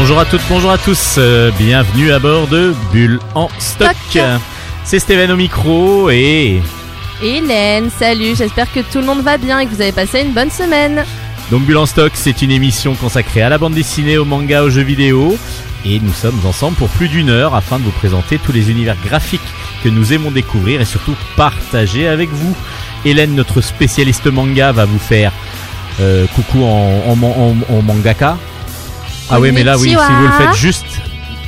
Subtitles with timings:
[0.00, 3.96] Bonjour à toutes, bonjour à tous, euh, bienvenue à bord de Bulle en stock.
[4.84, 6.62] C'est Steven au micro et
[7.20, 10.32] Hélène, salut, j'espère que tout le monde va bien et que vous avez passé une
[10.32, 11.04] bonne semaine.
[11.50, 14.70] donc Bulle en stock, c'est une émission consacrée à la bande dessinée, au manga, aux
[14.70, 15.36] jeux vidéo
[15.84, 18.96] et nous sommes ensemble pour plus d'une heure afin de vous présenter tous les univers
[19.04, 19.40] graphiques
[19.82, 22.54] que nous aimons découvrir et surtout partager avec vous.
[23.04, 25.32] Hélène, notre spécialiste manga, va vous faire
[26.00, 27.34] euh, coucou en, en, man-
[27.68, 28.38] en- en mangaka.
[29.30, 30.86] Ah oui, mais là, oui, si vous le faites juste.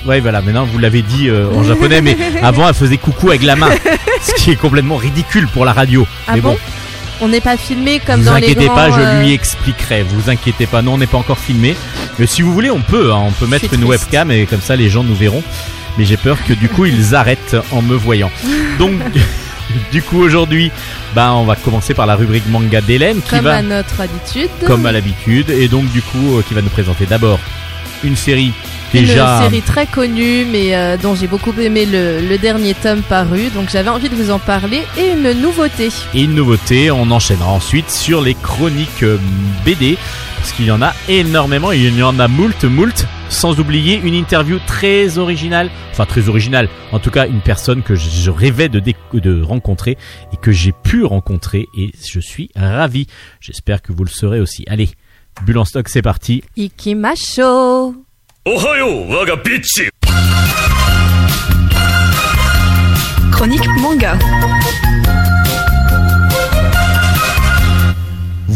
[0.07, 3.43] Ouais, voilà, maintenant vous l'avez dit euh, en japonais, mais avant elle faisait coucou avec
[3.43, 3.69] la main.
[4.23, 6.07] Ce qui est complètement ridicule pour la radio.
[6.27, 6.59] Ah mais bon, bon,
[7.21, 8.75] On n'est pas filmé comme vous dans les inquiétez grands...
[8.75, 10.03] pas, je euh, lui expliquerai.
[10.05, 11.77] Vous inquiétez pas, non, on n'est pas encore filmé.
[12.19, 13.13] Mais si vous voulez, on peut.
[13.13, 13.87] hein, on peut mettre une triste.
[13.87, 15.43] webcam et comme ça les gens nous verront.
[15.99, 18.31] Mais j'ai peur que du coup ils arrêtent en me voyant.
[18.79, 18.93] Donc,
[19.93, 20.73] du coup aujourd'hui,
[21.15, 24.49] bah on va commencer par la rubrique manga d'Hélène qui Comme va à notre habitude.
[24.67, 27.39] comme à l'habitude, et donc du coup euh, qui va nous présenter d'abord
[28.05, 28.53] une série
[28.95, 33.03] Une déjà série très connue, mais euh, dont j'ai beaucoup aimé le, le dernier tome
[33.03, 35.91] paru, donc j'avais envie de vous en parler, et une nouveauté.
[36.15, 36.91] et une nouveauté.
[36.91, 39.19] On enchaînera ensuite sur les chroniques euh,
[39.65, 39.97] BD,
[40.37, 44.15] parce qu'il y en a énormément, il y en a moult, moult, sans oublier une
[44.15, 48.81] interview très originale, enfin très originale, en tout cas une personne que je, rêvais de,
[49.13, 49.97] de rencontrer
[50.33, 53.07] et que j'ai pu rencontrer, et je suis ravi.
[53.41, 54.65] J'espère que vous le serez aussi.
[54.67, 54.89] Allez,
[55.43, 56.43] Bulle en stock, c'est parti.
[56.57, 57.95] Ikimasho
[58.47, 59.91] Ohayo, waga bitch
[63.33, 64.19] Chronique manga.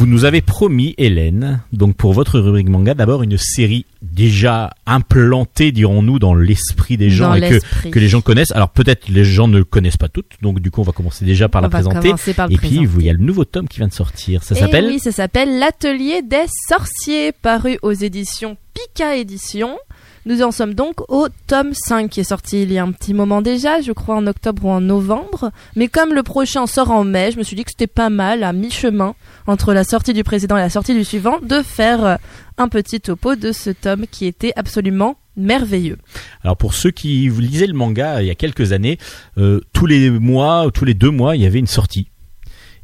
[0.04, 5.72] Vous nous avez promis, Hélène, donc pour votre rubrique manga, d'abord une série déjà implantée,
[5.72, 7.59] dirons-nous, dans l'esprit des gens Dans et
[7.91, 8.50] que, les gens connaissent.
[8.50, 11.25] Alors peut-être les gens ne le connaissent pas toutes, donc du coup on va commencer
[11.25, 12.10] déjà par On la présenter.
[12.37, 12.98] par Et puis présenter.
[12.98, 14.42] il y a le nouveau tome qui vient de sortir.
[14.42, 19.78] Ça Eh s'appelle oui, ça s'appelle L'Atelier des Sorciers, paru aux éditions Pika Éditions.
[20.26, 23.12] Nous en sommes donc au tome 5 qui est sorti il y a un petit
[23.12, 25.50] moment déjà, je crois en octobre ou en novembre.
[25.76, 28.42] Mais comme le prochain sort en mai, je me suis dit que c'était pas mal,
[28.42, 29.14] à mi-chemin,
[29.46, 32.16] entre la sortie du précédent et la sortie du suivant, de faire euh,
[32.56, 35.98] un petit topo de ce tome qui était absolument merveilleux.
[36.42, 38.98] Alors pour ceux qui lisaient le manga il y a quelques années,
[39.36, 42.08] euh, tous les mois, tous les deux mois, il y avait une sortie.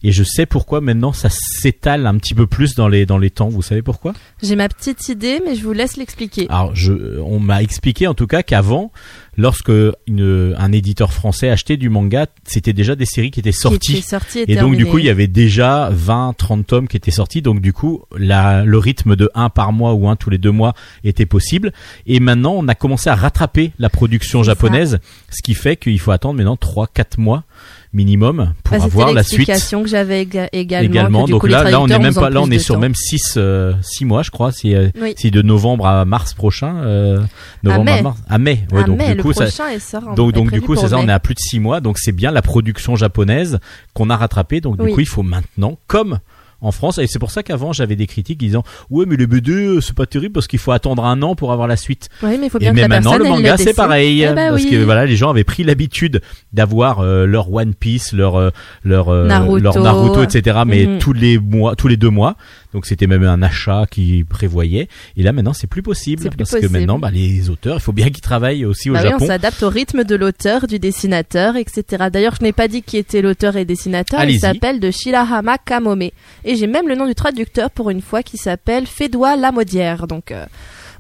[0.03, 3.31] Et je sais pourquoi maintenant ça s'étale un petit peu plus dans les dans les
[3.31, 3.49] temps.
[3.49, 4.15] Vous savez pourquoi?
[4.43, 6.47] J'ai ma petite idée, mais je vous laisse l'expliquer.
[6.49, 8.93] Alors, je, on m'a expliqué en tout cas qu'avant,
[9.37, 9.73] lorsque
[10.07, 13.93] une, un éditeur français achetait du manga, c'était déjà des séries qui étaient Qui sorties.
[13.99, 16.97] était sorti et, Et donc du coup, il y avait déjà 20, 30 tomes qui
[16.97, 17.43] étaient sortis.
[17.43, 20.51] Donc du coup, la, le rythme de un par mois ou un tous les deux
[20.51, 20.75] mois
[21.05, 21.73] était possible.
[22.07, 24.53] Et maintenant, on a commencé à rattraper la production ça.
[24.53, 24.99] japonaise,
[25.31, 27.45] ce qui fait qu'il faut attendre maintenant 3, 4 mois
[27.93, 29.39] minimum pour Bah, avoir la suite.
[29.39, 30.91] l'explication que j'avais éga- également.
[30.91, 32.81] Également, que donc coup, là, là on est même pas, là on est sur temps.
[32.81, 33.39] même 6
[33.83, 35.15] six mois, je crois, si, euh, Oui.
[35.17, 37.21] si de novembre à mars prochain, euh,
[37.65, 38.03] novembre à, mai.
[38.03, 40.61] mars, à mai, ouais, Ah, donc mais du le coup, ça, sort donc, donc du
[40.61, 41.09] coup, c'est ça, on mai.
[41.09, 43.59] est à plus de 6 mois, donc c'est bien la production japonaise
[43.93, 46.21] qu'on a rattrapée, donc du coup, il faut maintenant, comme
[46.63, 49.53] en France, et c'est pour ça qu'avant j'avais des critiques disant ouais mais les BD
[49.53, 52.09] euh, c'est pas terrible parce qu'il faut attendre un an pour avoir la suite.
[52.23, 54.35] Oui, mais il faut Et bien que la maintenant personne le manga c'est pareil Eh
[54.35, 54.71] ben parce oui.
[54.71, 56.21] que voilà les gens avaient pris l'habitude
[56.53, 58.51] d'avoir euh, leur One Piece, leur euh,
[58.85, 59.59] leur euh, Naruto.
[59.59, 60.61] leur Naruto etc.
[60.67, 60.99] Mais Mhm.
[60.99, 62.37] tous les mois, tous les deux mois.
[62.73, 64.89] Donc c'était même un achat qui prévoyait.
[65.17, 66.69] Et là maintenant c'est plus possible plus parce possible.
[66.73, 69.13] que maintenant bah, les auteurs il faut bien qu'ils travaillent aussi au Bah oui, on
[69.13, 69.27] Japon.
[69.27, 72.05] s'adapte au rythme de l'auteur, du dessinateur, etc.
[72.13, 74.23] D'ailleurs, je n'ai pas dit qui était l'auteur et dessinateur.
[74.25, 76.03] Il s'appelle de Shirahama Kamome.
[76.45, 80.07] Et j'ai même le nom du traducteur pour une fois qui s'appelle Fédois Lamodière.
[80.07, 80.47] Donc, euh,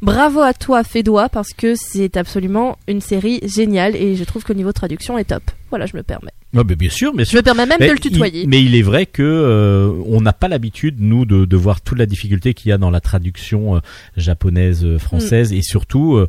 [0.02, 4.52] bravo à toi, Fédois, parce que c'est absolument une série géniale et je trouve que
[4.52, 5.42] le niveau traduction est top.
[5.70, 6.32] Voilà, je me permets.
[6.56, 8.42] Ah, bah, bien sûr, bien Je me permets même Mais de le tutoyer.
[8.42, 11.80] il- mais il est vrai que euh, on n'a pas l'habitude nous de, de voir
[11.80, 13.80] toute la difficulté qu'il y a dans la traduction euh,
[14.16, 15.52] japonaise euh, française.
[15.52, 16.28] Et surtout euh,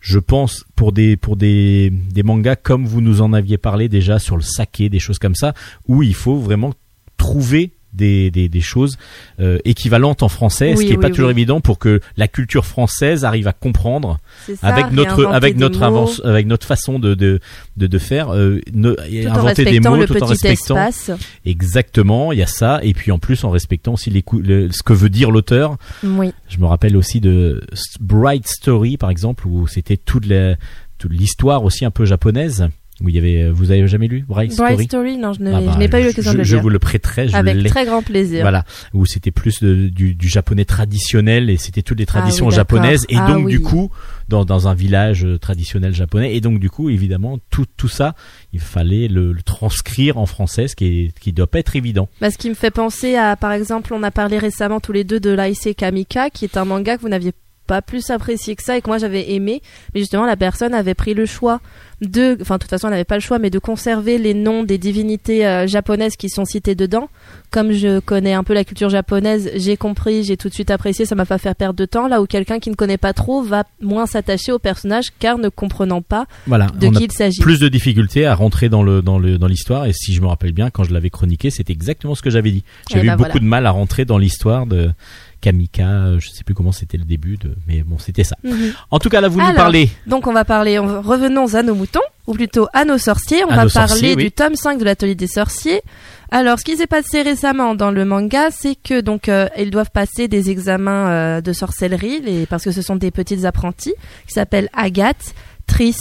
[0.00, 4.18] je pense pour des pour des des mangas comme vous nous en aviez parlé déjà
[4.18, 5.54] sur le saké des choses comme ça
[5.86, 6.72] où il faut vraiment
[7.16, 8.96] trouver des, des, des choses
[9.40, 12.64] euh, équivalentes en français, ce qui est pas oui, toujours évident pour que la culture
[12.64, 17.40] française arrive à comprendre ça, avec notre avec notre avance avec notre façon de de
[17.76, 20.76] de, de faire euh, ne- tout en inventer des mots le tout petit en respectant
[20.88, 21.10] espace.
[21.44, 24.82] exactement il y a ça et puis en plus en respectant aussi les le- ce
[24.82, 26.32] que veut dire l'auteur Oui.
[26.48, 27.62] je me rappelle aussi de
[28.00, 30.56] Bright Story par exemple où c'était toute la
[30.98, 32.68] toute l'histoire aussi un peu japonaise
[33.00, 34.84] où il y avait vous avez jamais lu Bright, Bright Story?
[34.84, 36.54] Story, non, je n'ai Ah bah, je pas eu je- l'occasion je, de le je
[36.54, 36.62] lire.
[36.62, 38.42] vous le prêterai je Avec très grand plaisir.
[38.42, 42.50] voilà où c'était plus de- du, du japonais traditionnel et c'était toutes les traditions Ah
[42.50, 42.76] oui, d'accord.
[42.78, 43.52] japonaises et Ah donc oui.
[43.52, 43.90] du coup
[44.28, 48.14] dans, dans un village euh, traditionnel japonais et donc du coup évidemment tout tout ça
[48.52, 52.08] il fallait le, le transcrire en français ce qui est qui doit pas être évident
[52.20, 55.04] Bah, ce qui me fait penser à, par exemple, on a parlé récemment tous les
[55.04, 57.32] deux de l'Aise Kamika, qui est un manga que vous n'aviez
[57.72, 59.62] pas plus apprécié que ça et que moi j'avais aimé.
[59.94, 61.60] Mais justement, la personne avait pris le choix
[62.02, 64.64] de, enfin, de toute façon, elle n'avait pas le choix, mais de conserver les noms
[64.64, 67.08] des divinités euh, japonaises qui sont citées dedans.
[67.50, 71.06] Comme je connais un peu la culture japonaise, j'ai compris, j'ai tout de suite apprécié,
[71.06, 72.08] ça m'a pas fait perdre de temps.
[72.08, 75.48] Là où quelqu'un qui ne connaît pas trop va moins s'attacher au personnage car ne
[75.48, 77.40] comprenant pas Voilà, de on a qui il s'agit.
[77.40, 80.26] plus de difficultés à rentrer dans le dans le dans l'histoire et si je me
[80.26, 83.08] rappelle bien quand je l'avais chroniqué c'était exactement ce que j'avais dit j'avais Eh eu
[83.10, 83.40] ben beaucoup voilà.
[83.44, 84.90] de mal à rentrer dans l'histoire de
[85.42, 88.72] Kamika euh, je sais plus comment c'était le début de mais bon c'était ça Mhm.
[88.90, 91.74] en tout cas là vous nous parlez Donc on va parler, on revenons à nos
[91.74, 93.44] moutons, ou plutôt à nos sorciers.
[93.44, 94.24] On À va parler sorciers, oui.
[94.24, 95.82] du tome 5 de l'atelier des sorciers.
[96.30, 99.90] Alors ce qui s'est passé récemment dans le manga, c'est que donc euh, ils doivent
[99.90, 103.92] passer des examens euh, de sorcellerie, les, parce que ce sont des petites apprentis
[104.26, 105.34] qui s'appellent Agathe,
[105.66, 105.96] Tris,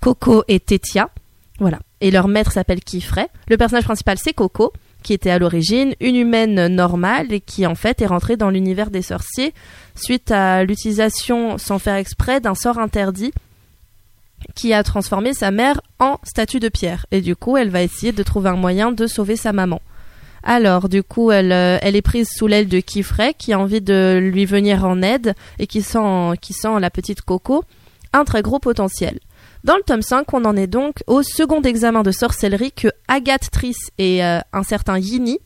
[0.00, 1.10] Coco et Tetia.
[1.58, 1.78] Voilà.
[2.00, 3.26] Et leur maître s'appelle Kifray.
[3.48, 4.72] Le personnage principal c'est Coco,
[5.06, 8.90] qui était à l'origine une humaine normale et qui en fait est rentrée dans l'univers
[8.90, 9.54] des sorciers
[9.94, 13.32] suite à l'utilisation sans faire exprès d'un sort interdit
[14.56, 17.06] qui a transformé sa mère en statue de pierre.
[17.12, 19.80] Et du coup, elle va essayer de trouver un moyen de sauver sa maman.
[20.42, 24.18] Alors, du coup, elle, euh, est prise sous l'aile de Kifray, qui a envie de
[24.20, 26.00] lui venir en aide et qui sent
[26.80, 27.64] la petite Coco
[28.12, 29.20] un très gros potentiel.
[29.66, 33.50] Dans le tome 5, on en est donc au second examen de sorcellerie que Agathe
[33.50, 35.40] Triss et euh, un certain Yini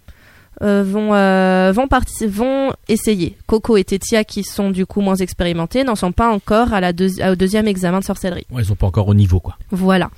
[0.61, 3.39] euh, vont, euh, vont, essayer.
[3.47, 6.93] Coco et Tetia, qui sont du coup moins expérimentés, n'en sont pas encore à la
[6.93, 8.45] deuxi- au deuxième examen de sorcellerie.
[8.51, 10.11] Ouais, ils sont pas encore au niveau quoi Voilà.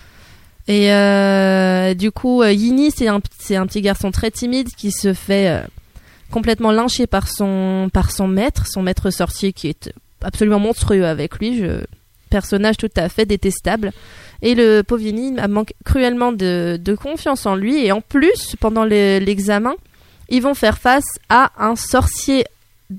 [0.66, 3.20] Et euh, du coup, Yini, c'est un,
[3.50, 5.60] un petit garçon très timide qui se fait euh,
[6.32, 11.38] complètement lyncher par son, par son maître, son maître sorcier qui est absolument monstrueux avec
[11.38, 11.56] lui.
[11.56, 11.84] Je,
[12.32, 13.92] personnage tout à fait détestable.
[14.40, 17.84] Et le pauvre Yini manque cruellement de, confiance en lui.
[17.86, 19.74] Et en plus, pendant le- l'examen,
[20.28, 22.44] ils vont faire face à un sorcier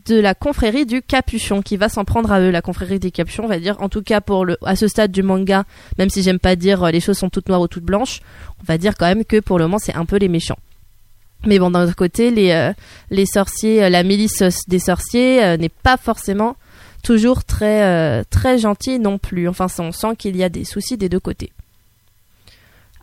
[0.06, 2.50] de la confrérie du capuchon qui va s'en prendre à eux.
[2.52, 5.12] La confrérie des capuchons, on va dire, en tout cas pour le, à ce stade
[5.12, 5.66] du manga,
[5.98, 8.22] même si j'aime pas dire euh, les choses sont toutes noires ou toutes blanches,
[8.62, 10.58] on va dire quand même que pour le moment c'est un peu les méchants.
[11.46, 12.72] Mais bon, d'un autre côté, les, euh,
[13.12, 16.56] les sorciers, euh, la milice des sorciers n'est pas forcément
[17.04, 19.48] toujours très, euh, très gentille non plus.
[19.48, 21.52] Enfin, on sent qu'il y a des soucis des deux côtés.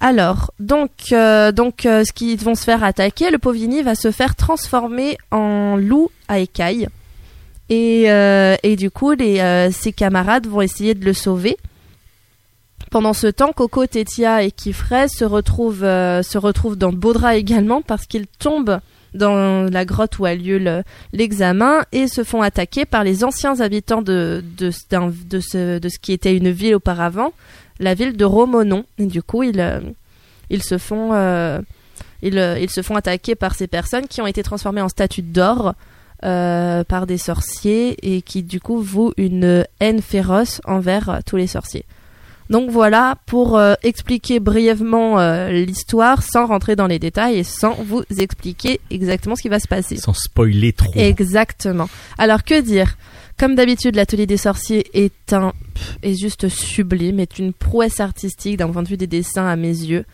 [0.00, 4.11] Alors, donc, euh, donc euh, ce qu'ils vont se faire attaquer, le Povini va se
[4.11, 6.88] faire transformer en loup à écailles.
[7.69, 11.56] Et, du coup, ses camarades vont essayer de le sauver.
[12.91, 18.06] Pendant ce temps, Coco, Tetia et Kifray se retrouvent, se retrouvent dans Baudra également parce
[18.06, 18.81] qu'ils tombent
[19.15, 23.61] dans la grotte où a lieu le- l'examen et se font attaquer par les anciens
[23.61, 27.33] habitants de, ce, qui était une ville auparavant,
[27.79, 28.85] la ville de Romonon.
[28.99, 29.81] Et du coup, ils, euh,
[30.51, 31.61] ils, se font, euh,
[32.25, 35.75] euh, se font attaquer par ces personnes qui ont été transformées en statues d'or
[36.23, 41.87] par des sorciers et qui du coup vouent une haine féroce envers tous les sorciers.
[42.50, 47.75] Donc voilà pour euh, expliquer brièvement euh, l'histoire sans rentrer dans les détails et sans
[47.75, 49.97] vous expliquer exactement ce qui va se passer.
[49.97, 51.88] sans spoiler trop Exactement.
[52.19, 52.97] Alors que dire?
[53.38, 55.54] Comme d'habitude, l'atelier des sorciers est un
[56.02, 59.69] est juste sublime, est une prouesse artistique d'un point de vue des dessins à mes
[59.69, 60.04] yeux.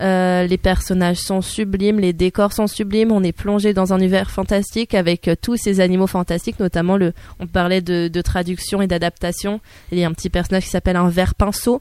[0.00, 3.12] Euh, les personnages sont sublimes, les décors sont sublimes.
[3.12, 7.12] On est plongé dans un univers fantastique avec euh, tous ces animaux fantastiques, notamment le.
[7.38, 9.60] On parlait de, traduction et d'adaptation.
[9.92, 11.80] Il y a un petit personnage qui s'appelle un ver pinceau.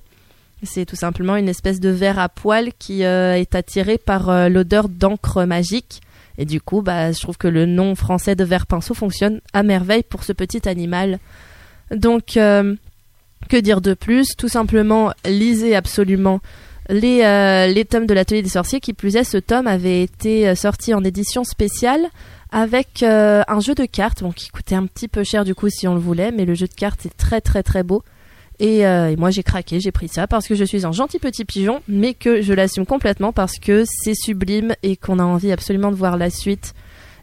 [0.62, 4.88] C'est tout simplement une espèce de ver à poil qui euh, est attiré par l'odeur
[4.89, 6.01] d'encre magique.
[6.38, 9.63] Et du coup, bah, je trouve que le nom français de ver pinceau fonctionne à
[9.63, 11.20] merveille pour ce petit animal.
[11.93, 12.38] Donc,
[13.50, 14.36] que dire de plus?
[14.38, 16.39] Tout simplement, lisez absolument
[16.90, 18.80] les, euh, les tomes de l'atelier des sorciers.
[18.80, 22.08] Qui plus est, ce tome avait été euh, sorti en édition spéciale
[22.52, 25.70] avec euh, un jeu de cartes, bon, qui coûtait un petit peu cher du coup
[25.70, 28.04] si on le voulait, mais le jeu de cartes est très très très beau.
[28.60, 28.86] Et
[29.18, 32.13] moi j'ai craqué, j'ai pris ça parce que je suis un gentil petit pigeon, mais
[32.13, 36.16] que je l'assume complètement parce que c'est sublime et qu'on a envie absolument de voir
[36.16, 36.74] la suite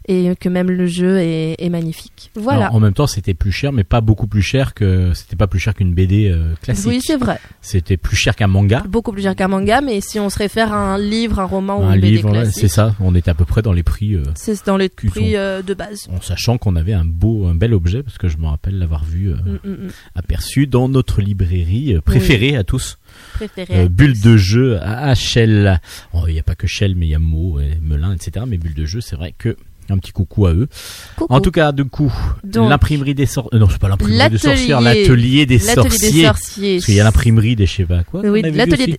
[0.07, 2.31] et que même le jeu est, est magnifique.
[2.35, 2.65] Voilà.
[2.65, 5.47] Alors, en même temps c'était plus cher mais pas beaucoup plus cher que c'était pas
[5.47, 7.39] plus cher qu'une BD euh, classique oui, c'est vrai.
[7.61, 10.73] c'était plus cher qu'un manga Beaucoup plus cher qu'un manga, mais si on se réfère
[10.73, 13.13] à un livre, un roman ou un une BD livre ouais, classique, c'est ça on
[13.15, 15.73] était à peu près dans les prix euh, c'est dans les prix sont- euh, de
[15.73, 16.07] base.
[16.11, 19.03] en sachant qu'on avait un beau un bel objet parce que je me rappelle l'avoir
[19.05, 19.89] vu Mm, mm, mm.
[20.15, 22.97] aperçu dans notre librairie préférée à tous.
[23.71, 25.79] Euh, bulle de jeu à Shell
[26.13, 28.45] Oh, il n'y a pas que Shell mais il y a Mo et Melun etc
[28.47, 29.55] mais bulle de jeu c'est vrai que
[29.91, 30.67] un petit coucou à eux
[31.17, 31.33] Coucou.
[31.33, 32.11] en tout cas du coup
[32.43, 36.75] l'imprimerie des sorciers non c'est pas l'imprimerie des l'atelier- sorcières l'atelier des sorciers des sorciers.
[36.75, 38.41] parce qu'il y a l'imprimerie des je quoi Oui,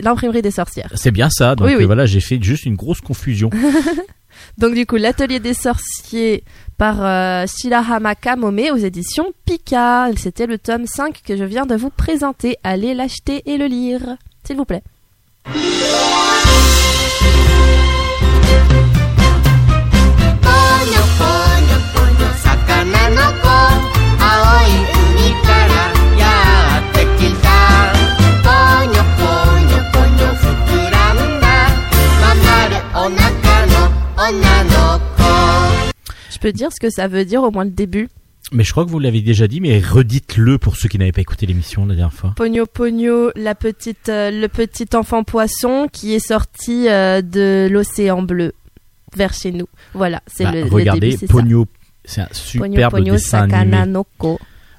[0.00, 0.90] l'imprimerie des sorcières.
[0.94, 1.54] C'est bien ça.
[1.54, 1.82] Donc Oui, oui.
[1.84, 3.50] euh, voilà, j'ai fait juste une grosse confusion.
[4.58, 6.42] Donc du coup, l'atelier des sorciers
[6.78, 10.08] par euh, Shirahama Kamome aux éditions Pika.
[10.16, 12.56] C'était le tome 5 que je viens de vous présenter.
[12.64, 14.00] Allez l'acheter et le lire,
[14.44, 14.82] s'il vous plaît.
[36.31, 38.09] Je peux dire ce que ça veut dire au moins le début.
[38.50, 41.21] Mais je crois que vous l'avez déjà dit, mais redites-le pour ceux qui n'avaient pas
[41.23, 42.33] écouté l'émission la dernière fois.
[42.37, 48.23] Pogno Pogno, la petite, euh, le petit enfant poisson qui est sorti euh, de l'océan
[48.23, 48.52] bleu
[49.16, 49.66] vers chez nous.
[49.95, 51.33] Voilà, c'est Bah, le, le regardez, début, c'est ça.
[51.33, 51.66] Pogno,
[52.04, 53.99] c'est un superbe Pogno dessin Sakana animé.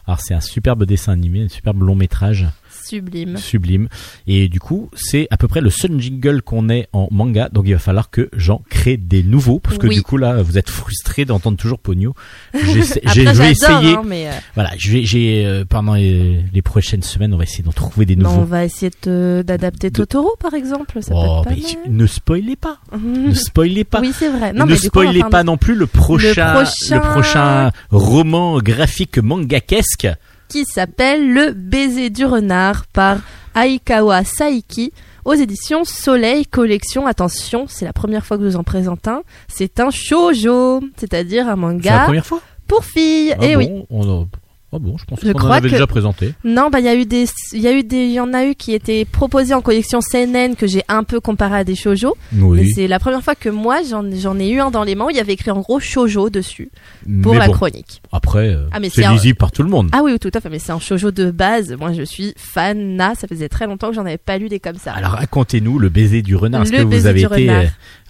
[0.05, 2.47] Alors c'est un superbe dessin animé, un superbe long métrage.
[2.83, 3.37] Sublime.
[3.37, 3.87] sublime.
[4.27, 7.65] Et du coup, c'est à peu près le seul jingle qu'on ait en manga, donc
[7.67, 9.95] il va falloir que j'en crée des nouveaux, parce que Oui.
[9.95, 12.13] du coup là, vous êtes frustrés d'entendre toujours Pogno.
[12.53, 13.95] J'ai- je vais j'adore, essayer.
[13.95, 17.71] hein, mais euh, Voilà, j'ai euh, pendant les, les prochaines semaines, on va essayer d'en
[17.71, 18.45] trouver des non, on nouveaux.
[18.45, 21.01] va essayer d'adapter De- Totoro, par exemple.
[21.01, 24.01] Ça oh, peut mais être pas ne spoilez pas, ne spoilez pas.
[24.01, 24.53] Oui, c'est vrai.
[24.53, 29.17] Non, ne mais coup, spoilez pas non plus le prochain, prochain- le prochain roman graphique
[29.17, 30.07] mangakesque.
[30.53, 33.17] Qui s'appelle Le baiser du renard par
[33.55, 34.93] Aikawa Saiki
[35.25, 37.07] aux éditions Soleil Collection.
[37.07, 39.23] Attention, c'est la première fois que je vous en présente un.
[39.47, 42.39] C'est un shoujo, c'est-à-dire un C'est la manga première fois?
[42.67, 43.33] pour filles.
[43.39, 43.85] Ah Et bon, oui.
[43.89, 44.27] on
[44.75, 46.33] Ah bon, je pense qu'on en avait que- déjà présenté.
[46.43, 48.33] Non, bah il y a eu des, il y a eu des, il y en
[48.33, 51.75] a eu qui étaient proposés en collection seinen que j'ai un peu comparé à des
[51.75, 52.15] shoujo.
[52.31, 52.71] Mais Oui.
[52.73, 55.05] c'est la première fois que moi j'en, j'en ai eu un dans les mains.
[55.05, 56.71] où Il y avait écrit en gros shoujo dessus
[57.21, 58.01] pour Mais la bon, chronique.
[58.11, 59.89] Après, euh, Ah, mais c'est c'est un- lisible par tout le monde.
[59.91, 60.49] Ah oui, tout à fait.
[60.49, 61.75] Mais c'est un shoujo de base.
[61.79, 62.97] Moi, je suis fan.
[63.15, 64.93] Ça faisait très longtemps que j'en avais pas lu des comme ça.
[64.93, 66.63] Alors racontez-nous le baiser du renard.
[66.63, 67.63] Est-ce que vous avez été renard.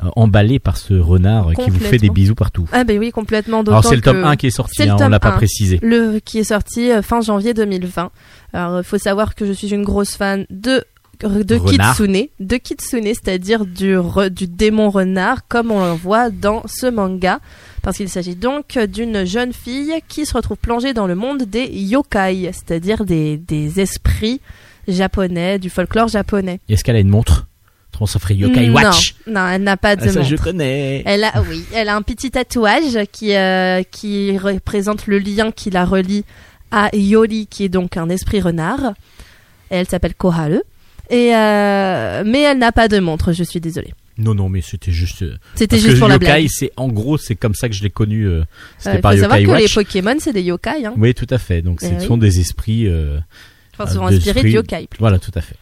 [0.03, 2.67] euh, emballé par ce renard qui vous fait des bisous partout?
[2.71, 3.61] Ah ben oui, complètement.
[3.61, 5.37] Alors c'est le tome que 1 qui est sorti, hein, on l'a pas 1.
[5.37, 5.79] précisé.
[5.81, 6.52] le qui est sorti
[6.91, 8.11] euh, fin janvier 2020.
[8.53, 10.83] Alors il faut savoir que je suis une grosse fan de
[11.21, 11.95] de Renard.
[11.95, 16.87] kitsune, de kitsune, c'est-à-dire du re- du démon renard comme on le voit dans ce
[16.87, 17.39] manga
[17.81, 21.65] parce qu'il s'agit donc d'une jeune fille qui se retrouve plongée dans le monde des
[21.67, 24.41] yokai, c'est-à-dire des des esprits
[24.87, 26.59] japonais, du folklore japonais.
[26.67, 27.47] Est-ce qu'elle a une montre?
[28.05, 30.43] Ça ferait Yokai non, Watch non, elle n'a pas de Ah, Ça je montre.
[30.43, 31.03] connais.
[31.05, 35.69] Elle a, oui, elle a un petit tatouage qui, euh, qui représente le lien qui
[35.69, 36.25] la relie
[36.71, 38.93] à Yori, qui est donc un esprit renard.
[39.71, 40.59] Et elle s'appelle Koharu.
[41.09, 43.93] Et euh, mais elle n'a pas de montre, je suis désolée.
[44.17, 45.23] Non non mais c'était juste.
[45.23, 46.47] euh, C'était juste que pour la Yokai blague.
[46.49, 48.25] c'est en gros c'est comme ça que je l'ai connu.
[48.27, 48.43] euh,
[48.77, 49.73] C'était Il par faut savoir Yokai que les Watch.
[49.75, 50.85] Pokémon, c'est des yokai.
[50.85, 50.93] Hein.
[50.97, 51.61] Oui tout à fait.
[51.61, 52.05] Donc Eh ce oui.
[52.05, 52.87] sont des esprits.
[52.87, 53.17] euh,
[53.77, 54.87] Enfin, souvent inspirés de yokai.
[54.99, 55.55] Voilà tout à fait.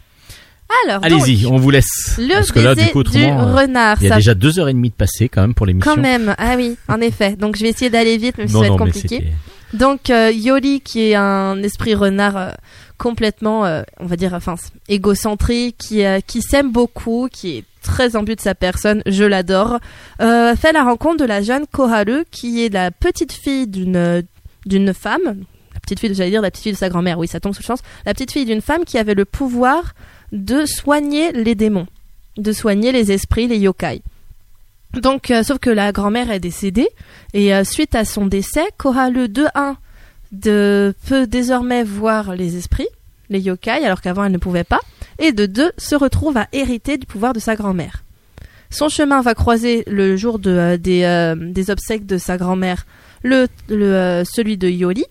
[0.87, 2.15] Alors, Allez-y, on vous laisse.
[2.17, 3.97] le Parce que là du coup autrement, euh, renard.
[4.01, 5.95] il y a ça déjà deux heures et demie de passé quand même pour l'émission.
[5.95, 7.35] Quand même, ah oui, en effet.
[7.35, 9.31] Donc je vais essayer d'aller vite, même si Non ça va être mais compliqué.
[9.73, 12.51] Donc euh, Yori qui est un esprit renard euh,
[12.97, 14.55] complètement, euh, on va dire, enfin
[14.89, 19.79] égocentrique, qui qui s'aime beaucoup, qui est très imbu de sa personne, je l'adore,
[20.19, 24.23] fait la rencontre de la jeune Koharu qui est la petite fille d'une
[24.65, 25.43] d'une femme,
[25.95, 28.61] la petite fille de sa grand-mère, oui ça tombe sous chance, la petite fille d'une
[28.61, 29.93] femme qui avait le pouvoir
[30.31, 31.87] de soigner les démons,
[32.37, 34.01] de soigner les esprits, les yokai.
[34.93, 36.89] Donc, euh, sauf que la grand-mère est décédée
[37.33, 39.77] et euh, suite à son décès, Koharu de 1
[40.33, 42.87] de, peut désormais voir les esprits,
[43.29, 44.81] les yokai, alors qu'avant elle ne pouvait pas,
[45.19, 48.03] et de 2 se retrouve à hériter du pouvoir de sa grand-mère.
[48.69, 52.85] Son chemin va croiser le jour euh, des, obsèques de sa grand-mère,
[53.23, 55.05] le, le, celui de Yori,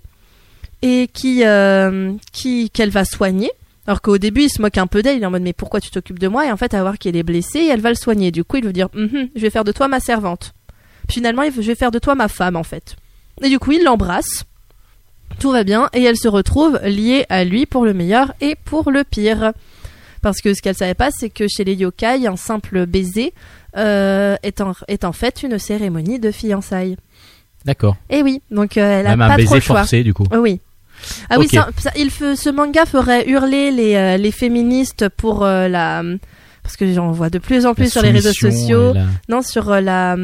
[0.83, 3.51] et qui, euh, qui qu'elle va soigner.
[3.87, 5.81] Alors qu'au début, il se moque un peu d'elle, il est en mode mais pourquoi
[5.81, 6.47] tu t'occupes de moi?
[6.47, 8.31] Et en fait, à voir qu'elle est blessée, et elle va le soigner.
[8.31, 10.53] Du coup, il veut dire Mhm, je vais faire de toi ma servante.
[11.09, 12.97] Finalement, il veut, je vais faire de toi ma femme en fait.
[13.43, 14.45] Et du coup, il l'embrasse.
[15.39, 18.91] Tout va bien et elle se retrouve liée à lui pour le meilleur et pour
[18.91, 19.53] le pire.
[20.23, 23.33] Parce que ce qu'elle savait pas, c'est que chez les yokai, un simple baiser
[23.77, 26.97] euh, est, en, est en fait une cérémonie de fiançailles.
[27.65, 27.97] D'accord.
[28.11, 29.79] Et oui, donc euh, elle a Même un pas trop baiser le choix.
[29.79, 30.27] forcé du coup.
[30.33, 30.61] Oui.
[31.29, 31.53] Ah oui, Ok.
[31.55, 36.03] ça, ça- il fe- ce manga ferait hurler les, euh, les féministes pour euh, la...
[36.63, 38.93] Parce que j'en vois de plus en plus La sur les réseaux sociaux.
[38.93, 40.17] la- Non, sur euh, la...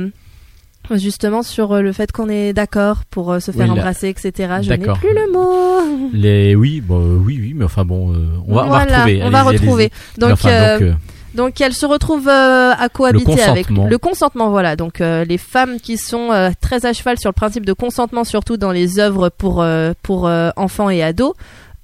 [0.95, 4.59] Justement sur euh, le fait qu'on est d'accord pour euh, se faire Oui, embrasser, etc.
[4.63, 6.11] Je n'ai plus le mot.
[6.13, 8.99] Les oui, bon, euh, oui, oui, mais enfin bon, euh, on va, on va Voilà,
[8.99, 9.21] retrouver.
[9.25, 9.91] on va retrouver.
[10.19, 10.93] Donc, Enfin, euh, donc, euh,
[11.37, 13.87] Donc elle se retrouve euh, à cohabiter avec consentement.
[13.89, 14.51] le consentement.
[14.51, 17.73] Voilà, donc euh, les femmes qui sont euh, très à cheval sur le principe de
[17.73, 19.65] consentement, surtout dans les œuvres pour
[20.03, 21.35] pour enfants et ados,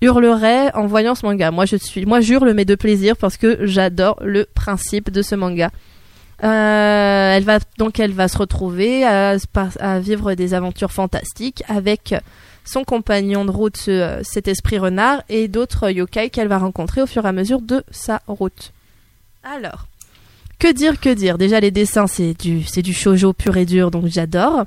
[0.00, 1.50] hurleraient en voyant ce manga.
[1.50, 5.34] Moi je suis, moi j'hurle mais de plaisir parce que j'adore le principe de ce
[5.34, 5.70] manga.
[6.40, 9.36] Elle va donc elle va se retrouver à,
[10.00, 12.14] vivre des aventures fantastiques avec
[12.64, 17.06] son compagnon de route, ce- cet esprit renard, et d'autres yokai qu'elle va rencontrer au
[17.06, 18.72] fur et à mesure de sa route.
[19.44, 19.86] Alors,
[20.58, 21.38] que dire, que dire?
[21.38, 24.64] Déjà les dessins c'est du c'est du shojo pur et dur, donc j'adore.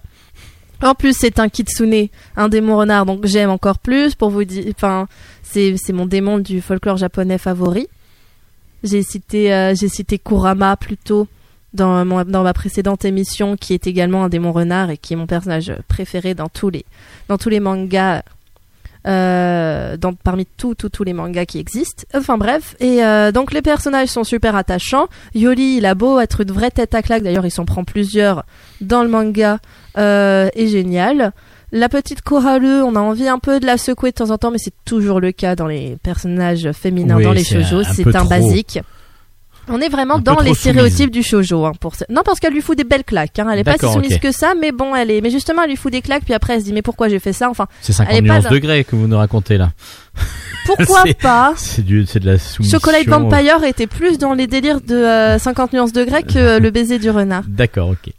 [0.84, 4.14] En plus c'est un kitsune, un démon renard, donc j'aime encore plus.
[4.16, 5.08] Pour vous dire, enfin
[5.44, 7.88] c'est c'est mon démon du folklore japonais favori.
[8.84, 11.28] J'ai cité euh, j'ai cité Kurama plus tôt
[11.74, 15.18] dans, mon- dans ma précédente émission, qui est également un démon renard et qui est
[15.18, 16.86] mon personnage préféré dans tous les,
[17.30, 18.22] dans tous les mangas,
[19.06, 22.04] euh, dans, parmi tous, tous, les mangas qui existent.
[22.16, 25.08] Enfin bref, et euh, donc les personnages sont super attachants.
[25.34, 28.46] Yoli, il a beau être une vraie tête à claque, d'ailleurs il s'en prend plusieurs
[28.82, 29.60] dans le manga,
[29.98, 31.34] euh, est génial.
[31.72, 34.52] La petite Koharu, on a envie un peu de la secouer de temps en temps,
[34.52, 38.26] mais c'est toujours le cas dans les personnages féminins Oui, dans les shoujo, c'est un
[38.26, 38.80] basique.
[39.68, 41.66] On est vraiment dans les stéréotypes du shoujo.
[41.66, 43.40] Hein, pour ce- Non, parce qu'elle lui fout des belles claques.
[43.40, 43.48] Hein.
[43.52, 45.22] Elle est pas si soumise que ça, mais bon, elle est.
[45.22, 47.20] Mais justement, elle lui fout des claques, puis après, elle se dit mais pourquoi j'ai
[47.20, 49.72] fait ça Enfin, C'est 50 Elle est pas nuances degrés que vous nous racontez là.
[50.66, 51.54] pourquoi pas?
[51.58, 52.78] C'est du, c'est de la soumission.
[52.78, 56.70] Chocolate Vampire était plus dans les délires de euh, 50 nuances degrés que euh, le
[56.72, 57.44] baiser du renard.
[57.48, 58.12] D'accord, ok.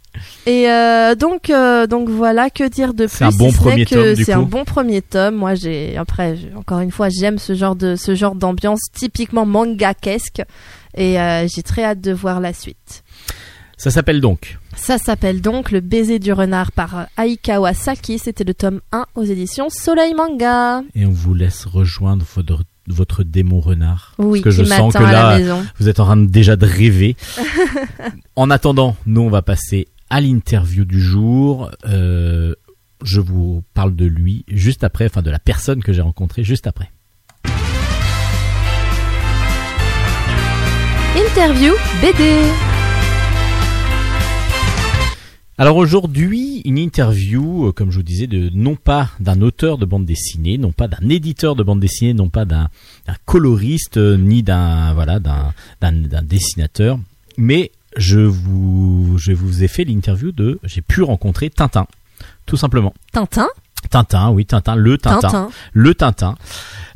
[0.47, 3.85] Et euh, donc, euh, donc voilà, que dire de plus C'est un bon si premier
[3.85, 5.35] que tome, C'est un bon premier tome.
[5.35, 10.41] Moi, j'ai après, encore une fois, j'aime ce genre de ce genre d'ambiance typiquement manga-kesque,
[10.97, 13.03] et euh, j'ai très hâte de voir la suite.
[13.77, 14.57] Ça s'appelle donc.
[14.75, 18.17] Ça s'appelle donc Le baiser du renard par Aikawa Saki.
[18.17, 20.81] C'était le tome 1 aux éditions Soleil Manga.
[20.95, 24.15] Et on vous laisse rejoindre votre, votre démon renard.
[24.17, 25.39] Oui, Parce que je sens que là,
[25.79, 27.15] vous êtes en train de- déjà de rêver.
[28.35, 31.69] en attendant, nous, on va passer à l'interview du jour.
[31.85, 32.55] Euh,
[33.03, 36.65] je vous parle de lui juste après, enfin de la personne que j'ai rencontrée juste
[36.65, 36.91] après.
[41.37, 42.23] Interview BD.
[45.59, 49.85] Alors aujourd'hui, une interview, euh, comme je vous disais, de non pas d'un auteur de
[49.85, 52.69] bande dessinée, non pas d'un éditeur de bande dessinée, non pas d'un
[53.25, 56.97] coloriste, euh, ni d'un voilà d'un dessinateur,
[57.37, 61.85] mais je vous je vous ai fait l'interview de j'ai pu rencontrer Tintin,
[62.47, 62.95] tout simplement.
[63.11, 63.49] Tintin?
[63.89, 65.49] Tintin, oui Tintin, le Tintin, Tintin.
[65.73, 66.35] le Tintin,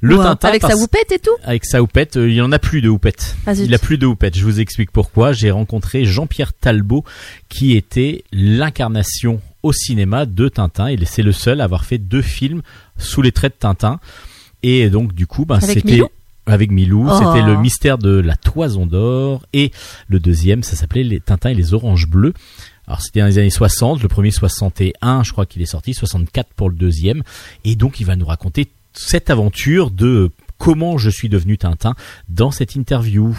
[0.01, 0.23] le Wow.
[0.23, 1.31] Tintin Avec sa houppette et tout.
[1.43, 3.35] avec sa houppette, euh, il en a plus de houppette.
[3.45, 3.53] Ah.
[3.53, 4.35] Il a plus de houppette.
[4.37, 5.31] Je vous explique pourquoi.
[5.31, 7.03] J'ai rencontré Jean-Pierre Talbot,
[7.49, 10.87] qui était l'incarnation au cinéma de Tintin.
[10.87, 12.61] Et c'est le seul à avoir fait deux films
[12.97, 13.99] sous les traits de Tintin.
[14.63, 16.07] Et donc, du coup, ben, c'était Milou
[16.47, 17.07] avec Milou.
[17.09, 17.15] Oh.
[17.17, 19.43] C'était le mystère de la toison d'or.
[19.53, 19.71] Et
[20.07, 22.33] le deuxième, ça s'appelait les Tintin et les oranges bleues.
[22.91, 26.49] Alors c'était dans les années 60, le premier 61, je crois qu'il est sorti, 64
[26.53, 27.23] pour le deuxième.
[27.63, 31.95] Et donc il va nous raconter cette aventure de comment je suis devenu Tintin
[32.27, 33.33] dans cette interview.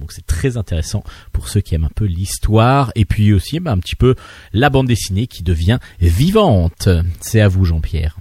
[0.00, 3.70] Donc c'est très intéressant pour ceux qui aiment un peu l'histoire et puis aussi bah,
[3.70, 4.16] un petit peu
[4.52, 6.88] la bande dessinée qui devient vivante.
[7.20, 8.18] C'est à vous Jean-Pierre.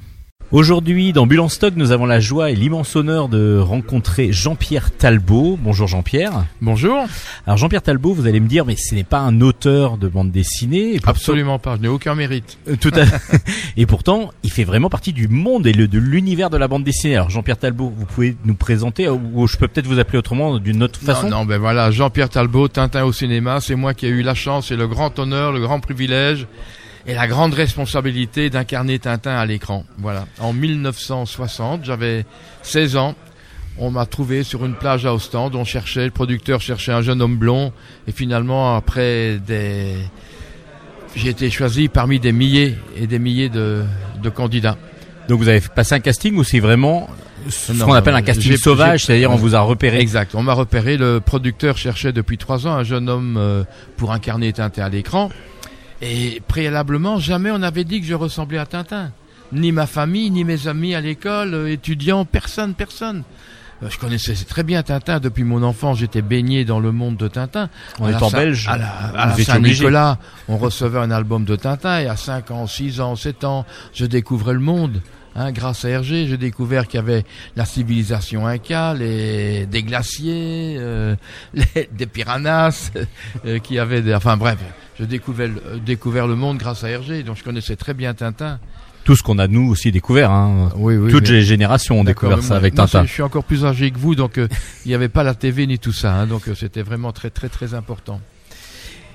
[0.54, 4.92] Aujourd'hui, dans Bulle en Stock, nous avons la joie et l'immense honneur de rencontrer Jean-Pierre
[4.96, 5.60] Talbot.
[5.62, 6.46] Bonjour Jean-Pierre.
[6.62, 7.06] Bonjour.
[7.46, 10.32] Alors Jean-Pierre Talbot, vous allez me dire, mais ce n'est pas un auteur de bande
[10.32, 10.92] dessinée.
[10.94, 12.58] Et pourtant- Absolument pas, je n'ai aucun mérite.
[12.70, 13.04] Euh, Tout à
[13.76, 16.86] Et pourtant, il fait vraiment partie du monde et le- de l'univers de la bande
[16.86, 17.18] dessinée.
[17.18, 20.60] Alors Jean-Pierre Talbot, vous pouvez nous présenter, ou ou je peux peut-être vous appeler autrement,
[20.60, 24.06] d'une autre façon Non, non, ben voilà, Jean-Pierre Talbot, Tintin au cinéma, c'est moi qui
[24.06, 26.48] ai eu la chance et le grand honneur, le grand privilège
[27.08, 29.86] et la grande responsabilité d'incarner Tintin à l'écran.
[29.98, 30.26] Voilà.
[30.40, 32.26] En 1960, j'avais
[32.64, 33.16] 16 ans.
[33.80, 35.56] On m'a trouvé sur une plage à Ostende.
[35.56, 37.72] On cherchait, le producteur cherchait un jeune homme blond.
[38.08, 39.94] Et finalement, après des,
[41.16, 43.84] j'ai été choisi parmi des milliers et des milliers de,
[44.22, 44.78] de candidats.
[45.30, 47.10] Donc vous avez passé un casting ou c'est vraiment
[47.50, 50.00] ce qu'on appelle un casting sauvage, c'est-à-dire on vous a repéré?
[50.00, 50.36] Exact.
[50.36, 50.98] On m'a repéré.
[50.98, 53.64] Le producteur cherchait depuis trois ans un jeune homme euh,
[53.96, 55.30] pour incarner Tintin à l'écran.
[56.02, 59.12] Et préalablement, jamais on n'avait dit que je ressemblais à Tintin.
[59.52, 63.24] Ni ma famille, ni mes amis à l'école, euh, étudiants, personne, personne.
[63.82, 66.00] Euh, Je connaissais très bien Tintin depuis mon enfance.
[66.00, 67.70] J'étais baigné dans le monde de Tintin.
[68.00, 69.36] En À la étant Saint- belge, à la, la.
[69.38, 73.66] Saint-Nicolas, on recevait un album de Tintin et à 5 ans, 6 ans, 7 ans,
[73.94, 75.02] je découvrais le monde.
[75.40, 77.24] Hein, grâce à Hergé, j'ai découvert qu'il y avait
[77.56, 81.16] la civilisation inca, les, des glaciers, euh,
[81.54, 82.92] les- des piranhas,
[83.46, 84.58] euh, qui avaient des, enfin bref,
[85.00, 88.14] je découvrais, le- euh, découvert le monde grâce à Hergé, donc je connaissais très bien
[88.16, 88.60] Tintin.
[89.04, 90.32] tout ce qu'on a nous aussi découvert.
[90.32, 90.70] Hein.
[90.76, 91.12] Oui, oui.
[91.12, 93.06] Toutes les générations ont découvert ça moi- avec Tintin.
[93.06, 94.48] Je suis encore plus âgé que vous, donc euh,
[94.86, 97.30] il n'y avait pas la TV ni tout ça, hein, donc euh, c'était vraiment très
[97.30, 98.20] très très important.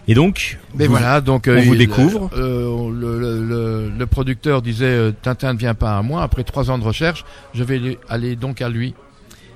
[0.08, 2.28] Et donc, Mais vous- voilà, donc on vous il- découvre.
[2.36, 6.22] euh, le, le- le- le producteur disait euh, Tintin ne vient pas à moi.
[6.22, 8.94] Après trois ans de recherche, je vais aller donc à lui.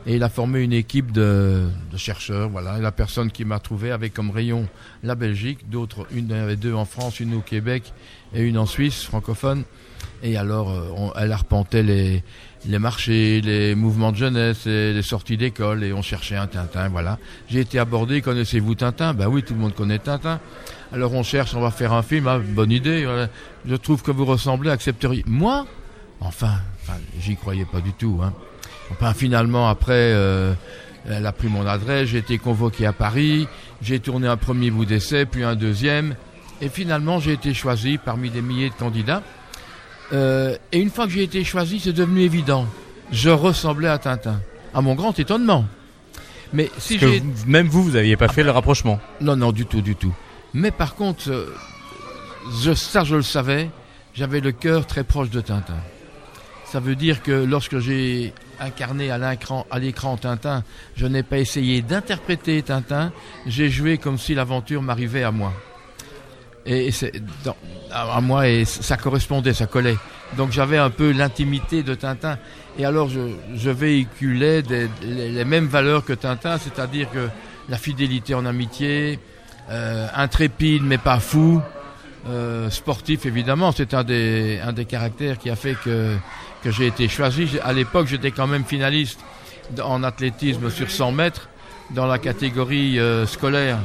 [0.09, 2.79] Et il a formé une équipe de, de chercheurs, voilà.
[2.79, 4.69] Et la personne qui m'a trouvé avait comme rayon
[5.03, 7.93] la Belgique, d'autres, une, il y avait deux en France, une au Québec
[8.33, 9.65] et une en Suisse, francophone.
[10.23, 12.23] Et alors, euh, on- elle arpentait les,
[12.69, 16.89] les marchés, les mouvements de jeunesse, les, les sorties d'école, et on cherchait un Tintin,
[16.89, 17.19] voilà.
[17.49, 19.15] J'ai été abordé, connaissez-vous Tintin?
[19.15, 20.41] Ben oui, tout le monde connaît Tintin.
[20.93, 23.07] Alors on cherche, on va faire un film, ah, bonne idée,
[23.67, 25.25] je trouve que vous ressemblez, accepteriez.
[25.27, 25.67] Moi?
[26.21, 28.21] Enfin, enfin j'y croyais pas du tout.
[28.23, 28.33] Hein.
[28.91, 30.55] Enfin, finalement, après, euh,
[31.09, 33.49] elle a pris mon adresse, j'ai été convoqué à Paris,
[33.83, 36.15] j'ai tourné un premier bout d'essai, puis un deuxième,
[36.61, 39.23] et finalement, j'ai été choisi parmi des milliers de candidats.
[40.13, 42.67] Euh, et une fois que j'ai été choisi, c'est devenu évident.
[43.13, 44.41] Je ressemblais à Tintin,
[44.75, 45.65] à mon grand étonnement.
[46.53, 49.01] Mais si que vous- même vous, vous aviez pas fait le rapprochement.
[49.21, 50.15] non, non, du tout, du tout.
[50.55, 51.53] Mais par contre, euh,
[52.63, 53.69] je, ça je le savais,
[54.15, 55.77] j'avais le cœur très proche de Tintin.
[56.65, 59.19] Ça veut dire que lorsque j'ai incarné à
[59.79, 60.63] l'écran Tintin,
[60.97, 63.13] je n'ai pas essayé d'interpréter Tintin,
[63.47, 65.53] j'ai joué comme si l'aventure m'arrivait à moi.
[66.67, 67.13] Et c'est
[67.93, 69.97] à moi et ça correspondait, ça collait.
[70.37, 72.39] Donc j'avais un peu l'intimité de Tintin.
[72.79, 73.21] Et alors je,
[73.55, 77.29] je véhiculais des- les, mêmes valeurs que Tintin, c'est-à-dire que
[77.69, 79.19] la fidélité en amitié,
[79.71, 81.61] euh, intrépide mais pas fou,
[82.29, 86.17] euh, sportif évidemment, c'est un des, un des caractères qui a fait que,
[86.63, 87.49] que j'ai été choisi.
[87.63, 89.21] À l'époque j'étais quand même finaliste
[89.83, 91.49] en athlétisme sur 100 mètres
[91.93, 93.79] dans la catégorie euh, scolaire.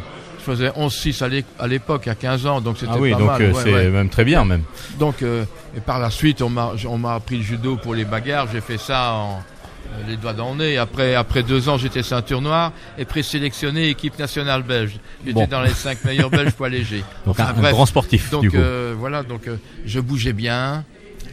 [0.46, 3.18] Je faisais 11-6 à l'é- à l'époque, à 15 ans, donc c'était Ah oui, pas
[3.20, 3.42] donc mal.
[3.42, 3.90] euh, ouais, c'est ouais.
[3.90, 4.64] même très bien même.
[5.00, 5.46] Donc, euh,
[5.78, 8.48] et par la suite, on m'a, appris le judo pour les bagarres.
[8.52, 10.78] J'ai fait ça en euh, les doigts dans le nez.
[10.78, 14.98] Après, après deux ans, j'étais ceinture noire et présélectionné équipe nationale belge.
[15.26, 15.48] J'étais Bon.
[15.48, 17.04] dans les cinq meilleurs belges poids léger.
[17.26, 17.72] Donc Enfin, un, bref.
[17.74, 18.58] grand sportif Donc du coup.
[18.98, 20.84] voilà, donc euh, je bougeais bien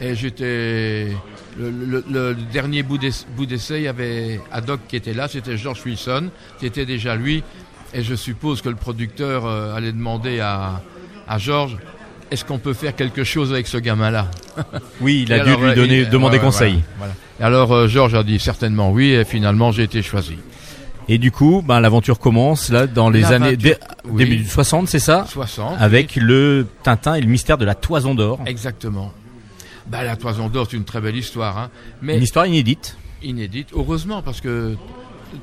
[0.01, 1.07] et j'étais
[1.57, 5.81] le, le- le dernier bout d'essai, il y avait Haddock qui était là, c'était George
[5.85, 7.43] Wilson, qui était déjà lui,
[7.93, 10.81] et je suppose que le producteur euh, allait demander à,
[11.27, 11.77] à George,
[12.31, 14.29] est-ce qu'on peut faire quelque chose avec ce gamin-là
[15.01, 16.83] oui, il a Et dû alors, lui euh, donner, il- demander ouais, conseil.
[16.97, 20.35] voilà, alors euh, George a dit certainement oui, et finalement j'ai été choisi.
[21.11, 24.25] Et du coup, ben, l'aventure commence là dans les années dé- oui.
[24.25, 25.77] début 60, c'est ça 60.
[25.79, 28.39] Avec le Tintin et le mystère de la toison d'or.
[28.45, 29.11] Exactement.
[29.87, 31.69] Bah, la Toison d'Or, c'est une très belle histoire, hein.
[32.03, 32.95] mais Une histoire inédite.
[33.23, 33.69] inédite.
[33.73, 34.75] Heureusement, parce que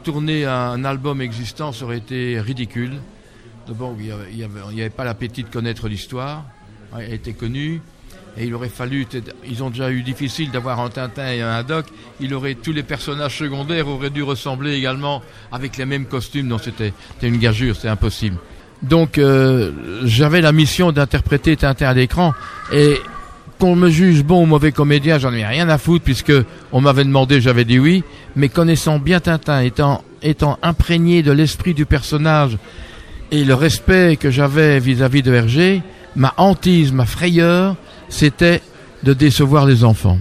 [0.04, 2.92] tourner un album existant, ça aurait été ridicule.
[3.68, 6.44] D'abord, il n'y avait, avait- avait pas l'appétit de connaître l'histoire.
[6.98, 7.80] Elle était connue.
[8.38, 9.06] Et il aurait fallu,
[9.48, 11.86] ils ont déjà eu difficile d'avoir un Tintin et un Haddock.
[12.20, 16.46] Il aurait, tous les personnages secondaires auraient dû ressembler également avec les mêmes costumes.
[16.46, 18.36] Non, c'était, une gageure, c'était impossible.
[18.82, 19.72] Donc, euh,
[20.04, 22.34] j'avais la mission d'interpréter Tintin à l'écran.
[22.72, 22.98] Et
[23.58, 26.32] qu'on me juge bon ou mauvais comédien, j'en ai rien à foutre puisque
[26.72, 28.04] on m'avait demandé, j'avais dit oui.
[28.36, 32.58] Mais connaissant bien Tintin, étant, étant imprégné de l'esprit du personnage
[33.32, 35.82] et le respect que j'avais vis-à-vis de Hergé,
[36.14, 37.76] ma hantise, ma frayeur,
[38.08, 38.60] c'était
[39.02, 40.18] de décevoir les enfants.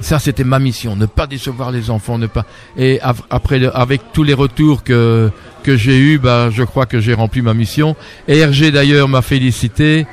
[0.00, 2.44] Ça, c'était ma mission, ne pas décevoir les enfants, ne pas.
[2.76, 5.30] Et après, avec tous les retours que
[5.66, 7.96] que j'ai eu, bah, je crois que j'ai rempli ma mission.
[8.28, 10.06] Et Hergé d'ailleurs m'a félicité.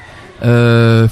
[0.44, 1.08] Euh,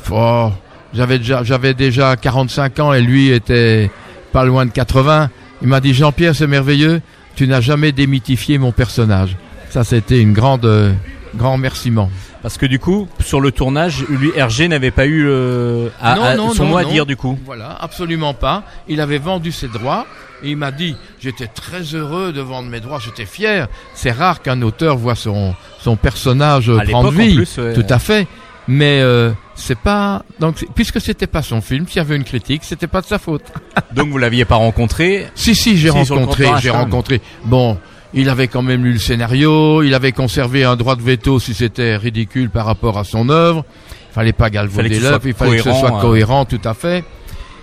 [0.93, 3.91] j'avais déjà, j'avais déjà 45 ans et lui était
[4.31, 5.29] pas loin de 80.
[5.61, 7.01] Il m'a dit Jean-Pierre, c'est merveilleux.
[7.35, 9.35] Tu n'as jamais démythifié mon personnage.
[9.69, 10.91] Ça, c'était une grande, euh,
[11.35, 12.09] grand remerciement.
[12.41, 16.23] Parce que du coup, sur le tournage, lui, Hergé n'avait pas eu euh, à, Non,
[16.23, 17.37] à- non, son non, mot à dire du coup.
[17.45, 18.63] Voilà, absolument pas.
[18.87, 20.07] Il avait vendu ses droits
[20.43, 23.67] et il m'a dit j'étais très heureux de vendre mes droits, j'étais fier.
[23.93, 27.35] C'est rare qu'un auteur voit son son personnage À prendre vie.
[27.35, 27.73] plus, ouais.
[27.73, 28.27] Tout à fait.
[28.67, 32.63] Mais euh, c'est pas donc puisque c'était pas son film, s'il y avait une critique,
[32.63, 33.43] c'était pas de sa faute.
[33.93, 35.27] Donc vous l'aviez pas rencontré?
[35.35, 37.21] Si si, j'ai Si, rencontré, j'ai rencontré.
[37.45, 37.77] Bon,
[38.13, 41.53] il avait quand même lu le scénario, il avait conservé un droit de veto si
[41.53, 43.65] c'était ridicule par rapport à son œuvre.
[44.11, 46.01] Fallait pas galvauder l'œuvre, il fallait que ce soit euh.
[46.01, 47.03] cohérent, tout à fait.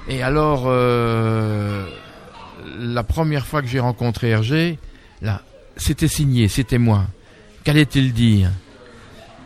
[0.09, 1.87] Et alors, euh,
[2.79, 4.79] la première fois que j'ai rencontré Hergé,
[5.21, 5.43] là,
[5.77, 7.05] c'était signé, c'était moi.
[7.65, 8.51] Qu'allait-il dire?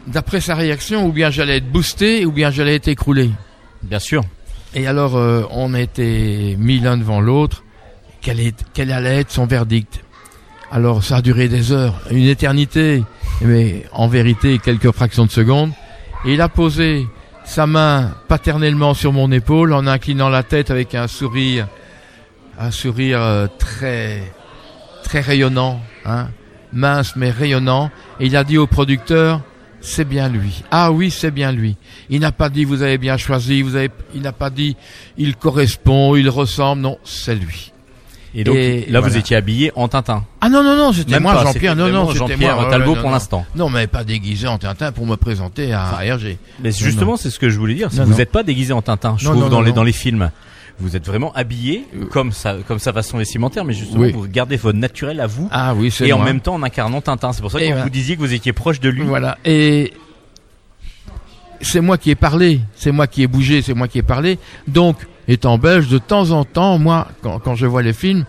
[0.06, 3.30] D'après sa réaction, ou bien j'allais être boosté, ou bien j'allais être écroulé.
[3.82, 4.22] Bien sûr.
[4.74, 7.62] Et alors, euh, on été mis l'un devant l'autre.
[8.20, 10.02] Quel, est, quel allait être son verdict?
[10.70, 13.04] Alors, ça a duré des heures, une éternité,
[13.42, 15.72] mais en vérité, quelques fractions de secondes.
[16.24, 17.06] Et il a posé
[17.44, 21.68] sa main paternellement sur mon épaule en inclinant la tête avec un sourire,
[22.58, 24.32] un sourire euh, très,
[25.02, 26.28] très rayonnant, hein,
[26.72, 27.90] mince mais rayonnant.
[28.20, 29.42] Et il a dit au producteur,
[29.82, 30.62] c'est bien lui.
[30.70, 31.76] Ah oui, c'est bien lui.
[32.08, 34.76] Il n'a pas dit vous avez bien choisi, vous avez, il n'a pas dit
[35.18, 36.82] il correspond, il ressemble.
[36.82, 37.72] Non, c'est lui.
[38.34, 40.24] Et donc Et là, vous étiez habillé en Tintin.
[40.40, 41.76] Ah non, non, non, c'était moi, Jean-Pierre.
[41.76, 42.70] Non, non, c'était Jean-Pierre moi.
[42.70, 43.44] Talbot pour l'instant.
[43.54, 46.38] Non, mais pas déguisé en Tintin pour me présenter à RG.
[46.62, 47.88] Mais Non, justement, c'est ce que je voulais dire.
[47.90, 49.16] c'est Non, que vous n'êtes pas déguisé en Tintin.
[49.18, 50.30] Je Non, trouve dans les dans les films.
[50.82, 52.04] Vous êtes vraiment habillé Euh.
[52.06, 54.12] comme sa comme sa façon vestimentaire, mais justement Oui.
[54.12, 55.48] vous gardez votre naturel à vous.
[55.50, 57.32] Ah oui, c'est et en même temps en incarnant Tintin.
[57.32, 57.82] C'est pour ça que voilà.
[57.84, 59.02] vous disiez que vous étiez proche de lui.
[59.04, 59.38] Voilà.
[59.44, 59.92] Et
[61.60, 64.38] c'est moi qui ai parlé, c'est moi qui ai bougé, c'est moi qui ai parlé.
[64.66, 64.96] Donc,
[65.28, 68.24] étant belge, de temps en temps, moi, quand, quand je vois les films,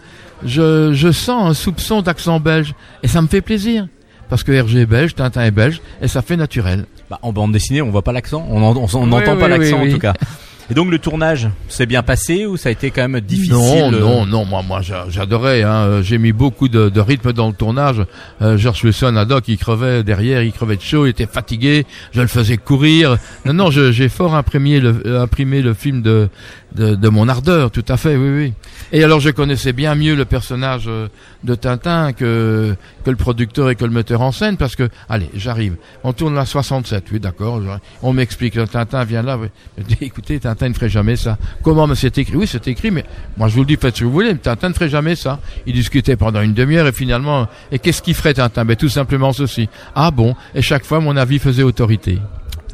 [0.46, 2.76] je, je sens un soupçon d'accent belge.
[3.02, 3.88] Et ça me fait plaisir.
[4.30, 6.86] Parce que Hergé est belge, Tintin est belge, et ça fait naturel.
[7.10, 8.46] Bah, en bande dessinée, on voit pas l'accent.
[8.50, 10.14] On Oui, n'entend pas oui, l'accent en tout cas.
[10.72, 13.94] Et donc le tournage s'est bien passé ou ça a été quand même difficile Non,
[13.94, 15.62] euh, non, non, moi, moi, j'a- j'adorais.
[15.64, 15.74] Hein.
[15.88, 18.02] Euh, J'ai mis beaucoup de, de rythme dans le tournage.
[18.42, 21.86] Euh, George Wilson, Doc, il crevait derrière, il crevait de chaud, il était fatigué.
[22.14, 23.18] Je le faisais courir.
[23.46, 26.30] Non, non, j'ai fort imprimé le, imprimé le film de,
[26.76, 28.54] de, de mon ardeur, tout à fait, oui, oui.
[28.92, 31.08] Et alors, je connaissais bien mieux le personnage euh,
[31.44, 35.30] de Tintin que que le producteur et que le metteur en scène, parce que, allez,
[35.36, 35.76] j'arrive.
[36.04, 37.62] On tourne la 67, oui, d'accord.
[38.02, 39.38] On m'explique, le Tintin vient là.
[39.38, 39.48] oui.
[39.78, 41.38] Dis, écoutez, Tintin ne ferait jamais ça.
[41.62, 42.36] Comment mais c'est écrit?
[42.36, 43.04] Oui, c'est écrit, mais
[43.38, 44.34] moi je vous le dis, faites ce que vous voulez.
[44.34, 45.40] mais Tintin ne ferait jamais ça.
[45.66, 48.66] Il discutait pendant une demi-heure et finalement, et qu'est-ce qu'il ferait Tintin?
[48.66, 49.68] Ben tout simplement ceci.
[49.96, 50.36] Ah bon?
[50.56, 52.20] Et chaque fois, mon avis faisait autorité.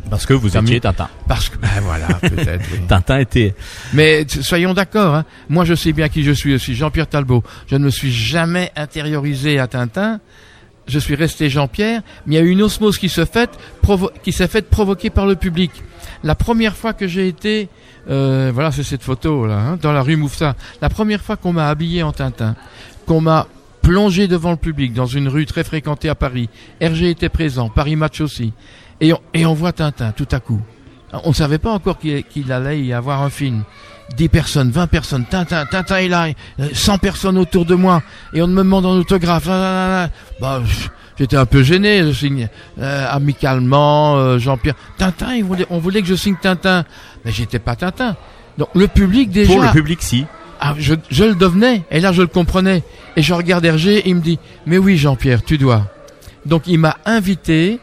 [0.09, 1.09] Parce que vous me- Tintin.
[1.27, 2.65] Parce que, ben voilà, peut-être.
[2.71, 2.79] oui.
[2.87, 3.53] Tintin était
[3.93, 5.25] Mais soyons d'accord, hein.
[5.49, 7.43] moi je sais bien qui je suis aussi, Jean-Pierre Talbot.
[7.67, 10.19] Je ne me suis jamais intériorisé à Tintin.
[10.87, 13.51] Je suis resté Jean-Pierre, mais il y a eu une osmose qui se fait,
[14.23, 15.71] qui s'est faite provoquée par le public.
[16.23, 17.69] La première fois que j'ai été,
[18.09, 20.55] euh, voilà, c'est cette photo là, hein, dans la rue Moufta.
[20.81, 22.55] La première fois qu'on m'a habillé en Tintin,
[23.05, 23.45] qu'on m'a
[23.83, 26.49] plongé devant le public dans une rue très fréquentée à Paris.
[26.79, 28.51] Hergé était présent, Paris Match aussi,
[29.01, 30.59] et on, et on voit Tintin tout à coup.
[31.23, 33.63] On ne savait pas encore qu'il allait y avoir un film.
[34.15, 36.27] 10 personnes, 20 personnes, Tintin, Tintin est là,
[36.59, 38.01] euh, 100 personnes autour de moi,
[38.33, 39.45] et on me demande un autographe.
[39.45, 40.61] Bah,
[41.17, 42.47] j'étais un peu gêné, je signe
[42.79, 44.73] euh, amicalement, euh, Jean-Pierre.
[44.97, 46.85] Tintin, il voulait- on voulait que je signe Tintin,
[47.23, 48.15] mais j'étais pas Tintin.
[48.57, 50.25] Donc le public déjà, pour le public si.
[50.59, 52.83] ah, je, je le devenais, et là je le comprenais.
[53.15, 55.85] Et je regarde Hergé, il me dit, mais oui Jean-Pierre, tu dois.
[56.47, 57.79] Donc il m'a invité,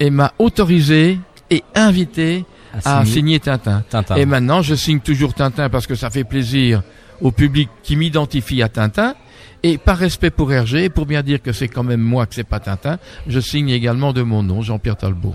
[0.00, 1.18] et m'a autorisé,
[1.50, 2.44] et invité
[2.84, 3.84] à signer signer Tintin.
[3.88, 4.16] Tintin.
[4.16, 6.82] Et maintenant, je signe toujours Tintin parce que ça fait plaisir
[7.20, 9.14] au public qui m'identifie à Tintin.
[9.62, 12.44] Et par respect pour Hergé, pour bien dire que c'est quand même moi que c'est
[12.44, 15.34] pas Tintin, je signe également de mon nom, Jean-Pierre Talbot.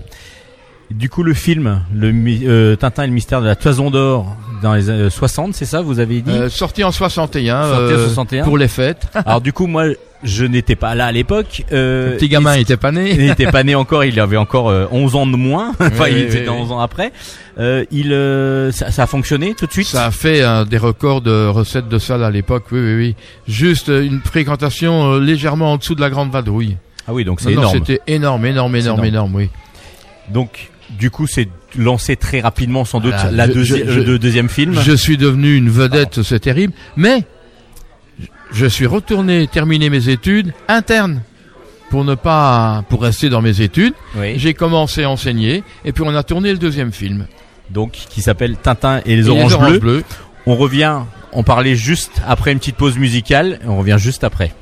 [0.90, 2.12] Du coup, le film, le
[2.46, 5.80] euh, Tintin et le mystère de la Toison d'or dans les années 60, c'est ça,
[5.80, 8.44] vous avez dit Euh, sorti en 61, Sorti en euh, 61.
[8.44, 9.06] pour les fêtes.
[9.14, 9.84] Alors du coup, moi,
[10.22, 11.64] je n'étais pas là à l'époque.
[11.72, 13.16] Euh, Le petit gamin il- était pas il né.
[13.16, 15.70] n'était pas né encore, il avait encore euh, 11 ans de moins.
[15.80, 16.62] enfin, Oui, il était oui, dans oui.
[16.62, 17.12] 11 ans après.
[17.58, 19.86] Euh, il, euh, ça, ça a fonctionné tout de suite?
[19.88, 23.16] Ça a fait euh, des records de recettes de salle à l'époque, oui, oui, oui.
[23.48, 26.76] Juste euh, une fréquentation euh, légèrement en dessous de la Grande Vadrouille.
[27.08, 27.72] Ah oui, donc c'est énorme.
[27.74, 29.04] C'était énorme, énorme, énorme, énorme.
[29.06, 29.50] énorme, oui.
[30.30, 34.00] Donc, du coup, c'est lancé très rapidement, sans doute, Voilà, la je- deuxi- je- je-
[34.00, 34.74] le deuxième film.
[34.80, 36.72] Je suis devenu une vedette, c'est terrible.
[36.96, 37.24] Mais
[38.52, 41.22] je suis retourné terminer mes études internes
[41.90, 43.94] pour ne pas pour rester dans mes études.
[44.16, 44.34] Oui.
[44.36, 47.26] J'ai commencé à enseigner et puis on a tourné le deuxième film.
[47.70, 49.78] Donc, qui s'appelle Tintin et les Et oranges bleues.
[49.78, 50.04] bleus.
[50.46, 50.98] On revient,
[51.32, 53.58] on parlait juste après une petite pause musicale.
[53.66, 54.52] On revient juste après.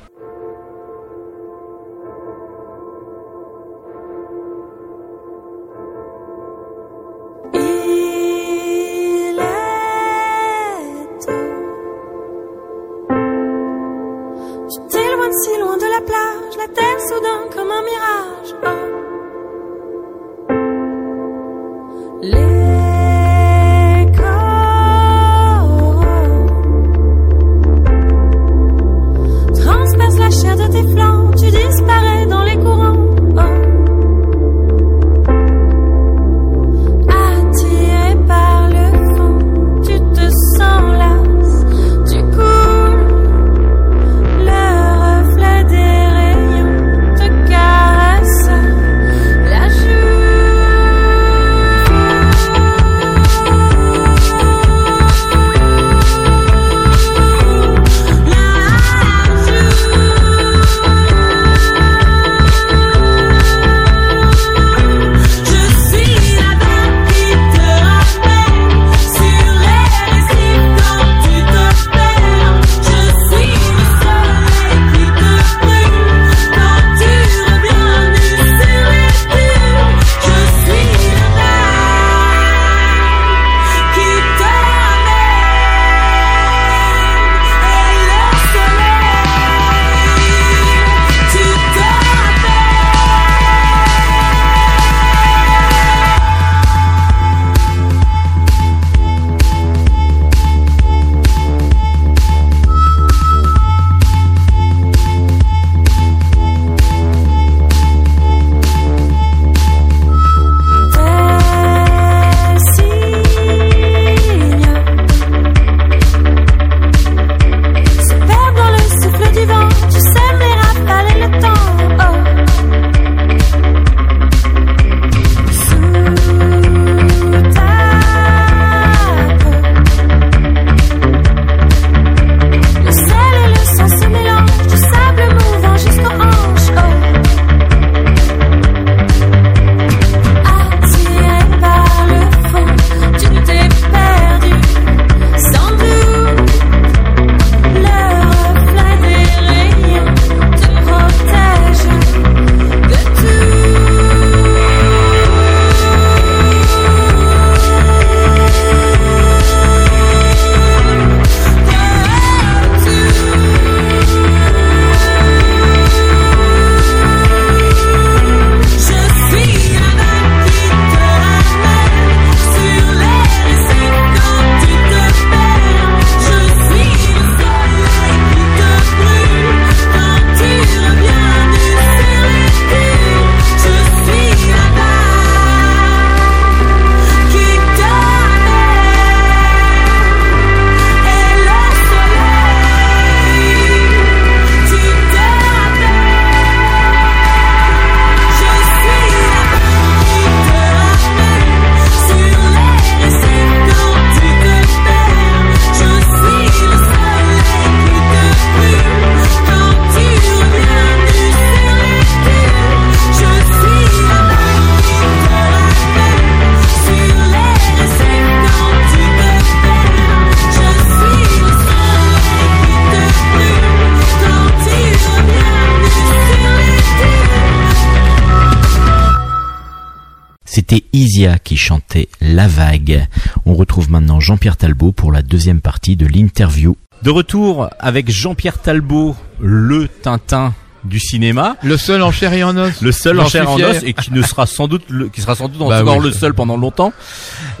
[231.13, 233.05] Isia qui chantait La Vague.
[233.45, 236.75] On retrouve maintenant Jean-Pierre Talbot pour la deuxième partie de l'interview.
[237.03, 242.57] De retour avec Jean-Pierre Talbot, le Tintin du cinéma, Le seul en chair et en
[242.57, 242.81] os.
[242.81, 245.21] le seul en chair suis en os et qui ne sera sans doute le, qui
[245.21, 246.03] sera sans doute Bah encore oui.
[246.05, 246.91] le seul pendant longtemps.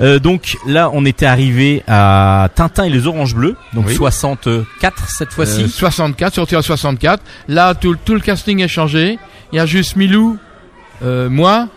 [0.01, 3.95] Euh, donc là, on était arrivé à Tintin et les Oranges Bleues, donc Oui.
[3.95, 5.63] 64 cette fois-ci.
[5.63, 7.23] Euh, 64, sorti en 64.
[7.47, 9.19] Là, tout, tout le casting est changé.
[9.53, 10.37] Il y a juste Milou,
[11.03, 11.67] euh, moi,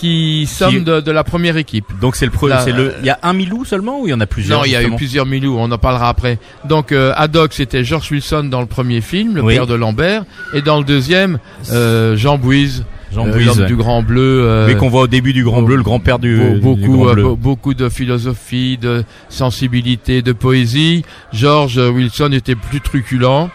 [0.00, 1.84] qui sommes de, de la première équipe.
[2.00, 2.32] donc c'est le
[2.64, 4.64] c'est le il y a un Milou seulement ou il y en a plusieurs Non,
[4.64, 6.38] il y a eu plusieurs Milou, on en parlera après.
[6.64, 9.54] Donc, euh, Haddock, c'était George Wilson dans le premier film, le Oui.
[9.54, 10.24] père de Lambert.
[10.54, 11.38] Et dans le deuxième,
[11.70, 13.66] euh, Jean Bouise, Jean euh, Bouise, ouais.
[13.66, 14.42] du Grand Bleu.
[14.44, 16.96] euh, Mais qu'on voit au début du Grand Bleu, le grand-père du, Be- du beaucoup,
[16.96, 17.24] Grand euh, Bleu.
[17.24, 21.04] be- beaucoup de philosophie, de sensibilité, de poésie.
[21.32, 23.48] George Wilson était plus truculent.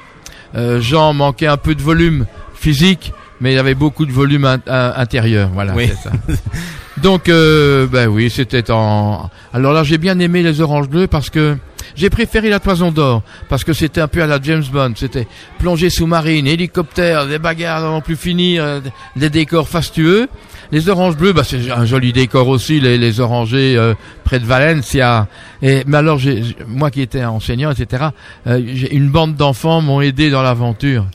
[0.56, 4.60] Euh, Jean manquait un peu de volume physique, mais il avait beaucoup de volume in-
[4.68, 5.50] in- intérieur.
[5.54, 5.90] Voilà, Oui.
[6.04, 6.12] ça.
[7.02, 9.30] Donc, euh, ben oui, c'était en.
[9.54, 11.58] Alors là, j'ai bien aimé les oranges bleues parce que
[11.96, 14.94] j'ai préféré la toison d'or parce que c'était un peu à la James Bond.
[14.96, 15.28] C'était
[15.60, 18.80] plongée sous-marine, hélicoptère, des bagarres n'en plus finir, euh,
[19.18, 20.28] des décors fastueux.
[20.72, 23.94] Les oranges bleues, bah c'est un joli décor aussi, les, les orangers euh,
[24.24, 25.28] près de Valencia.
[25.62, 26.20] Et mais alors,
[26.68, 28.06] moi qui étais enseignant, etc.
[28.48, 31.06] euh, j'ai- une bande d'enfants m'ont aidé dans l'aventure.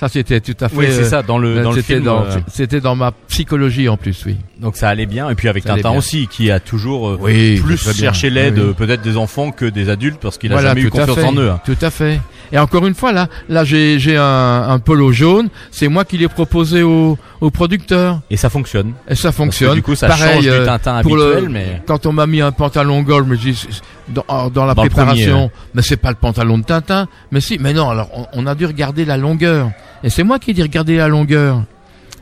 [0.00, 0.76] Ça, c'était tout à fait.
[0.76, 2.04] Oui, c'est euh, ça dans le dans le c'était film.
[2.06, 4.38] dans, euh, c'était dans ma psychologie en plus, oui.
[4.58, 7.60] donc ça allait bien et puis avec Ça Tintin aussi qui a toujours euh, Oui,
[7.60, 10.70] plus cherché l'aide Oui, euh, peut-être des enfants que des adultes parce qu'il a Voilà,
[10.70, 11.24] jamais eu confiance fait.
[11.24, 11.50] en eux.
[11.50, 11.60] hein.
[11.66, 12.18] Tout à fait.
[12.52, 15.48] Et encore une fois, là, là, j'ai, j'ai un, un polo jaune.
[15.70, 18.20] C'est moi qui l'ai proposé au, au producteur.
[18.30, 18.92] Et ça fonctionne.
[19.08, 19.74] Et ça Parce que fonctionne.
[19.74, 22.26] du coup, ça Pareil, change euh, du Tintin pour le- habituel, mais Quand on m'a
[22.26, 23.66] mis un pantalon golf, je me dis,
[24.08, 27.06] dans, oh, dans la Dans préparation, premier, mais c'est pas le pantalon de Tintin.
[27.30, 29.70] Mais si, mais non, alors, on, on a dû regarder la longueur.
[30.02, 31.62] Et c'est moi qui ai dit regarder la longueur.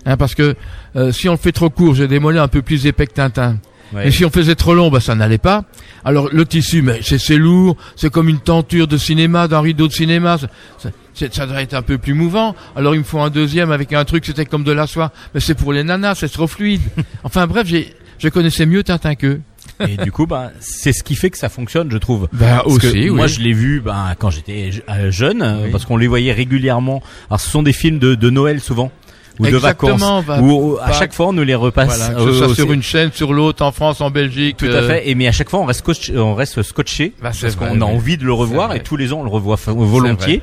[0.04, 0.54] Hein, parce que,
[0.96, 3.14] euh, si on le fait trop court, j'ai des mollets un peu plus épais que
[3.14, 3.56] Tintin.
[3.92, 4.08] Ouais.
[4.08, 5.64] Et si on faisait trop long, bah ça n'allait pas.
[6.04, 9.88] Alors le tissu, mais c'est c'est lourd, c'est comme une tenture de cinéma, d'un rideau
[9.88, 10.38] de cinéma.
[10.78, 10.88] Ça,
[11.30, 12.54] ça- doit être un peu plus mouvant.
[12.76, 15.12] Alors il me faut un deuxième avec un truc, c'était comme de la soie.
[15.34, 16.80] Mais c'est pour les nanas, c'est trop fluide.
[17.24, 19.40] Enfin bref, j'ai, je connaissais mieux Tintin qu'eux.
[19.80, 22.28] et du coup, bah, c'est ce qui fait que ça fonctionne, je trouve.
[22.32, 23.32] Bah Parce que aussi, moi, oui.
[23.32, 25.70] je l'ai vu bah, quand j'étais euh, jeune, euh, Oui.
[25.70, 27.02] parce qu'on les voyait régulièrement.
[27.30, 28.90] Alors, ce sont des films de, de Noël souvent
[29.38, 30.02] ou de vacances.
[30.40, 31.96] Où à chaque fois on nous les repasse.
[31.96, 32.56] Voilà, que euh, ce soit aussi.
[32.56, 34.56] sur une chaîne, sur l'autre, en France, en Belgique.
[34.56, 35.08] Tout à euh, fait.
[35.08, 37.84] Et mais à chaque fois on reste scotché, on reste scotché Bah, parce qu'on a
[37.84, 40.42] envie de le revoir et tous les ans on le revoit volontiers.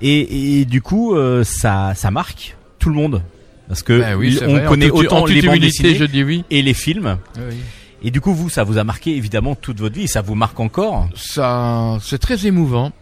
[0.00, 3.22] Et, et du coup euh, ça ça marque tout le monde
[3.66, 4.64] parce que bah oui, on vrai.
[4.64, 6.44] Connaît autant en les bandes dessinées je dis oui.
[6.50, 7.18] et les films.
[7.36, 7.56] Oui.
[8.02, 10.36] Et du coup vous ça vous a marqué évidemment toute votre vie, et ça vous
[10.36, 11.08] marque encore.
[11.16, 12.92] ça, c'est très émouvant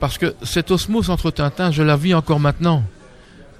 [0.00, 2.82] parce que cette osmose entre Tintin, je la vis encore maintenant.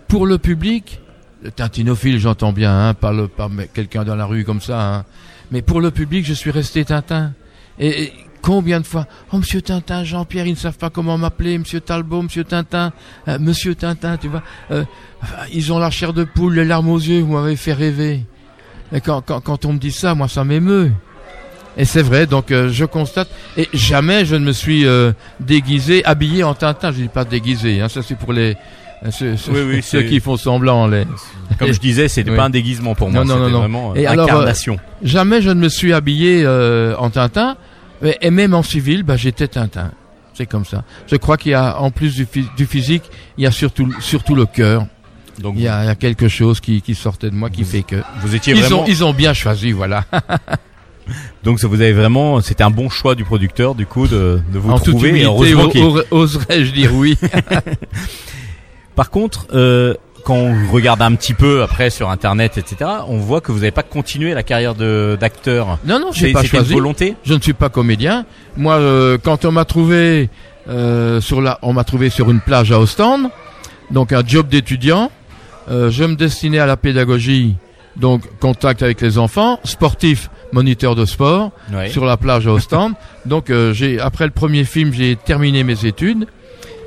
[0.08, 1.00] Pour le public,
[1.42, 3.28] le tintinophile, j'entends bien, hein, pas, le,
[3.72, 5.04] quelqu'un dans la rue comme ça, hein,
[5.50, 7.32] mais pour le public, je suis resté Tintin.
[7.78, 11.80] Et, combien de fois Oh, Monsieur Tintin, Jean-Pierre, ils ne savent pas comment m'appeler, Monsieur
[11.80, 12.92] Talbot, Monsieur Tintin,
[13.26, 14.42] euh, Monsieur Tintin, tu vois.
[14.70, 14.84] euh,
[15.52, 18.24] ils ont la chair de poule, les larmes aux yeux, vous m'avez fait rêver.
[18.92, 20.92] Et quand, quand, quand on me dit ça, moi, ça m'émeut.
[21.76, 26.04] Et c'est vrai, donc euh, je constate, et jamais je ne me suis euh, déguisé,
[26.04, 26.90] habillé en Tintin.
[26.90, 28.56] Je dis pas déguisé, hein, ça c'est pour les
[29.10, 30.86] ceux, ceux- Oui, oui, ceux c'est- qui font semblant.
[30.86, 31.04] Les...
[31.58, 32.36] Comme je disais, c'était Oui.
[32.36, 34.78] pas un déguisement pour moi, Non, non, c'était non, vraiment euh, Et alors, incarnation.
[35.02, 37.56] Jamais je ne me suis habillé euh, en Tintin,
[38.04, 39.92] et, et même en civil, bah, j'étais Tintin.
[40.34, 40.84] C'est comme ça.
[41.06, 43.04] Je crois qu'il y a, en plus du, phy- du physique,
[43.38, 44.86] il y a surtout, surtout le cœur.
[45.40, 47.62] Donc Il y a, il y a quelque chose qui, qui sortait de moi, qui
[47.62, 50.04] Vous- fait que vous étiez ils vraiment ont, ils ont bien choisi, voilà.
[51.44, 54.58] donc ça vous avez vraiment c'était un bon choix du producteur du coup de, de
[54.58, 57.16] vous en toute trouver et humilité, heureusement o- oserais-je dire oui.
[58.96, 59.94] Par contre, euh,
[60.24, 63.70] quand on regarde un petit peu après sur internet, etc., on voit que vous n'avez
[63.70, 65.78] pas continué la carrière de d'acteur.
[65.84, 66.74] Non, non, j'ai pas C'était une choisi.
[66.74, 67.14] volonté.
[67.24, 68.26] Je ne suis pas comédien.
[68.56, 70.28] Moi, euh, quand on m'a trouvé
[70.68, 73.28] euh, sur la, on m'a trouvé sur une plage à Ostende,
[73.92, 75.12] donc un job d'étudiant.
[75.70, 77.56] Euh, je me destinais à la pédagogie,
[77.96, 81.50] donc contact avec les enfants, sportif, moniteur de sport
[81.88, 82.94] sur la plage à Ostende.
[83.26, 86.26] donc, euh, j'ai après le premier film, j'ai terminé mes études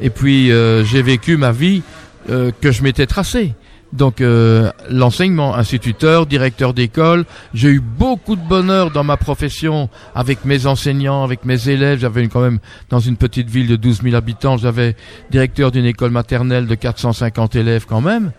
[0.02, 1.84] et puis euh, j'ai vécu ma vie
[2.30, 3.54] euh, que je m'étais tracée.
[3.92, 10.46] Donc euh, l'enseignement, instituteur, directeur d'école, j'ai eu beaucoup de bonheur dans ma profession avec
[10.46, 12.00] mes enseignants, avec mes élèves.
[12.00, 12.60] J'avais quand même
[12.90, 14.96] dans une petite ville de 12 000 habitants, j'avais
[15.32, 18.32] directeur d'une école maternelle de 450 élèves quand même.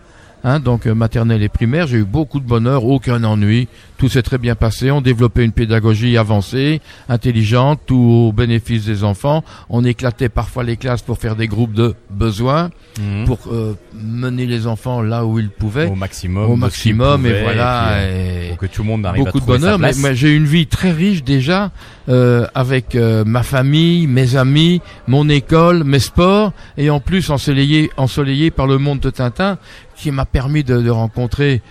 [0.43, 1.87] Hein, donc euh, maternelle et primaire.
[1.87, 3.67] J'ai eu beaucoup de bonheur, aucun ennui.
[3.97, 4.89] Tout s'est très bien passé.
[4.89, 7.95] On développait une pédagogie avancée, intelligente, tout
[8.29, 9.43] au bénéfice des enfants.
[9.69, 13.25] On éclatait parfois les classes pour faire des groupes de besoins, Mhm.
[13.25, 17.25] pour euh, mener les enfants là où ils pouvaient, au maximum, au maximum.
[17.27, 17.91] Et voilà.
[17.91, 20.15] puis, euh, et- pour que tout le monde arrive beaucoup à de bonheur, mais, mais
[20.15, 21.71] j'ai une vie très riche déjà
[22.09, 27.91] euh, avec euh, ma famille, mes amis, mon école, mes sports, et en plus ensoleillé,
[27.97, 29.57] ensoleillé par le monde de Tintin,
[30.01, 31.61] qui m'a permis de, de rencontrer.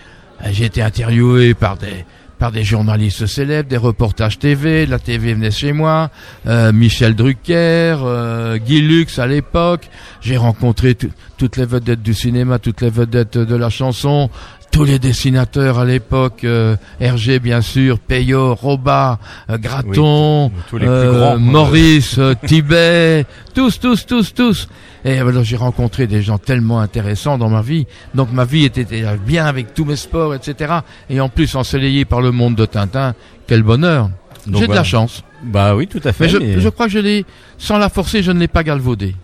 [0.43, 2.05] euh, J'ai été interviewé par des
[2.39, 6.09] par des journalistes célèbres, des reportages TV, la TV venait chez moi,
[6.47, 9.87] euh, Michel Drucker, euh, Guy Lux à l'époque.
[10.21, 14.31] J'ai rencontré tout- toutes les vedettes du cinéma, toutes les vedettes de la chanson,
[14.71, 19.19] tous les dessinateurs à l'époque, euh, Hergé bien sûr, Payot, Roba,
[19.51, 21.37] euh, Graton, tous les plus euh, grands.
[21.37, 24.67] Maurice, euh, Tibet, tous, tous, tous, tous.
[25.05, 27.87] Et alors j'ai rencontré des gens tellement intéressants dans ma vie.
[28.13, 28.85] Donc ma vie était
[29.25, 30.73] bien avec tous mes sports, etc.
[31.09, 33.15] Et en plus ensoleillé par le monde de Tintin,
[33.47, 34.09] quel bonheur.
[34.51, 35.23] J'ai de la chance.
[35.43, 36.25] Bah oui, tout à fait.
[36.25, 37.25] Mais je, mais- je crois que je l'ai,
[37.57, 39.15] sans la forcer, je ne l'ai pas galvaudé.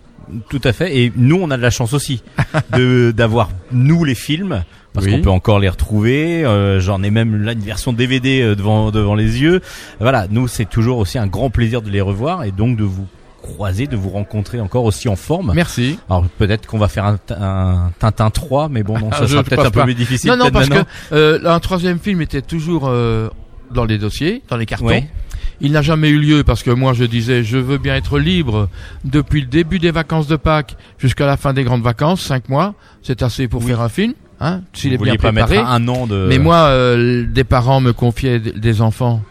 [0.50, 0.98] Tout à fait.
[0.98, 2.22] Et nous, on a de la chance aussi
[2.76, 4.64] de d'avoir nous les films
[4.94, 5.12] parce Oui.
[5.14, 6.44] qu'on peut encore les retrouver.
[6.44, 9.62] Euh, J'en ai même là une version DVD euh, devant devant les yeux.
[10.00, 13.08] Voilà, nous c'est toujours aussi un grand plaisir de les revoir et donc de vous
[13.42, 15.54] croiser, de vous rencontrer encore aussi en forme.
[15.56, 16.00] Merci.
[16.10, 19.62] Alors peut-être qu'on va faire un, un Tintin 3, mais bon, non, ça sera peut-être
[19.68, 19.84] un peu pas.
[19.84, 20.30] plus difficile.
[20.32, 20.80] Non, non, parce que
[21.12, 23.30] euh, un troisième film était toujours euh,
[23.74, 24.88] dans les dossiers, dans les cartons.
[24.88, 25.04] Oui.
[25.60, 28.70] Il n'a jamais eu lieu parce que moi je disais je veux bien être libre
[29.06, 32.76] depuis le début des vacances de Pâques jusqu'à la fin des grandes vacances, cinq mois,
[33.02, 33.70] c'est assez pour Oui.
[33.70, 35.58] faire un film, hein, s'il est bien pas préparé.
[35.58, 36.28] mettre un an de.
[36.30, 39.22] Mais moi, euh, des parents me confiaient des enfants,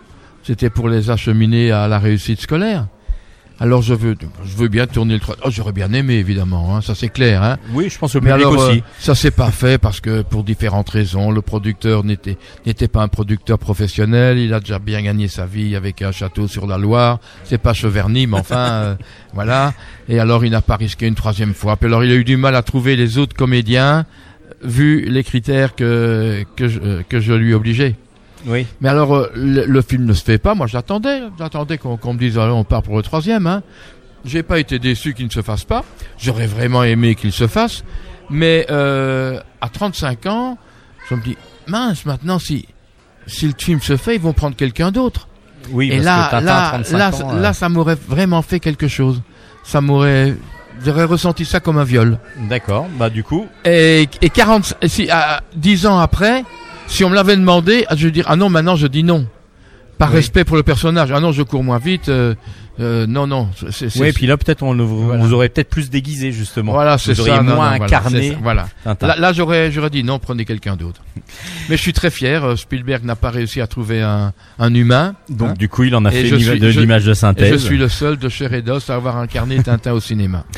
[0.43, 2.87] c'était pour les acheminer à la réussite scolaire.
[3.59, 5.37] Alors je veux, je veux bien tourner le 3.
[5.45, 7.43] Oh, j'aurais bien aimé évidemment, hein, ça c'est clair.
[7.43, 7.57] Hein.
[7.73, 8.79] oui, je pense au Mais public alors, aussi.
[8.79, 12.37] euh, ça s'est pas fait parce que pour différentes raisons, le producteur n'était
[12.67, 14.39] n'était pas un producteur professionnel.
[14.39, 17.19] Il a déjà bien gagné sa vie avec un château sur la Loire.
[17.45, 18.95] C'est pas Cheverny, mais enfin, euh,
[19.33, 19.73] voilà.
[20.09, 21.77] Et alors, il n'a pas risqué une troisième fois.
[21.77, 24.05] Puis alors, il a eu du mal à trouver les autres comédiens
[24.63, 27.95] vu les critères que que je, euh, que je lui obligeais.
[28.45, 28.67] Oui.
[28.81, 30.55] Mais alors, euh, le, le film ne se fait pas.
[30.55, 31.21] Moi, j'attendais.
[31.39, 33.47] J'attendais qu'on me dise, allez, on part pour le troisième.
[33.47, 33.63] Hein.
[34.25, 35.85] J'ai pas été déçu qu'il ne se fasse pas.
[36.19, 37.85] J'aurais vraiment aimé qu'il se fasse.
[38.29, 40.59] Mais euh, à 35 ans,
[41.09, 41.37] je me dis,
[41.69, 42.67] mince, maintenant, si,
[43.27, 45.29] si le film se fait, ils vont prendre quelqu'un d'autre.
[45.71, 45.89] Oui.
[45.93, 49.23] Et parce là, que là, 35 là, ans, là, ça m'aurait vraiment fait quelque chose.
[49.65, 50.37] Ça m'aurait...
[50.85, 52.19] J'aurais ressenti ça comme un viol.
[52.51, 52.87] D'accord.
[52.99, 56.45] Bah du coup, Et, et 40, et si, à 10 ans après,
[56.87, 59.27] si on me l'avait demandé, ah, je veux dire, ah non, maintenant je dis non.
[59.99, 60.17] Par Oui.
[60.17, 61.11] respect pour le personnage.
[61.11, 62.11] Ah non, je cours moins vite.
[62.11, 62.35] euh,
[62.81, 63.49] euh, non, non.
[63.71, 65.23] c'est- c'est- Oui, et puis là peut-être on vous, Voilà.
[65.25, 66.73] vous aurez peut-être plus déguisé justement.
[66.73, 67.31] voilà, c'est vous ça.
[67.33, 68.69] auriez non, moins non, voilà, incarné ça, Voilà.
[68.85, 69.07] Tintin.
[69.07, 71.01] Là, là, j'aurais, j'aurais dit non, prenez quelqu'un d'autre.
[71.71, 72.45] Mais je suis très fier.
[72.45, 75.15] euh, Spielberg n'a pas réussi à trouver un, un humain.
[75.31, 77.13] Donc hein, du coup, il en a Et fait une, suis- de je- l'image de
[77.13, 77.53] et synthèse.
[77.53, 80.45] je suis le seul de chez Redos à avoir incarné Tintin au cinéma.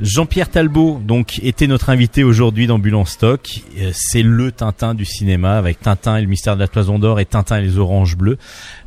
[0.00, 3.60] Jean-Pierre Talbot, donc, était notre invité aujourd'hui d'Ambulance Stock.
[3.78, 7.20] Euh, C'est le Tintin du cinéma avec Tintin et le mystère de la Toison d'Or
[7.20, 8.38] et Tintin et les Oranges Bleues.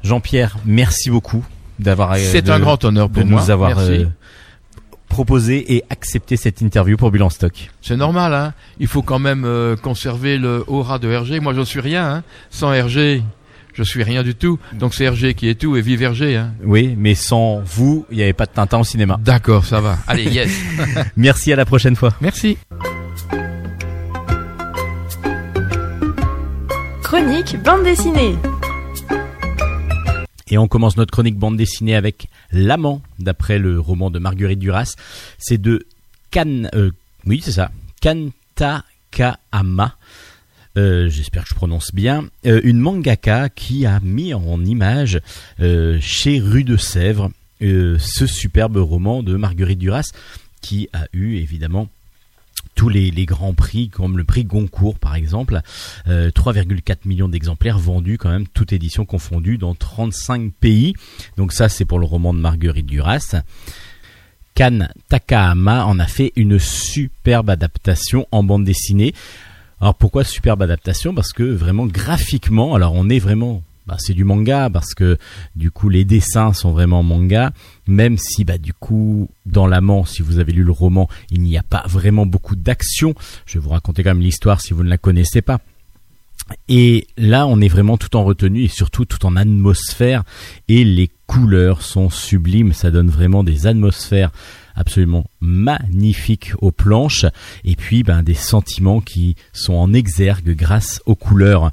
[0.03, 1.45] Jean-Pierre, merci beaucoup
[1.79, 2.13] d'avoir.
[2.13, 3.41] euh, C'est de- un grand honneur de pour moi.
[3.41, 4.05] nous avoir euh,
[5.07, 7.69] proposé et accepté cette interview pour Ambulance Stock.
[7.81, 8.53] C'est normal, hein.
[8.79, 11.39] Il faut quand même euh, conserver le aura de Hergé.
[11.39, 12.23] Moi, je suis rien, hein.
[12.49, 13.21] Sans Hergé,
[13.73, 14.59] je suis rien du tout.
[14.73, 16.53] Donc c'est Hergé qui est tout et vive Hergé, hein.
[16.63, 19.19] Oui, mais sans vous, il n'y avait pas de Tintin au cinéma.
[19.21, 19.97] D'accord, ça va.
[20.07, 20.51] Allez, yes.
[21.17, 22.13] Merci à la prochaine fois.
[22.21, 22.57] Merci.
[27.01, 28.35] Chronique bande dessinée.
[30.49, 34.95] Et on commence notre chronique bande dessinée avec L'amant, d'après le roman de Marguerite Duras.
[35.39, 35.87] C'est de
[36.29, 36.91] Kan, euh,
[37.25, 37.71] oui c'est ça,
[38.01, 39.95] Kantakahama.
[40.77, 42.25] Euh, J'espère que je prononce bien.
[42.45, 45.19] Euh, une mangaka qui a mis en image
[45.59, 50.11] euh, chez Rue de Sèvres ce superbe roman de Marguerite Duras
[50.59, 51.87] qui a eu évidemment
[52.75, 55.61] tous les, grands prix, comme le prix Goncourt par exemple,
[56.07, 60.93] euh, 3,4 millions d'exemplaires vendus quand même, toute édition confondue, dans 35 pays.
[61.37, 63.35] Donc ça c'est pour le roman de Marguerite Duras.
[64.55, 69.13] Kan Takahama en a fait une superbe adaptation en bande dessinée.
[69.83, 71.13] Alors pourquoi superbe adaptation?
[71.13, 73.63] Parce que vraiment graphiquement, alors on est vraiment...
[73.85, 75.17] Bah, c'est du manga parce que
[75.57, 77.51] du coup les dessins sont vraiment manga
[77.85, 81.57] même si bah du coup dans l'amant si vous avez lu le roman il n'y
[81.57, 83.13] a pas vraiment beaucoup d'action
[83.45, 85.59] je vais vous raconter quand même l'histoire si vous ne la connaissez pas
[86.67, 90.23] Et là, on est vraiment tout en retenue et surtout tout en atmosphère.
[90.67, 92.73] Et les couleurs sont sublimes.
[92.73, 94.31] Ça donne vraiment des atmosphères
[94.75, 97.25] absolument magnifiques aux planches.
[97.63, 101.71] Et puis, ben, des sentiments qui sont en exergue grâce aux couleurs.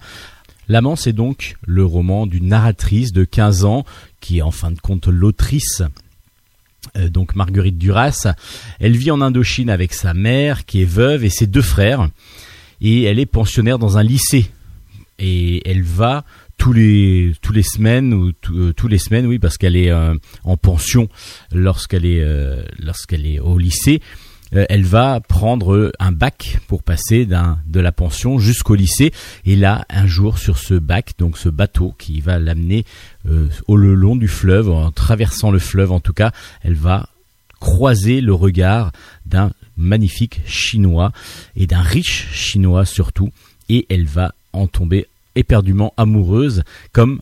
[0.69, 3.85] L'amant, c'est donc le roman d'une narratrice de 15 ans
[4.21, 5.83] qui est en fin de compte l'autrice
[6.97, 8.27] euh, donc Marguerite Duras.
[8.79, 12.09] Elle vit en Indochine avec sa mère qui est veuve et ses deux frères.
[12.81, 14.51] Et elle est pensionnaire dans un lycée.
[15.19, 16.25] Et elle va
[16.69, 17.53] euh, tous
[18.89, 21.09] les semaines oui parce qu'elle est euh, en pension
[21.53, 24.01] lorsqu'elle est euh, lorsqu'elle est au lycée
[24.53, 29.13] elle va prendre un bac pour passer de la pension jusqu'au lycée.
[29.45, 32.85] Et là un jour sur ce bac donc ce bateau qui va l'amener
[33.69, 36.33] au le long du fleuve en traversant le fleuve en tout cas
[36.65, 37.11] elle va
[37.61, 38.91] croiser le regard
[39.25, 41.13] d'un magnifique chinois
[41.55, 43.31] et d'un riche chinois surtout.
[43.69, 45.07] Et elle va en tomber
[45.41, 46.63] éperdument amoureuse
[46.93, 47.21] comme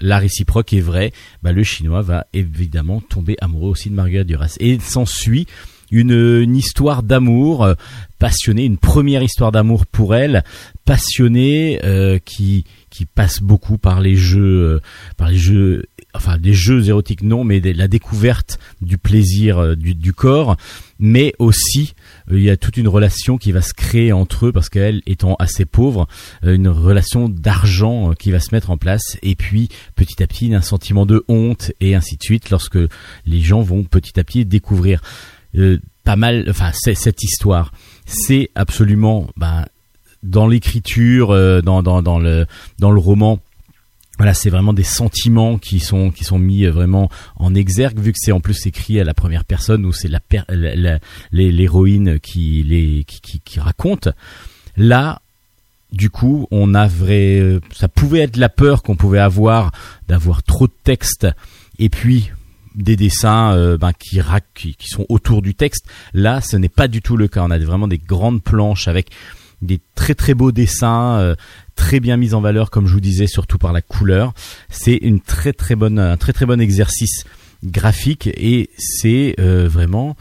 [0.00, 4.56] la réciproque est vraie, bah, le chinois va évidemment tomber amoureux aussi de Marguerite Duras.
[4.60, 5.46] Et s'ensuit
[5.90, 7.74] une, une histoire d'amour euh,
[8.18, 10.44] passionnée, une première histoire d'amour pour elle,
[10.84, 14.80] passionnée, euh, qui qui passe beaucoup par les jeux, euh,
[15.16, 20.12] par les jeux, enfin des jeux érotiques non, mais la découverte du plaisir euh, du,
[20.12, 20.56] corps,
[20.98, 21.94] mais aussi
[22.30, 25.02] euh, il y a toute une relation qui va se créer entre eux parce qu'elle
[25.06, 26.08] étant assez pauvre,
[26.42, 29.16] une relation d'argent qui va se mettre en place.
[29.22, 32.78] Et puis petit à petit un sentiment de honte et ainsi de suite lorsque
[33.26, 35.00] les gens vont petit à petit découvrir
[36.04, 37.72] pas mal, enfin cette histoire,
[38.06, 39.66] c'est absolument ben,
[40.22, 42.46] dans l'écriture, euh, dans, le
[42.78, 43.38] dans le roman.
[44.18, 48.12] Voilà, c'est vraiment des sentiments qui sont qui sont mis euh, vraiment en exergue vu
[48.12, 50.20] que c'est en plus écrit à la première personne où c'est la
[51.30, 54.08] l'héroïne qui les qui, qui, qui raconte.
[54.76, 55.20] Là,
[55.92, 59.72] du coup, on a vrai, ça pouvait être la peur qu'on pouvait avoir
[60.08, 61.26] d'avoir trop de texte
[61.78, 62.30] et puis
[62.74, 64.20] des dessins euh, ben, qui,
[64.54, 65.86] qui qui sont autour du texte.
[66.14, 67.42] Là, ce n'est pas du tout le cas.
[67.42, 69.10] On a vraiment des grandes planches avec
[69.62, 71.34] des très très beaux dessins, euh,
[71.76, 74.32] très bien mis en valeur, comme je vous disais, surtout par la couleur.
[74.68, 77.24] C'est une très très bonne, un très très bon exercice
[77.64, 80.16] graphique et c'est euh, vraiment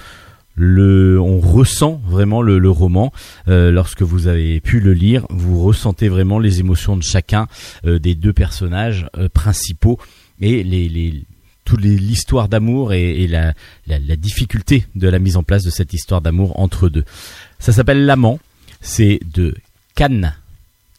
[0.58, 3.14] le, on ressent vraiment le, le roman
[3.48, 5.26] euh, lorsque vous avez pu le lire.
[5.30, 7.48] Vous ressentez vraiment les émotions de chacun
[7.86, 10.00] euh, des deux personnages euh, principaux
[10.42, 11.24] et les, les
[11.64, 13.54] toute l'histoire d'amour et, et la,
[13.88, 17.04] la, la difficulté de la mise en place de cette histoire d'amour entre deux.
[17.60, 18.40] Ça s'appelle L'amant.
[18.90, 19.54] C'est de
[19.96, 20.32] Kan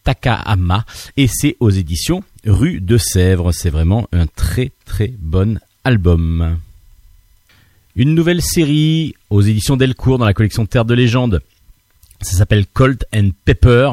[0.04, 0.84] Takahama
[1.16, 3.50] et c'est aux éditions Rue de Sèvres.
[3.52, 6.58] C'est vraiment un très très bon album.
[7.96, 11.40] Une nouvelle série aux éditions Delcourt dans la collection Terre de légende.
[12.20, 13.90] Ça s'appelle Colt and Pepper.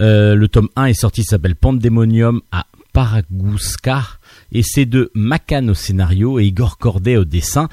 [0.00, 4.04] Euh, le tome 1 est sorti, ça s'appelle Pandemonium à Paraguska.
[4.52, 7.70] Et c'est de Macan au scénario et Igor Corday au dessin.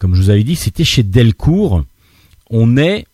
[0.00, 1.84] Comme je vous avais dit, c'était chez Delcourt.
[2.50, 3.06] On est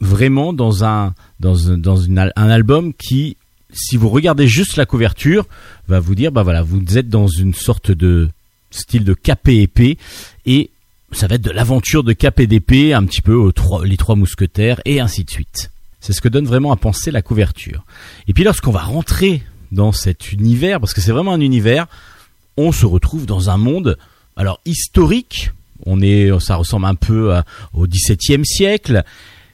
[0.00, 3.36] vraiment dans un dans, un- dans une un album qui,
[3.72, 5.46] si vous regardez juste la couverture,
[5.88, 8.28] va vous dire bah voilà, vous êtes dans une sorte de
[8.70, 10.70] style de cap et
[11.12, 12.12] ça va être de l'aventure de
[12.46, 15.70] d'épée, un petit peu aux trois, les trois mousquetaires et ainsi de suite.
[16.00, 17.84] C'est ce que donne vraiment à penser la couverture.
[18.28, 19.42] Et puis lorsqu'on va rentrer
[19.72, 21.86] dans cet univers, parce que c'est vraiment un univers,
[22.56, 23.96] on se retrouve dans un monde,
[24.36, 25.50] alors historique,
[25.86, 27.32] on est, ça ressemble un peu
[27.72, 29.02] au XVIIe siècle,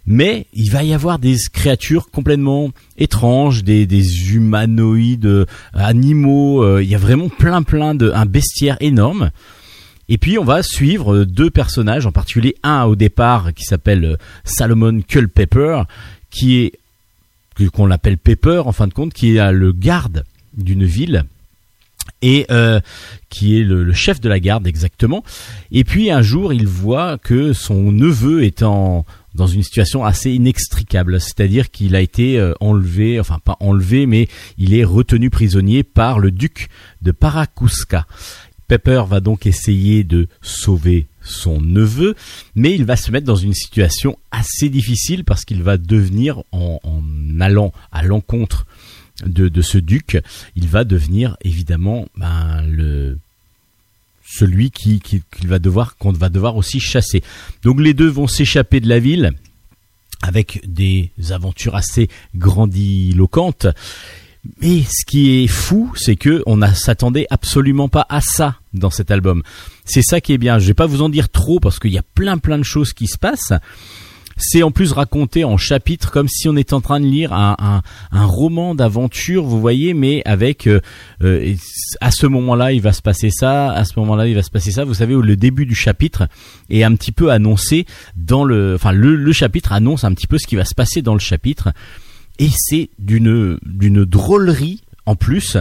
[0.07, 6.83] mais il va y avoir des créatures complètement étranges, des, des humanoïdes, euh, animaux, euh,
[6.83, 9.31] il y a vraiment plein plein de, un bestiaire énorme.
[10.11, 14.17] Et puis on va suivre deux personnages, en particulier un au départ qui s'appelle euh,
[14.45, 15.83] Salomon Culpepper,
[16.31, 16.73] qui est
[17.73, 20.25] qu'on l'appelle Pepper en fin de compte, qui est le garde
[20.57, 21.25] d'une ville
[22.21, 22.47] et
[23.29, 25.23] qui est le, le chef de la garde exactement.
[25.71, 30.33] Et puis un jour, il voit que son neveu est en dans une situation assez
[30.33, 34.29] inextricable, c'est-à-dire qu'il a été euh, enlevé, enfin pas enlevé, mais
[34.59, 36.69] il est retenu prisonnier par le duc
[37.03, 38.07] de Paracuska.
[38.69, 42.15] Pepper va donc essayer de sauver son neveu,
[42.55, 46.81] mais il va se mettre dans une situation assez difficile parce qu'il va devenir, en,
[47.41, 48.67] allant à l'encontre
[49.27, 50.21] de, de ce duc,
[50.57, 53.19] il va devenir évidemment ben, le
[54.37, 55.01] celui qui
[55.45, 57.23] va devoir qu'on va devoir aussi chasser.
[57.63, 59.33] Donc les deux vont s'échapper de la ville
[60.23, 63.67] avec des aventures assez grandiloquentes.
[64.61, 68.91] Mais ce qui est fou, c'est que on ne s'attendait absolument pas à ça dans
[68.91, 69.43] cet album.
[69.85, 70.59] C'est ça qui est bien.
[70.59, 72.93] Je vais pas vous en dire trop parce qu'il y a plein plein de choses
[72.93, 73.53] qui se passent.
[74.37, 77.55] C'est en plus raconté en chapitres comme si on était en train de lire un,
[77.59, 80.81] un, un roman d'aventure, vous voyez, mais avec euh,
[81.23, 81.55] euh,
[82.01, 84.71] à ce moment-là il va se passer ça, à ce moment-là il va se passer
[84.73, 84.85] ça.
[84.85, 86.29] Vous savez où le début du chapitre
[86.71, 90.39] est un petit peu annoncé dans le, enfin le, le chapitre annonce un petit peu
[90.39, 91.73] ce qui va se passer dans le chapitre
[92.39, 95.57] et c'est d'une d'une drôlerie en plus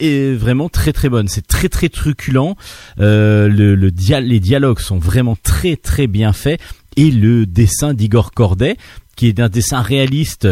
[0.00, 1.28] est vraiment très très bonne.
[1.28, 2.56] C'est très très truculent.
[3.00, 6.58] Euh, le, le dia- les dialogues sont vraiment très très bien faits
[6.96, 8.76] et le dessin d'Igor Corday,
[9.16, 10.48] qui est un dessin réaliste.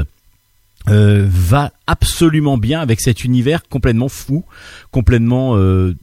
[0.89, 4.45] euh, va absolument bien avec cet univers complètement fou,
[4.91, 5.95] complètement euh,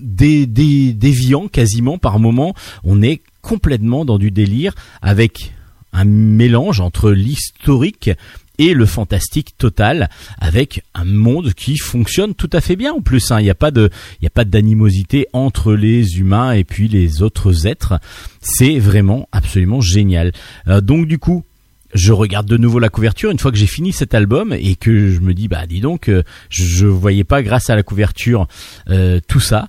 [0.00, 2.54] dé- dé- déviant quasiment par moment.
[2.82, 5.52] On est complètement dans du délire avec
[5.92, 8.10] un mélange entre l'historique
[8.58, 13.30] et le fantastique total avec un monde qui fonctionne tout à fait bien en plus
[13.30, 13.40] hein.
[13.40, 13.90] il n'y a pas de
[14.20, 17.98] il a pas d'animosité entre les humains et puis les autres êtres.
[18.40, 20.32] C'est vraiment absolument génial.
[20.68, 21.44] Euh, donc du coup
[21.94, 25.10] je regarde de nouveau la couverture une fois que j'ai fini cet album et que
[25.10, 28.46] je me dis bah dis donc euh, je, voyais pas grâce à la couverture
[28.88, 29.68] euh, tout ça.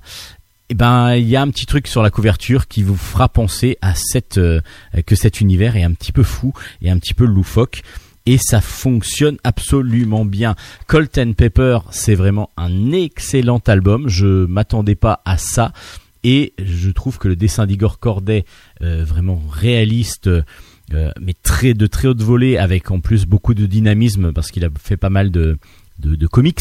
[0.69, 3.77] Eh ben il y a un petit truc sur la couverture qui vous fera penser
[3.81, 7.84] à cette que cet univers est un petit peu fou et un petit peu loufoque
[8.26, 10.55] et ça fonctionne absolument bien.
[10.88, 14.07] Colt Pepper, c'est vraiment un excellent album.
[14.07, 15.74] Je m'attendais pas à ça
[16.24, 18.45] et je trouve que le dessin d'Igor Corday,
[18.82, 23.65] euh, vraiment réaliste, euh, mais très de très haute volée, avec en plus beaucoup de
[23.65, 25.57] dynamisme parce qu'il a fait pas mal de
[25.99, 26.59] de, comics.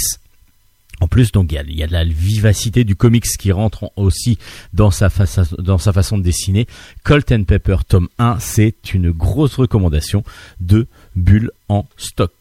[1.00, 3.84] En plus, donc il y a, y a de la vivacité du comics qui rentre
[3.84, 4.38] en- aussi
[4.72, 6.66] dans sa, faça- dans sa façon de dessiner.
[7.02, 10.22] Colt Pepper tome 1, c'est une grosse recommandation
[10.60, 12.32] de Bulle en stock.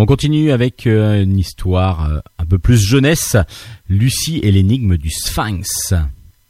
[0.00, 3.36] On continue avec euh, une histoire euh, un peu plus jeunesse,
[3.88, 5.92] Lucie et l'énigme du Sphinx.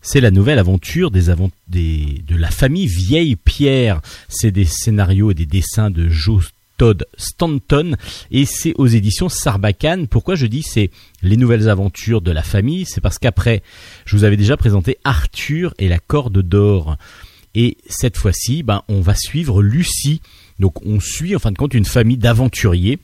[0.03, 1.23] C'est la nouvelle aventure des,
[1.71, 4.03] de la famille Vieille Pierre.
[4.29, 7.97] C'est des scénarios et des dessins de Joe Todd Stanton
[8.31, 10.09] et c'est aux éditions Sarbacane.
[10.09, 10.91] Pourquoi je dis c'est
[11.23, 12.85] les nouvelles aventures de la famille?
[12.85, 13.63] C'est parce qu'après,
[14.05, 16.99] je vous avais déjà présenté Arthur et la corde d'or.
[17.55, 20.21] Et cette fois-ci, ben, on va suivre Lucie.
[20.59, 22.99] Donc on suit en fin de compte une famille d'aventuriers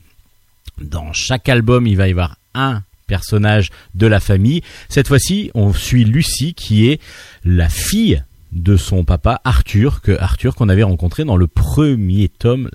[0.81, 4.61] dans chaque album, il va y avoir un personnage de la famille.
[4.89, 6.99] Cette fois-ci, on suit Lucie qui est
[7.43, 12.69] la fille de son papa Arthur, que Arthur qu'on avait rencontré dans le premier tome,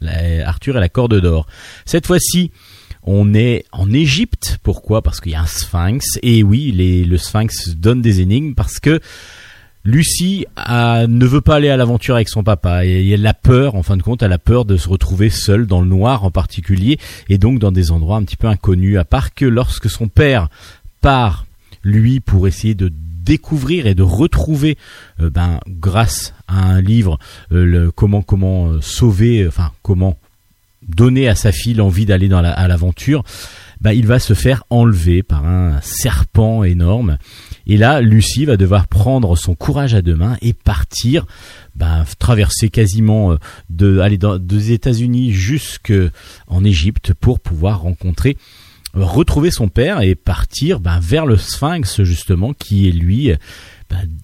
[0.44, 1.46] Arthur et la corde d'or.
[1.86, 2.52] Cette fois-ci,
[3.02, 4.58] on est en Égypte.
[4.62, 5.00] Pourquoi?
[5.00, 6.18] Parce qu'il y a un sphinx.
[6.22, 9.00] Et oui, le sphinx donne des énigmes parce que
[9.84, 13.74] Lucie a- ne veut pas aller à l'aventure avec son papa et elle a peur,
[13.74, 16.30] en fin de compte, elle a peur de se retrouver seule dans le noir en
[16.30, 18.98] particulier et donc dans des endroits un petit peu inconnus.
[18.98, 20.48] À part que lorsque son père
[21.00, 21.46] part,
[21.82, 22.92] lui, pour essayer de
[23.24, 24.76] découvrir et de retrouver,
[25.20, 27.18] euh, ben, grâce à un livre,
[27.52, 30.18] euh, le, comment comment euh, sauver, enfin comment
[30.86, 33.22] donner à sa fille l'envie d'aller dans la, à l'aventure,
[33.80, 37.16] bah, il va se faire enlever par un serpent énorme.
[37.66, 41.26] Et là, Lucie va devoir prendre son courage à deux mains et partir,
[41.76, 43.36] bah, traverser quasiment euh,
[43.70, 48.36] de, aller dans, des États-Unis jusqu'en Égypte pour pouvoir rencontrer,
[48.96, 53.32] euh, retrouver son père et partir bah, vers le Sphinx justement, qui est lui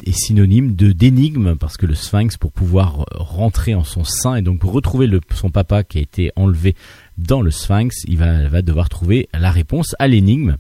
[0.05, 4.37] est synonyme de d'énigme parce que le Sphinx pour pouvoir euh, rentrer en son sein
[4.37, 6.75] et donc retrouver son papa qui a été enlevé
[7.19, 10.57] dans le Sphinx, il va, devoir trouver la réponse à l'énigme.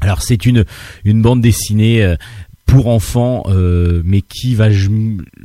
[0.00, 0.64] Alors c'est une
[1.04, 2.16] une bande dessinée euh,
[2.66, 4.68] pour enfants, euh, mais qui va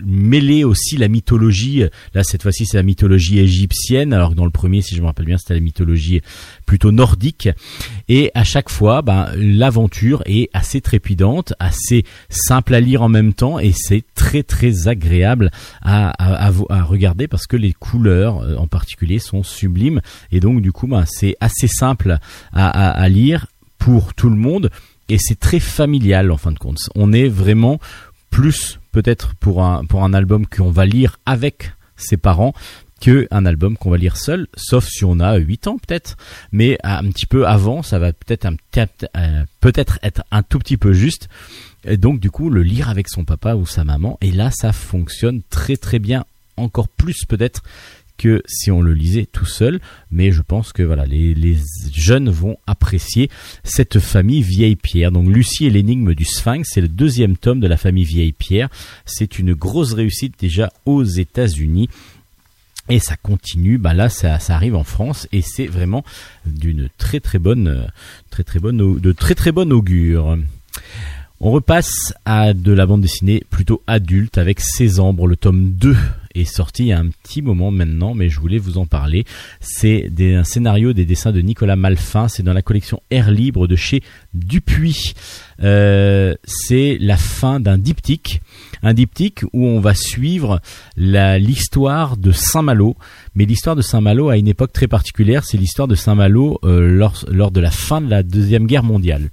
[0.05, 1.83] mêler aussi la mythologie.
[2.13, 5.07] Là, cette fois-ci, c'est la mythologie égyptienne, alors que dans le premier, si je me
[5.07, 6.21] rappelle bien, c'était la mythologie
[6.65, 7.49] plutôt nordique.
[8.07, 13.33] Et à chaque fois, ben, l'aventure est assez trépidante, assez simple à lire en même
[13.33, 15.51] temps, et c'est très très agréable
[15.81, 20.01] à, à, à regarder parce que les couleurs, euh, en particulier, sont sublimes.
[20.31, 22.19] Et donc, du coup, ben, c'est assez simple
[22.53, 23.47] à, à lire
[23.77, 24.69] pour tout le monde
[25.09, 26.77] et c'est très familial en fin de compte.
[26.95, 27.79] On est vraiment
[28.29, 32.53] plus peut-être pour un pour un album qu'on va lire avec ses parents
[32.99, 36.17] que un album qu'on va lire seul, sauf si on a 8 ans peut-être,
[36.51, 38.47] mais un petit peu avant, ça va peut-être
[39.15, 41.29] euh, peut-être être un tout petit peu juste.
[41.83, 44.73] Et donc du coup, le lire avec son papa ou sa maman, et là, ça
[44.73, 46.25] fonctionne très très bien,
[46.57, 47.61] encore plus peut-être
[48.17, 49.79] que si on le lisait tout seul,
[50.11, 51.57] mais je pense que voilà, les,
[51.93, 53.29] jeunes vont apprécier
[53.63, 55.11] cette famille Vieille Pierre.
[55.11, 58.69] Donc Lucie et l'énigme du Sphinx, c'est le deuxième tome de la famille Vieille Pierre.
[59.05, 61.89] C'est une grosse réussite déjà aux États-Unis.
[62.89, 66.05] Et ça continue, bah là ça, arrive en France et c'est vraiment
[66.45, 67.87] d'une très très bonne,
[68.29, 70.37] très très bonne, de très très bonne augure.
[71.39, 75.27] On repasse à de la bande dessinée plutôt adulte avec Césambres.
[75.27, 75.95] Le tome 2
[76.41, 79.25] est sorti il y a un petit moment maintenant, mais je voulais vous en parler.
[79.59, 82.27] C'est un scénario des dessins de Nicolas Malfin.
[82.27, 84.01] C'est dans la collection Air Libre de chez
[84.33, 85.13] Dupuis.
[85.63, 88.41] Euh, c'est la fin d'un diptyque.
[88.83, 90.61] Un diptyque où on va suivre
[90.95, 92.95] l'histoire de Saint-Malo.
[93.35, 95.43] Mais l'histoire de Saint-Malo a une époque très particulière.
[95.43, 99.29] C'est l'histoire de Saint-Malo euh, lors, lors de la fin de la Deuxième Guerre mondiale.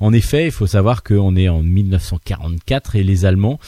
[0.00, 3.58] En effet, il faut savoir qu'on est en 1944 et les Allemands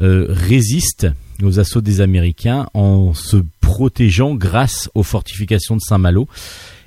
[0.00, 1.08] euh, résistent
[1.42, 6.28] aux assauts des Américains en se protégeant grâce aux fortifications de Saint-Malo.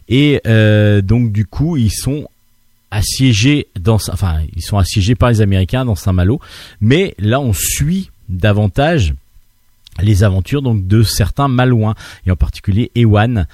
[0.09, 2.27] Et euh, donc du coup, ils sont
[2.91, 6.39] assiégés dans, enfin, ils sont assiégés par les Américains dans Saint-Malo.
[6.81, 9.13] Mais là, on suit davantage
[10.01, 11.95] les aventures donc de certains Malouins
[12.25, 13.45] et en particulier Ewan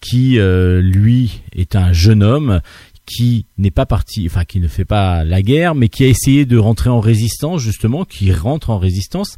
[0.00, 2.60] qui euh, lui est un jeune homme
[3.06, 6.44] qui n'est pas parti, enfin qui ne fait pas la guerre, mais qui a essayé
[6.44, 9.36] de rentrer en résistance justement, qui rentre en résistance.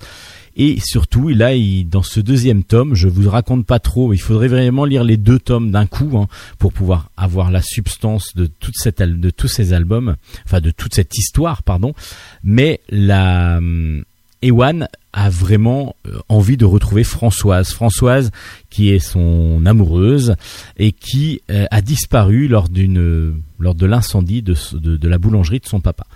[0.58, 1.52] Et surtout, là,
[1.84, 4.12] dans ce deuxième tome, je vous raconte pas trop.
[4.12, 6.26] Il faudrait vraiment lire les deux tomes d'un coup hein,
[6.58, 10.94] pour pouvoir avoir la substance de toute cette, de tous ces albums, enfin de toute
[10.94, 11.94] cette histoire, pardon.
[12.42, 14.02] Mais la hum,
[14.42, 17.70] Ewan a vraiment euh, envie de retrouver Françoise.
[17.72, 18.32] Françoise
[18.68, 20.34] qui est son amoureuse
[20.76, 25.66] et qui euh, a disparu lors d'une lors de l'incendie de, de la boulangerie de
[25.66, 26.06] son papa.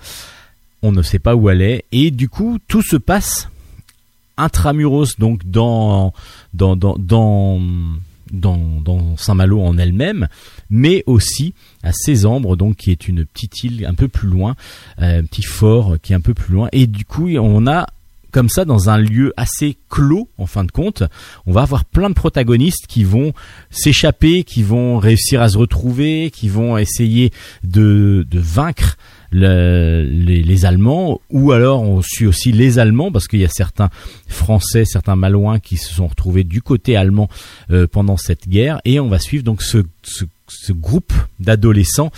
[0.82, 3.48] On ne sait pas où elle est et du coup tout se passe
[4.42, 6.12] intramuros donc dans
[6.54, 7.60] dans dans dans
[8.32, 10.26] dans, Saint-Malo en elle-même,
[10.70, 14.56] mais aussi à Césambres, donc qui est une petite île un peu plus loin,
[15.00, 16.68] euh, un petit fort qui est un peu plus loin.
[16.72, 17.86] Et du coup, on a
[18.32, 21.04] comme ça dans un lieu assez clos en fin de compte,
[21.46, 23.32] on va avoir plein de protagonistes qui vont
[23.70, 27.30] s'échapper, qui vont réussir à se retrouver, qui vont essayer
[27.62, 28.96] de, vaincre
[29.30, 33.90] le- les, Allemands, ou alors on suit aussi les Allemands, parce qu'il y a certains
[34.28, 37.28] Français, certains Malouins qui se sont retrouvés du côté allemand
[37.70, 39.84] euh, pendant cette guerre, et on va suivre donc ce,
[40.70, 42.12] groupe d'adolescents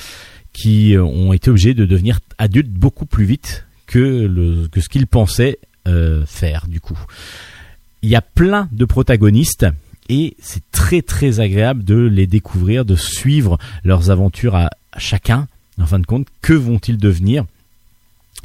[0.52, 5.58] qui euh, ont été obligés de devenir adultes beaucoup plus vite que ce qu'ils pensaient
[5.86, 6.98] euh, faire du coup.
[8.02, 9.66] Il y a plein de protagonistes
[10.08, 15.46] et c'est très très agréable de les découvrir, de suivre leurs aventures à, chacun.
[15.78, 17.44] En fin de compte, que vont-ils devenir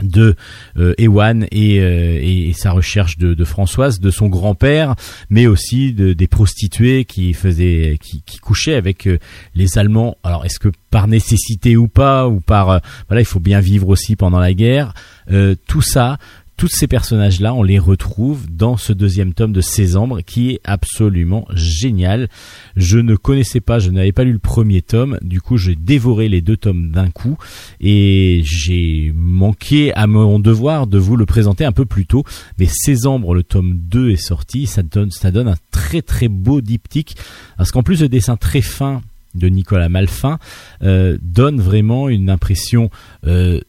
[0.02, 0.36] de
[0.78, 4.96] euh, Ewan et, euh, et, et sa recherche de, Françoise, de son grand-père,
[5.30, 9.08] mais aussi de, des prostituées qui faisaient, qui, couchaient avec
[9.56, 10.18] les Allemands.
[10.24, 14.18] Alors, est-ce que par nécessité ou pas, ou par voilà, il faut bien vivre aussi
[14.18, 14.94] pendant la guerre.
[15.68, 16.18] Tout ça,
[16.60, 21.48] tous ces personnages-là, on les retrouve dans ce deuxième tome de Césambres qui est absolument
[21.54, 22.28] génial.
[22.76, 26.28] Je ne connaissais pas, je n'avais pas lu le premier tome, du coup j'ai dévoré
[26.28, 27.38] les deux tomes d'un coup
[27.80, 32.26] et j'ai manqué à mon devoir de vous le présenter un peu plus tôt.
[32.58, 37.16] Mais Césambres, le tome 2 est sorti, ça donne, un très très beau diptyque
[37.58, 39.02] parce qu'en plus de dessin très fin
[39.34, 40.40] de Nicolas Malfin
[40.84, 42.90] euh, donne vraiment une impression
[43.26, 43.62] euh,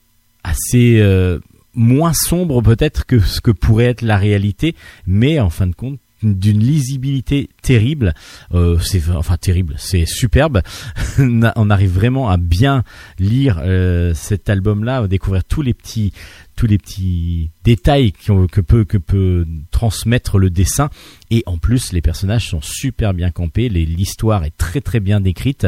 [0.43, 1.39] assez euh,
[1.75, 4.75] moins sombre peut-être que ce que pourrait être la réalité,
[5.07, 8.15] mais en fin de compte d'une lisibilité terrible.
[8.53, 10.63] Euh, c'est enfin terrible, c'est superbe.
[11.19, 12.85] On arrive vraiment à bien
[13.19, 16.13] lire euh, cet album-là, découvrir tous les petits
[16.57, 20.91] tous les petits détails que peut que peut transmettre le dessin
[21.31, 25.67] et en plus les personnages sont super bien campés, l'histoire est très très bien décrite,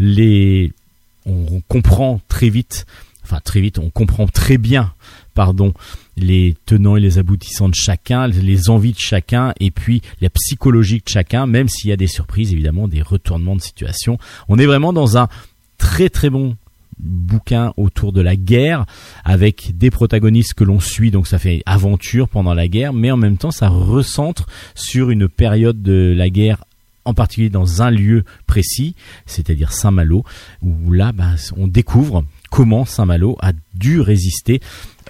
[0.00, 0.72] les
[1.24, 2.84] on comprend très vite,
[3.22, 4.92] enfin très vite, on comprend très bien,
[6.16, 10.98] les tenants et les aboutissants de chacun, les envies de chacun, et puis la psychologie
[10.98, 14.18] de chacun, même s'il y a des surprises, évidemment, des retournements de situation.
[14.48, 15.28] On est vraiment dans un
[15.78, 16.56] très très bon
[16.98, 18.86] bouquin autour de la guerre
[19.24, 23.16] avec des protagonistes que l'on suit donc ça fait aventure pendant la guerre mais en
[23.16, 26.64] même temps ça recentre sur une période de la guerre
[27.04, 28.94] en particulier dans un lieu précis
[29.26, 30.24] c'est-à-dire Saint-Malo
[30.62, 34.60] où là bah, on découvre comment Saint-Malo a dû résister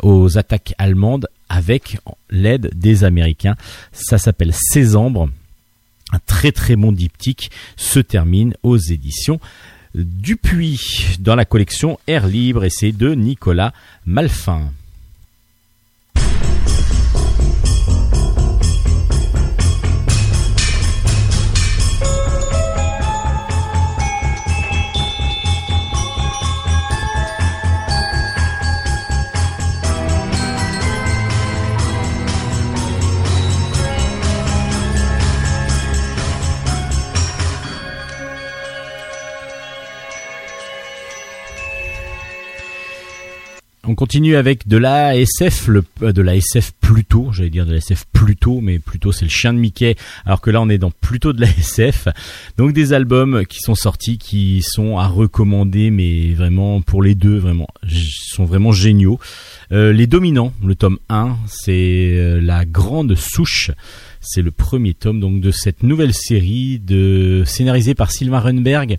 [0.03, 1.99] aux attaques allemandes avec
[2.31, 3.57] l'aide des Américains.
[3.93, 5.29] Ça s'appelle Césambres.
[6.13, 9.41] un très très bon diptyque se termine aux éditions
[9.95, 13.73] Dupuis dans la collection Air Libre et c'est de Nicolas
[14.07, 14.73] Malfin.
[44.05, 47.79] Continue avec de la SF, le, euh, de la SF Pluto, j'allais dire de la
[47.79, 49.97] SF Pluto, mais Pluto c'est le chien de Mickey,
[50.27, 52.09] alors que là on est dans plutôt de la SF.
[52.59, 57.39] Donc des albums qui sont sortis, qui sont à recommander, mais vraiment pour les deux,
[57.39, 59.19] vraiment, sont vraiment géniaux.
[59.73, 63.71] Euh, les Dominants, le tome 1, c'est euh, la grande souche.
[64.21, 68.99] C'est le premier tome donc de cette nouvelle série de scénarisée par Sylvain Runberg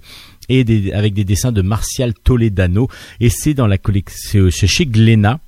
[0.50, 2.89] et avec des dessins de Martial Toledano
[3.20, 5.39] et c'est dans la collection chez Glénat.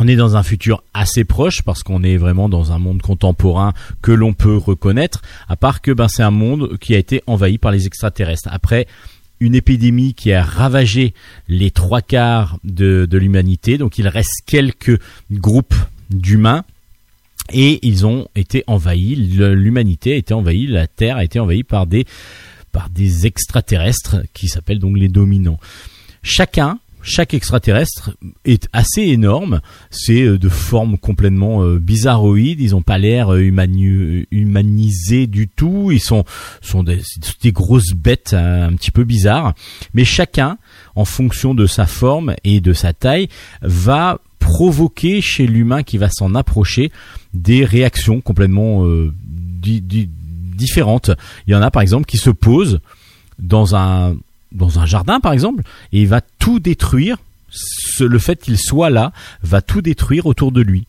[0.00, 3.72] On est dans un futur assez proche parce qu'on est vraiment dans un monde contemporain
[4.00, 7.58] que l'on peut reconnaître, à part que ben, c'est un monde qui a été envahi
[7.58, 8.48] par les extraterrestres.
[8.52, 8.86] Après
[9.40, 11.14] une épidémie qui a ravagé
[11.48, 15.00] les trois quarts de, de l'humanité, donc il reste quelques
[15.32, 15.74] groupes
[16.10, 16.64] d'humains
[17.52, 21.86] et ils ont été envahis, l'humanité a été envahie, la Terre a été envahie par
[21.86, 22.04] des
[22.72, 25.58] par des extraterrestres qui s'appellent donc les dominants.
[26.22, 28.10] Chacun, chaque extraterrestre
[28.44, 29.60] est assez énorme.
[29.90, 32.60] C'est euh, de forme complètement euh, bizarroïde.
[32.60, 35.90] Ils n'ont pas l'air euh, humani- humanisés du tout.
[35.92, 36.24] Ils sont
[36.82, 39.54] des, grosses bêtes euh, un petit peu bizarres.
[39.94, 40.58] Mais chacun,
[40.96, 43.28] en fonction de sa forme et de sa taille,
[43.62, 46.90] va provoquer chez l'humain qui va s'en approcher
[47.34, 48.84] des réactions complètement
[50.58, 51.10] différentes.
[51.46, 52.80] Il y en a par exemple qui se posent
[53.38, 54.14] dans un
[54.52, 57.16] dans un jardin par exemple et il va tout détruire.
[58.00, 60.86] Le fait qu'il soit là va tout détruire autour de lui.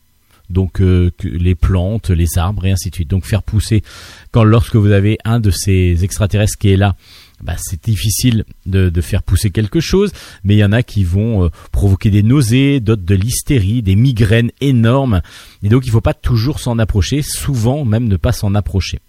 [0.49, 3.09] Donc euh, les plantes, les arbres et ainsi de suite.
[3.09, 3.83] Donc faire pousser
[4.31, 6.95] quand lorsque vous avez un de ces extraterrestres qui est là,
[7.41, 10.11] bah, c'est difficile de, faire pousser quelque chose,
[10.43, 13.95] mais il y en a qui vont euh, provoquer des nausées, d'autres de l'hystérie, des
[13.95, 15.21] migraines énormes,
[15.63, 18.99] et donc il faut pas toujours s'en approcher, souvent même ne pas s'en approcher.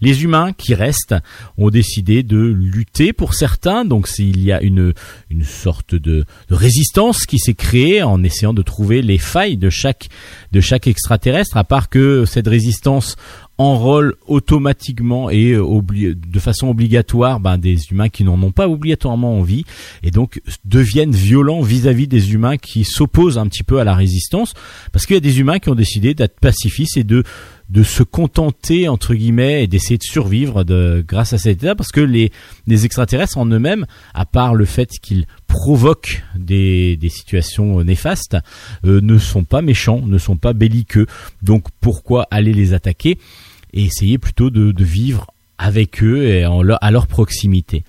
[0.00, 1.14] Les humains qui restent
[1.58, 4.92] ont décidé de lutter pour certains, donc s'il y a une,
[5.30, 10.08] une sorte de, résistance qui s'est créée en essayant de trouver les failles de chaque,
[10.52, 13.16] de chaque extraterrestre, à part que cette résistance
[13.58, 19.38] enrôle automatiquement et euh, de façon obligatoire ben, des humains qui n'en ont pas obligatoirement
[19.38, 19.64] envie
[20.02, 24.54] et donc deviennent violents vis-à-vis des humains qui s'opposent un petit peu à la résistance.
[24.90, 27.24] Parce qu'il y a des humains qui ont décidé d'être pacifistes et de
[27.72, 30.62] de se contenter entre guillemets et d'essayer de survivre
[31.02, 32.30] grâce à cet état parce que les,
[32.66, 38.36] les extraterrestres en eux-mêmes à part le fait qu'ils provoquent des, des situations néfastes
[38.84, 41.06] euh, ne sont pas méchants ne sont pas belliqueux
[41.40, 43.18] donc pourquoi aller les attaquer
[43.72, 45.26] et essayer plutôt de, vivre
[45.58, 47.84] avec eux et à leur proximité?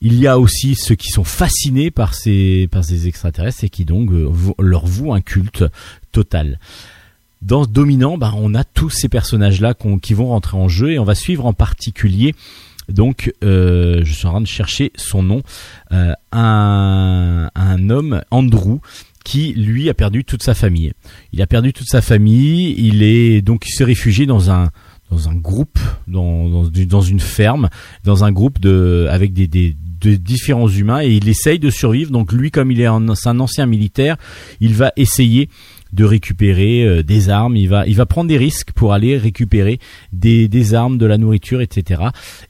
[0.00, 3.84] Il y a aussi ceux qui sont fascinés par ces, par ces extraterrestres et qui
[3.84, 4.30] donc euh,
[4.60, 5.64] leur vouent un culte
[6.12, 6.60] total.
[7.42, 11.04] Dans Dominant, ben, on a tous ces personnages-là qui vont rentrer en jeu et on
[11.04, 12.34] va suivre en particulier,
[12.88, 15.42] donc euh, je suis en train de chercher son nom,
[15.92, 18.78] euh, un, homme, Andrew,
[19.24, 20.92] qui lui a perdu toute sa famille.
[21.32, 24.70] Il a perdu toute sa famille, il est donc il s'est réfugié dans un
[25.10, 27.70] dans un groupe, dans, dans, une ferme,
[28.04, 32.10] dans un groupe de avec des, des de différents humains et il essaye de survivre.
[32.10, 34.16] Donc lui, comme il est un ancien militaire,
[34.60, 35.48] il va essayer
[35.92, 37.56] de récupérer euh, des armes.
[37.56, 39.78] Il va il va prendre des risques pour aller récupérer
[40.12, 42.02] des, des armes, de la nourriture, etc.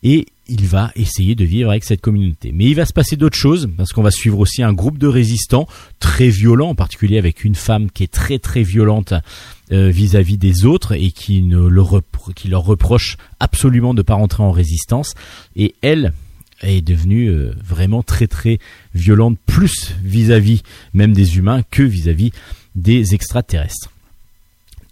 [0.03, 2.53] Et il va essayer de vivre avec cette communauté.
[2.55, 5.07] Mais il va se passer d'autres choses parce qu'on va suivre aussi un groupe de
[5.07, 5.69] résistants
[6.01, 9.13] très violents, en particulier avec une femme qui est très très violente
[9.73, 11.83] euh, vis-à-vis des autres et qui ne le
[12.35, 15.15] qui leur reproche absolument de pas rentrer en résistance.
[15.55, 16.13] Et elle
[16.63, 18.59] est devenue euh, vraiment très très
[18.95, 20.63] violente, plus vis-à-vis
[20.95, 22.33] même des humains que vis-à-vis
[22.79, 23.91] des extraterrestres.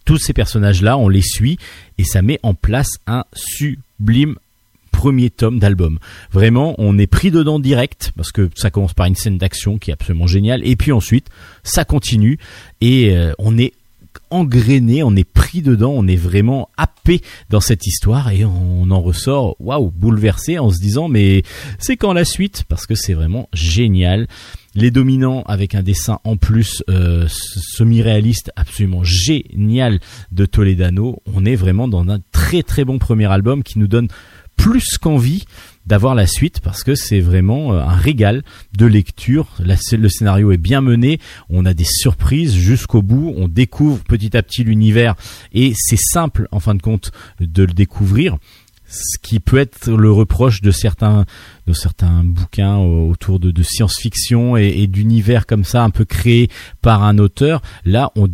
[0.05, 1.59] Tous ces personnages-là, on les suit
[1.99, 4.37] et ça met en place un sublime
[4.93, 5.99] premier tome d'album.
[6.33, 9.91] Vraiment, on est pris dedans direct parce que ça commence par une scène d'action qui
[9.91, 11.29] est absolument géniale et puis ensuite
[11.65, 12.39] ça continue
[12.81, 13.73] et euh, on est
[14.31, 19.01] engrainé, on est pris dedans, on est vraiment happé dans cette histoire et on en
[19.01, 21.43] ressort, waouh, bouleversé en se disant mais
[21.79, 22.65] c'est quand la suite?
[22.69, 24.27] Parce que c'est vraiment génial.
[24.75, 30.01] Les dominants avec un dessin en plus euh, semi-réaliste absolument génial
[30.33, 31.23] de Toledano.
[31.33, 34.09] On est vraiment dans un très très bon premier album qui nous donne
[34.57, 35.45] plus qu'envie
[35.87, 38.43] d'avoir la suite parce que c'est vraiment euh, un régal
[38.77, 39.49] de lecture.
[39.61, 44.43] Le scénario est bien mené, on a des surprises jusqu'au bout, on découvre petit à
[44.43, 45.15] petit l'univers
[45.53, 48.37] et c'est simple en fin de compte de le découvrir.
[48.89, 51.25] Ce qui peut être le reproche de certains
[51.67, 56.49] de certains bouquins autour de, de science-fiction et, et d'univers comme ça un peu créés
[56.83, 57.63] par un auteur.
[57.85, 58.29] Là, on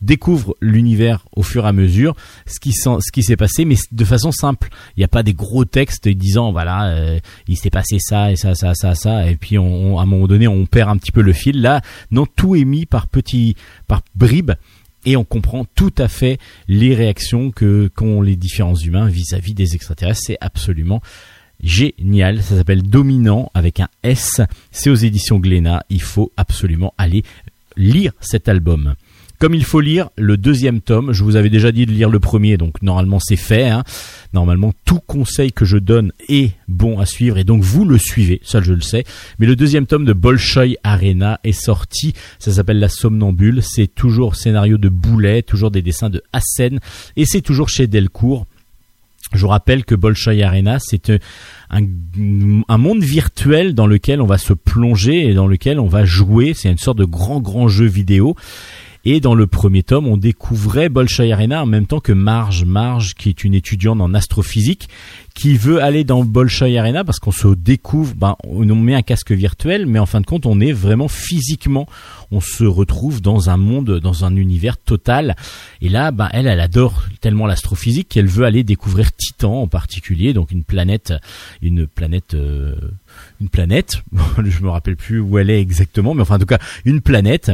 [0.00, 2.14] découvre l'univers au fur et à mesure,
[2.46, 4.68] ce qui s'est passé, mais de façon simple.
[4.96, 7.18] Il n'y a pas des gros textes disant voilà euh,
[7.48, 10.06] il s'est passé ça et ça ça ça ça et puis on, on- à un
[10.06, 11.60] moment donné on perd un petit peu le fil.
[11.60, 11.80] Là
[12.10, 14.52] non tout est mis par petits par bribes
[15.04, 16.38] et on comprend tout à fait
[16.68, 20.20] les réactions que qu'ont les différents humains vis-à-vis des extraterrestres.
[20.24, 21.00] C'est absolument
[21.62, 22.42] génial.
[22.42, 24.40] Ça s'appelle Dominant avec un S.
[24.70, 25.82] C'est aux éditions Glénat.
[25.90, 27.22] Il faut absolument aller
[27.76, 28.94] lire cet album.
[29.38, 32.18] Comme il faut lire le deuxième tome, je vous avais déjà dit de lire le
[32.18, 33.68] premier, donc normalement c'est fait.
[33.68, 33.84] hein.
[34.32, 38.40] Normalement tout conseil que je donne est bon à suivre et donc vous le suivez,
[38.44, 39.04] ça je le sais.
[39.38, 44.34] Mais le deuxième tome de Bolshoi Arena est sorti, ça s'appelle La Somnambule, c'est toujours
[44.34, 46.80] scénario de Boulet, toujours des dessins de Hassen
[47.16, 48.44] et c'est toujours chez Delcourt.
[49.34, 51.18] Je vous rappelle que Bolshoi Arena, c'est euh,
[51.70, 51.82] un,
[52.68, 56.54] un monde virtuel dans lequel on va se plonger et dans lequel on va jouer.
[56.54, 58.34] C'est une sorte de grand, grand jeu vidéo.
[59.10, 62.66] Et dans le premier tome, on découvrait Bolshoi Arena en même temps que Marge.
[62.66, 64.90] Marge, qui est une étudiante en astrophysique,
[65.34, 69.32] qui veut aller dans Bolshoi Arena parce qu'on se découvre, ben, on met un casque
[69.32, 71.86] virtuel, mais en fin de compte, on est vraiment physiquement,
[72.30, 75.36] on se retrouve dans un monde, dans un univers total.
[75.80, 80.34] Et là, ben, elle, elle adore tellement l'astrophysique qu'elle veut aller découvrir Titan en particulier,
[80.34, 81.14] donc une planète,
[81.62, 82.74] une planète, euh,
[83.40, 84.02] une planète.
[84.44, 87.52] Je me rappelle plus où elle est exactement, mais enfin, en tout cas, une planète.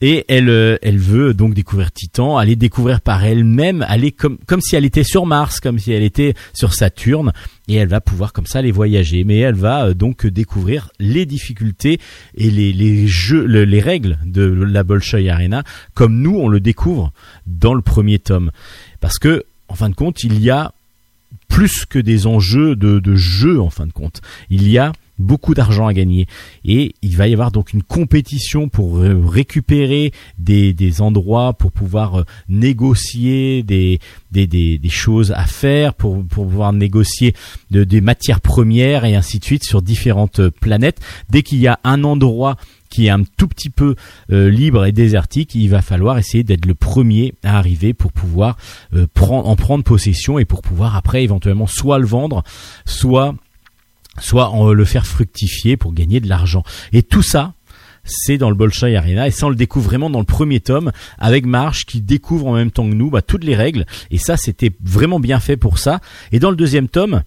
[0.00, 4.60] Et elle, euh, elle veut donc découvrir Titan, aller découvrir par elle-même, aller comme comme
[4.60, 7.32] si elle était sur Mars, comme si elle était sur Saturne,
[7.66, 9.24] et elle va pouvoir comme ça aller voyager.
[9.24, 11.98] Mais elle va euh, donc découvrir les difficultés
[12.36, 16.60] et les, les jeux, le- les règles de la Bolshoi Arena, comme nous on le
[16.60, 17.12] découvre
[17.48, 18.52] dans le premier tome,
[19.00, 20.72] parce que en fin de compte il y a
[21.48, 24.20] plus que des enjeux de, de jeu en fin de compte.
[24.48, 26.26] Il y a beaucoup d'argent à gagner.
[26.64, 31.72] Et il va y avoir donc une compétition pour euh, récupérer des, des endroits pour
[31.72, 33.98] pouvoir euh, négocier des,
[34.30, 37.34] des, des, choses à faire pour, pour pouvoir négocier
[37.70, 41.00] de, des matières premières et ainsi de suite sur différentes euh, planètes.
[41.30, 42.56] Dès qu'il y a un endroit
[42.88, 43.94] qui est un tout petit peu
[44.32, 48.56] euh, libre et désertique, il va falloir essayer d'être le premier à arriver pour pouvoir
[48.94, 52.42] euh, prendre, en prendre possession et pour pouvoir après éventuellement soit le vendre,
[52.86, 53.34] soit
[54.20, 56.62] soit en le faire fructifier pour gagner de l'argent.
[56.92, 57.54] Et tout ça,
[58.04, 60.92] c'est dans le Bolshoi Arena et ça on le découvre vraiment dans le premier tome
[61.18, 64.36] avec Marge qui découvre en même temps que nous bah, toutes les règles et ça
[64.36, 66.00] c'était vraiment bien fait pour ça
[66.32, 67.22] et dans le deuxième tome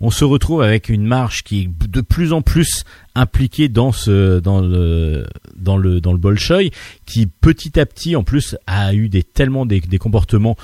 [0.00, 2.84] on se retrouve avec une Marge qui est de plus en plus
[3.14, 6.70] impliquée dans le dans Bolshoi
[7.06, 10.56] qui petit à petit en plus a eu des tellement des comportements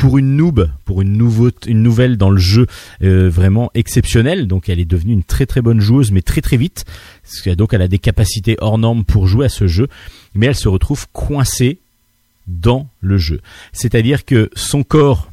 [0.00, 2.66] pour une noob, pour une, nouvelle dans le jeu
[3.02, 4.46] euh, vraiment exceptionnelle.
[4.46, 6.86] Donc elle est devenue une très très bonne joueuse, mais très très vite.
[7.58, 9.88] Donc elle a des capacités hors normes pour jouer à ce jeu,
[10.34, 11.80] mais elle se retrouve coincée
[12.46, 13.42] dans le jeu.
[13.74, 15.29] C'est-à-dire que son corps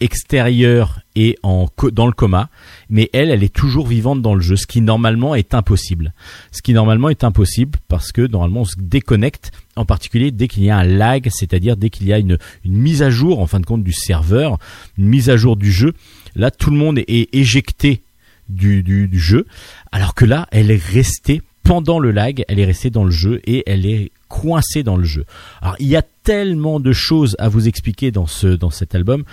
[0.00, 2.50] extérieur est en dans le coma,
[2.88, 6.14] mais elle, elle est toujours vivante dans le jeu, ce qui normalement est impossible.
[6.52, 10.64] Ce qui normalement est impossible parce que normalement on se déconnecte, en particulier dès qu'il
[10.64, 13.60] y a un lag, c'est-à-dire dès qu'il y a une, mise à jour en fin
[13.60, 14.58] de compte du serveur,
[14.98, 15.92] une mise à jour du jeu.
[16.34, 18.02] Là, tout le monde est éjecté
[18.48, 19.46] du, du, du jeu,
[19.92, 23.40] alors que là, elle est restée pendant le lag, elle est restée dans le jeu
[23.44, 25.24] et elle est coincée dans le jeu.
[25.60, 29.24] Alors il y a tellement de choses à vous expliquer dans ce dans cet album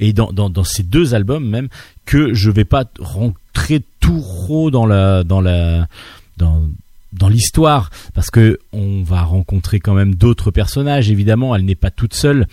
[0.00, 1.68] et dans, ces deux albums même
[2.04, 5.86] que je vais pas rentrer trop dans la dans la
[6.36, 6.68] dans
[7.12, 11.90] dans l'histoire parce que on va rencontrer quand même d'autres personnages évidemment elle n'est pas
[11.90, 12.46] toute seule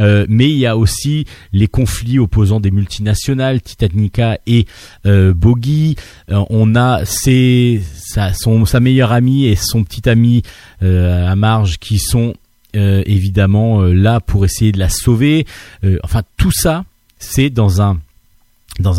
[0.00, 4.66] euh, mais il y a aussi les conflits opposant des multinationales, Titanica et
[5.06, 5.96] euh, Bogie.
[6.30, 10.42] Euh, on a ses, sa, son, sa meilleure amie et son petit ami
[10.82, 12.34] euh, à marge qui sont
[12.74, 15.44] évidemment là pour essayer de la sauver.
[16.04, 16.86] Enfin, tout ça,
[17.22, 17.98] c'est dans un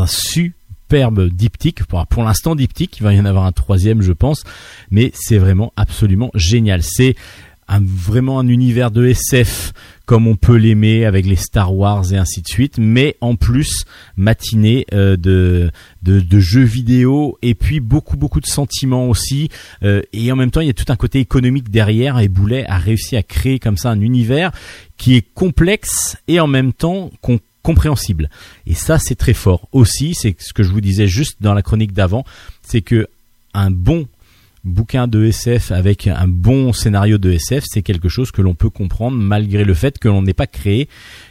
[0.08, 1.84] superbe diptyque.
[1.86, 2.98] Pour, l'instant, diptyque.
[3.00, 4.44] Il va y en avoir un troisième, je pense.
[4.92, 6.82] Mais c'est vraiment absolument génial.
[6.84, 7.16] C'est
[7.80, 9.74] vraiment un univers de SF
[10.06, 13.86] comme on peut l'aimer avec les Star Wars et ainsi de suite, mais en plus
[14.18, 19.50] matinée euh, de, jeux vidéo et puis beaucoup beaucoup de sentiments aussi
[19.84, 22.66] euh, et en même temps il y a tout un côté économique derrière et Boulet
[22.68, 24.52] a réussi à créer comme ça un univers
[24.98, 28.30] qui est complexe et en même temps com- compréhensible
[28.68, 31.62] et ça c'est très fort aussi c'est ce que je vous disais juste dans la
[31.62, 32.24] chronique d'avant
[32.62, 33.08] c'est que
[33.54, 34.08] un bon
[34.64, 38.70] bouquin de SF avec un bon scénario de SF, c'est quelque chose que l'on peut
[38.70, 40.88] comprendre malgré le fait que l'on n'ait pas créé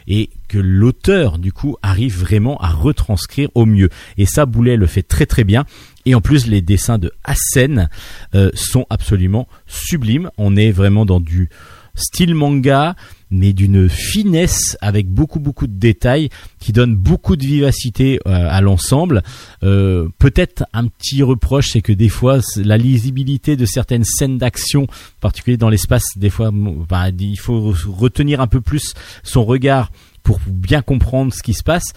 [0.07, 3.89] et que l'auteur du coup arrive vraiment à retranscrire au mieux.
[4.17, 5.65] Et ça, Boulet le fait très très bien.
[6.05, 7.89] Et en plus, les dessins de Hassen
[8.35, 10.29] euh, sont absolument sublimes.
[10.37, 11.49] On est vraiment dans du
[11.95, 12.95] style manga,
[13.33, 16.29] mais d'une finesse avec beaucoup beaucoup de détails
[16.59, 19.23] qui donne beaucoup de vivacité euh, à l'ensemble.
[19.63, 24.83] Euh, Peut-être un petit reproche, c'est que des fois la lisibilité de certaines scènes d'action,
[24.83, 29.91] en particulier dans l'espace, des fois, bah, il faut retenir un peu plus son regard
[30.23, 31.93] pour bien comprendre ce qui se passe.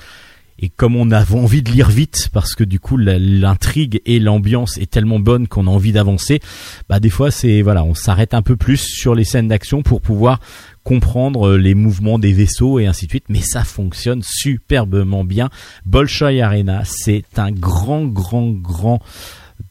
[0.58, 4.78] Et comme on a envie de lire vite, parce que du coup l'intrigue et l'ambiance
[4.78, 6.40] est tellement bonne qu'on a envie d'avancer,
[6.88, 10.00] bah des fois c'est voilà, on s'arrête un peu plus sur les scènes d'action pour
[10.00, 10.40] pouvoir
[10.86, 13.26] comprendre euh, les mouvements des vaisseaux et ainsi de suite.
[13.28, 15.50] Mais ça fonctionne superbement bien.
[15.84, 19.02] Bolshoi Arena, c'est un grand, grand, grand,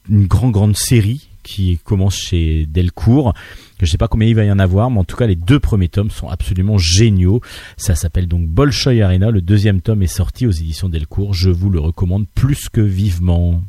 [0.09, 3.33] une grande, grande série qui commence chez Delcourt.
[3.81, 5.59] Je sais pas combien il va y en avoir, mais en tout cas les deux
[5.59, 7.41] premiers tomes sont absolument géniaux.
[7.77, 9.31] Ça s'appelle donc Bolshoi Arena.
[9.31, 11.33] Le deuxième tome est sorti aux éditions Delcourt.
[11.33, 13.61] Je vous le recommande plus que vivement.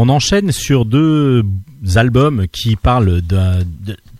[0.00, 1.44] On enchaîne sur deux
[1.96, 3.20] albums qui parlent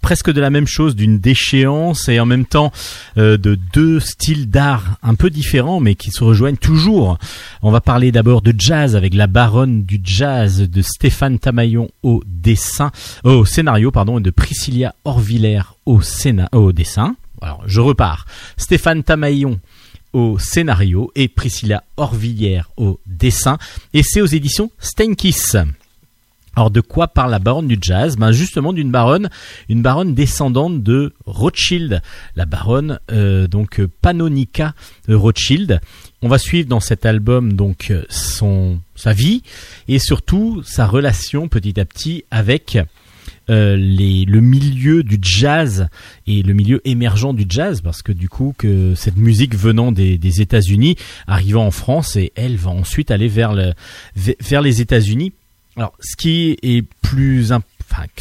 [0.02, 2.72] presque de la même chose, d'une déchéance et en même temps
[3.16, 7.16] euh, de deux styles d'art un peu différents mais qui se rejoignent toujours.
[7.62, 12.24] On va parler d'abord de jazz avec la baronne du jazz de Stéphane Tamaillon au
[12.26, 12.90] dessin,
[13.22, 16.00] au scénario pardon, et de Priscilla Orvillers au,
[16.54, 17.14] au dessin.
[17.40, 18.26] Alors je repars.
[18.56, 19.60] Stéphane Tamaillon
[20.12, 23.58] au scénario et Priscilla Orvillière au dessin.
[23.94, 25.56] Et c'est aux éditions Steinkiss.
[26.58, 28.16] Alors de quoi parle la baronne du jazz?
[28.16, 29.30] Ben justement d'une baronne,
[29.68, 32.02] une baronne descendante de Rothschild,
[32.34, 34.74] la baronne euh, donc Panonica
[35.08, 35.80] Rothschild.
[36.20, 39.44] On va suivre dans cet album donc sa vie
[39.86, 42.76] et surtout sa relation petit à petit avec
[43.50, 45.88] euh, le milieu du jazz
[46.26, 50.18] et le milieu émergent du jazz parce que du coup que cette musique venant des,
[50.40, 50.96] États-Unis
[51.26, 53.72] arrivant en France et elle va ensuite aller vers le
[54.16, 55.32] ve- vers les États-Unis.
[55.76, 57.52] Alors ce qui est plus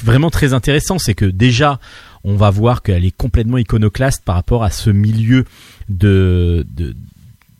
[0.03, 1.79] vraiment très intéressant c'est que déjà
[2.23, 5.45] on va voir qu'elle est complètement iconoclaste par rapport à ce milieu
[5.89, 6.95] de, de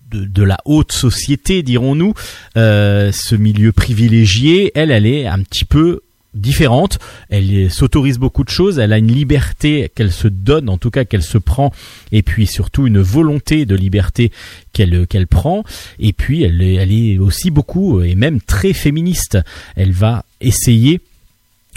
[0.09, 2.13] de, de la haute société, dirons-nous,
[2.55, 5.99] euh, ce milieu privilégié, elle, elle est un petit peu
[6.33, 6.99] différente.
[7.29, 8.79] Elle s'autorise beaucoup de choses.
[8.79, 11.71] Elle a une liberté qu'elle se donne, en tout cas qu'elle se prend,
[12.11, 14.31] et puis surtout une volonté de liberté
[14.73, 15.63] qu'elle qu'elle prend.
[15.99, 19.37] Et puis elle est, elle est aussi beaucoup et même très féministe.
[19.75, 21.01] Elle va essayer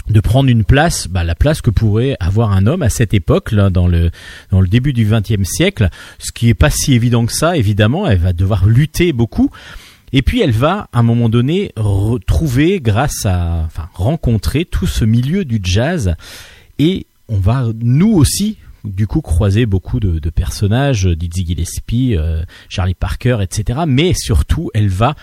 [0.09, 3.51] de prendre une place, bah, la place que pourrait avoir un homme à cette époque,
[3.51, 4.11] là, dans le
[4.51, 7.55] dans le début du XXe siècle, ce qui est pas si évident que ça.
[7.55, 9.51] Évidemment, elle va devoir lutter beaucoup.
[10.13, 15.05] Et puis elle va, à un moment donné, retrouver, grâce à, enfin, rencontrer tout ce
[15.05, 16.15] milieu du jazz.
[16.79, 22.93] Et on va, nous aussi, du coup, croiser beaucoup de, personnages, Dizzy Gillespie, euh, Charlie
[22.93, 23.81] Parker, etc.
[23.87, 25.15] Mais surtout, elle va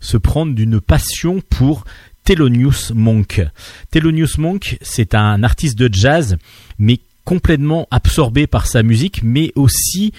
[0.00, 1.84] se prendre d'une passion pour
[2.24, 3.42] Thelonious Monk.
[3.90, 6.36] Thelonious Monk, c'est un artiste de jazz,
[6.78, 10.12] mais complètement absorbé par sa musique, mais aussi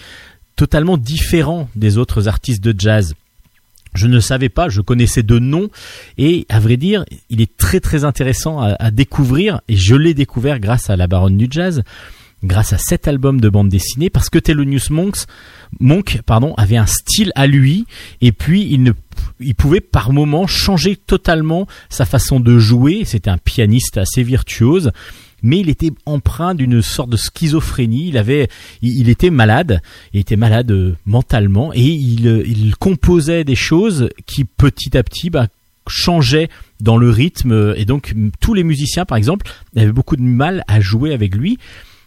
[0.56, 3.14] totalement différent des autres artistes de jazz.
[3.96, 5.70] Je ne savais pas, je connaissais de nom.
[6.18, 9.62] Et à vrai dire, il est très très intéressant à, découvrir.
[9.68, 11.84] Et je l'ai découvert grâce à la baronne du jazz,
[12.44, 15.16] grâce à cet album de bande dessinée parce que Thelonious Monk,
[15.80, 17.86] Monk pardon, avait un style à lui.
[18.22, 18.92] Et puis il ne
[19.40, 24.92] il pouvait par moments changer totalement sa façon de jouer, c'était un pianiste assez virtuose
[25.44, 28.10] mais il était empreint d'une sorte de schizophrénie.
[28.10, 28.48] Il avait,
[28.82, 29.82] il, était malade,
[30.14, 35.04] il était malade euh, mentalement, et il, euh, il composait des choses qui petit à
[35.04, 35.48] petit bah,
[35.88, 36.50] changeaient
[36.82, 37.74] dans le rythme.
[37.78, 41.58] Et donc tous les musiciens, par exemple, avaient beaucoup de mal à jouer avec lui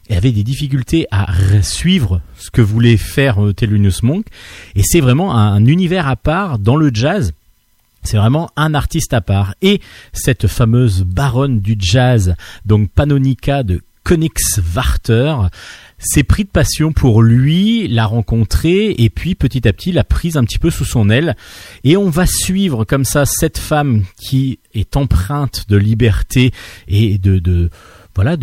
[0.09, 1.27] et avaient des difficultés à
[1.63, 4.27] suivre ce que voulait faire euh, Thelonious Monk.
[4.75, 7.33] Et c'est vraiment un univers à part dans le jazz
[8.09, 9.55] C'est vraiment un artiste à part.
[9.60, 9.82] Et
[10.14, 15.35] cette fameuse baronne du jazz, donc Panonica de Königswarter,
[15.98, 20.39] s'est pris de passion pour lui, l'a rencontré et puis petit à petit l'a prise
[20.39, 21.36] un petit peu sous son aile.
[21.85, 26.52] Et on va suivre comme ça cette femme qui est empreinte de liberté
[26.86, 27.68] et de,
[28.14, 28.36] voilà,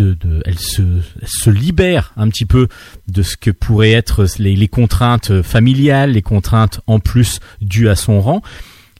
[0.46, 2.68] elle se, libère un petit peu
[3.08, 8.22] de ce que pourraient être les contraintes familiales, les contraintes en plus dues à son
[8.22, 8.44] rang,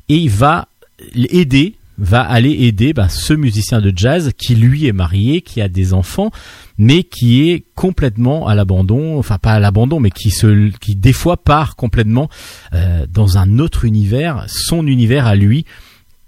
[0.10, 0.68] et il va
[1.14, 5.68] aider, va aller aider bah, ce musicien de jazz qui lui est marié, qui a
[5.68, 6.32] des enfants,
[6.78, 11.14] mais qui est complètement à l'abandon, enfin pas à l'abandon, mais qui se, qui des
[11.14, 12.30] fois part complètement
[12.74, 15.66] euh, dans un autre univers, son univers à lui,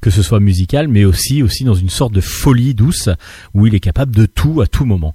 [0.02, 3.10] que ce soit musical, mais aussi aussi dans une sorte de folie douce
[3.54, 5.14] où il est capable de tout à tout moment.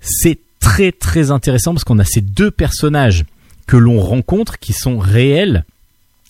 [0.00, 3.24] C'est très très intéressant parce qu'on a ces deux personnages
[3.66, 5.64] que l'on rencontre qui sont réels,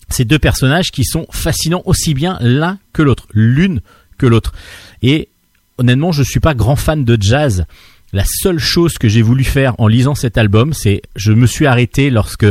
[0.09, 3.81] ces deux personnages qui sont fascinants aussi bien l'un que l'autre, l'une
[4.17, 4.53] que l'autre.
[5.01, 5.29] Et
[5.77, 7.65] honnêtement, je suis pas grand fan de jazz.
[8.13, 11.65] La seule chose que j'ai voulu faire en lisant cet album, c'est je me suis
[11.65, 12.45] arrêté lorsque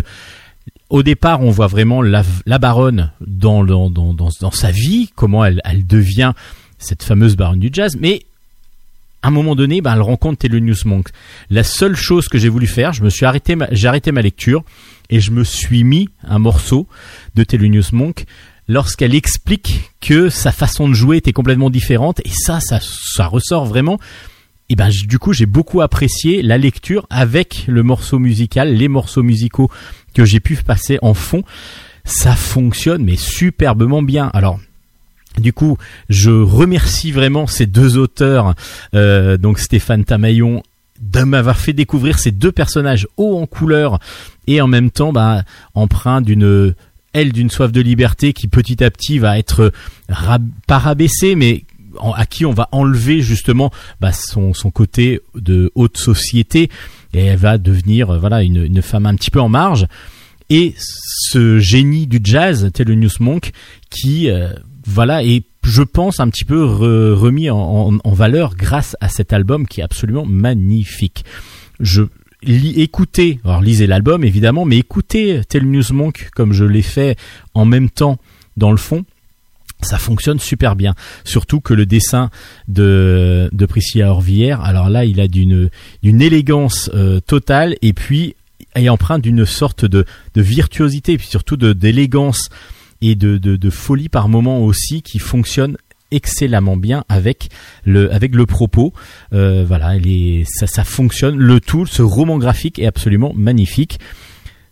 [0.88, 2.22] au départ, on voit vraiment la,
[2.60, 6.32] baronne dans, dans, dans, dans, sa vie, comment elle, elle devient
[6.78, 8.22] cette fameuse baronne du jazz, mais
[9.22, 11.08] à un moment donné, ben, elle rencontre Thelonious Monk.
[11.50, 14.62] La seule chose que j'ai voulu faire, je me suis arrêté, j'ai arrêté ma lecture
[15.10, 16.86] et je me suis mis un morceau
[17.34, 18.24] de Thelonious Monk
[18.68, 23.98] lorsqu'elle explique que sa façon de jouer était complètement différente et ça, ça, ressort vraiment.
[24.68, 29.22] Et ben du coup, j'ai beaucoup apprécié la lecture avec le morceau musical, les morceaux
[29.22, 29.70] musicaux
[30.14, 31.44] que j'ai pu passer en fond.
[32.04, 34.30] Ça fonctionne mais superbement bien.
[34.34, 34.58] Alors
[35.38, 35.76] du coup,
[36.08, 38.54] je remercie vraiment ces deux auteurs,
[38.94, 40.62] euh, donc Stéphane Tamaillon,
[41.00, 43.98] de m'avoir fait découvrir ces deux personnages hauts en couleur
[44.46, 45.44] et en même temps bah,
[45.74, 46.74] empreint d'une
[47.12, 49.72] elle d'une soif de liberté qui petit à petit va être
[50.08, 51.64] rab- rabaissée mais
[52.14, 53.70] à qui on va enlever justement
[54.00, 56.68] bah, son, son côté de haute société.
[57.14, 59.86] Et elle va devenir voilà une, une femme un petit peu en marge.
[60.50, 63.52] Et ce génie du jazz Thelonious Monk
[63.88, 64.50] qui euh,
[64.86, 69.66] voilà est je pense un petit peu re- remis en, valeur grâce à cet album
[69.66, 71.24] qui est absolument magnifique.
[71.80, 72.02] Je
[72.42, 77.16] lis, écoutez, alors lisez l'album évidemment, mais écoutez Thelonious Monk comme je l'ai fait
[77.54, 78.18] en même temps
[78.56, 79.04] dans le fond.
[79.82, 80.94] Ça fonctionne super bien.
[81.24, 82.30] Surtout que le dessin
[82.68, 85.68] de, de Priscilla Orvière, alors là, il a d'une,
[86.02, 88.36] d'une élégance euh, totale et puis
[88.74, 92.48] est empreint d'une sorte de, de virtuosité et puis surtout de, d'élégance
[93.02, 95.76] et de, de, folie par moment aussi qui fonctionne
[96.10, 97.48] excellemment bien avec
[97.84, 98.92] le avec le propos.
[99.32, 99.94] Euh, voilà
[100.46, 101.36] ça ça fonctionne.
[101.36, 103.98] Le tout ce roman graphique est absolument magnifique.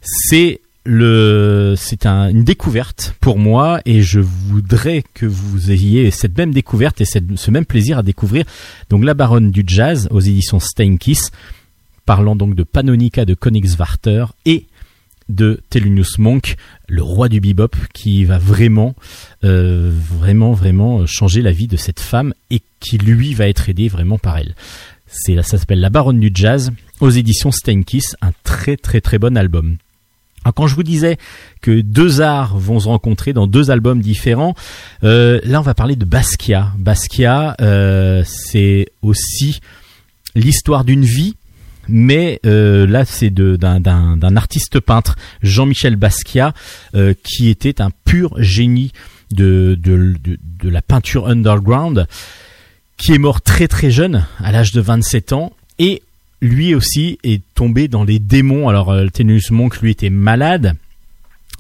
[0.01, 6.37] C'est le c'est un- une découverte pour moi et je voudrais que vous ayez cette
[6.37, 8.45] même découverte et cette- ce même plaisir à découvrir.
[8.91, 11.31] Donc la baronne du jazz aux éditions Steinkiss
[12.07, 14.67] parlant donc de Panonica de Königswarter et
[15.29, 16.57] de Thelonious Monk,
[16.89, 18.95] le roi du bebop, qui va vraiment,
[19.45, 23.89] euh, vraiment, vraiment changer la vie de cette femme et qui lui va être aidé
[23.89, 24.55] vraiment par elle.
[25.07, 29.37] C'est ça s'appelle La Baronne du Jazz aux éditions Steinkiss, un très très très bon
[29.37, 29.77] album.
[30.45, 31.17] Alors, quand je vous disais
[31.63, 34.55] que deux arts vont se rencontrer dans deux albums différents,
[35.03, 36.73] euh, là on va parler de Basquiat.
[36.79, 39.61] Basquiat, euh, c'est aussi
[40.35, 41.37] l'histoire d'une vie,
[41.89, 46.55] mais euh, là c'est d'un- artiste peintre, Jean-Michel Basquiat,
[46.94, 48.93] euh, qui était un pur génie
[49.31, 49.78] de,
[50.62, 52.06] la peinture underground,
[52.97, 56.02] qui est mort très très jeune, à l'âge de 27 ans, et
[56.40, 58.69] lui aussi est tombé dans les démons.
[58.69, 59.06] Alors euh,
[59.51, 60.74] Monk lui était malade.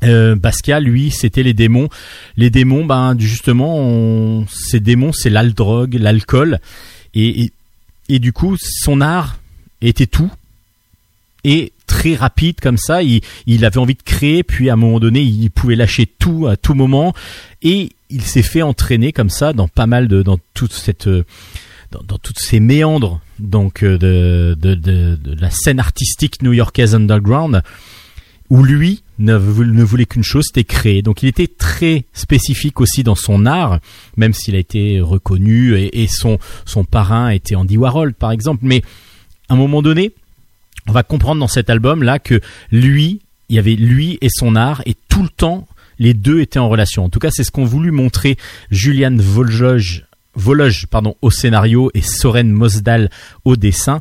[0.02, 1.88] Euh, Basquiat, lui, c'était les démons.
[2.36, 6.60] Les démons, ben justement, ces démons, c'est l'aldrogue, l'alcool,
[7.14, 7.52] et, et
[8.08, 9.38] et du coup, son art
[9.88, 10.30] était tout
[11.44, 13.02] et très rapide comme ça.
[13.02, 16.56] Il, avait envie de créer, puis à un moment donné, il pouvait lâcher tout à
[16.56, 17.14] tout moment,
[17.62, 21.24] et il s'est fait entraîner comme ça dans pas mal de dans toute cette euh,
[21.90, 27.62] dans, toutes ces méandres donc euh, de, de, de, la scène artistique new-yorkaise underground
[28.50, 31.02] où lui ne voulait qu'une chose, c'était créer.
[31.02, 33.80] Donc il était très spécifique aussi dans son art,
[34.16, 38.60] même s'il a été reconnu et, et son, son parrain était Andy Warhol par exemple.
[38.64, 38.82] Mais
[39.48, 40.12] à un moment donné,
[40.86, 42.40] on va comprendre dans cet album là que
[42.70, 45.66] lui, il y avait lui et son art et tout le temps
[45.98, 47.04] les deux étaient en relation.
[47.04, 48.36] En tout cas, c'est ce qu'ont voulu montrer
[48.70, 53.10] Julian Voljoge, Vologe pardon, au scénario et Soren Mosdal
[53.44, 54.00] au dessin.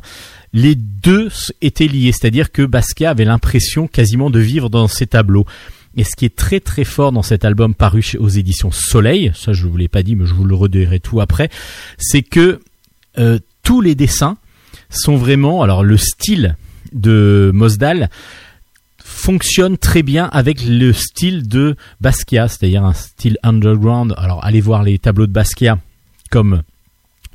[0.52, 1.30] Les deux
[1.60, 5.46] étaient liés, c'est-à-dire que Basquiat avait l'impression quasiment de vivre dans ses tableaux.
[5.96, 9.52] Et ce qui est très très fort dans cet album paru aux éditions Soleil, ça
[9.52, 11.50] je vous l'ai pas dit, mais je vous le redirai tout après,
[11.98, 12.60] c'est que
[13.18, 14.36] euh, tous les dessins
[14.94, 16.56] sont vraiment, alors le style
[16.92, 18.08] de Mosdal
[18.98, 24.14] fonctionne très bien avec le style de Basquiat, c'est-à-dire un style underground.
[24.16, 25.78] Alors allez voir les tableaux de Basquiat
[26.30, 26.62] comme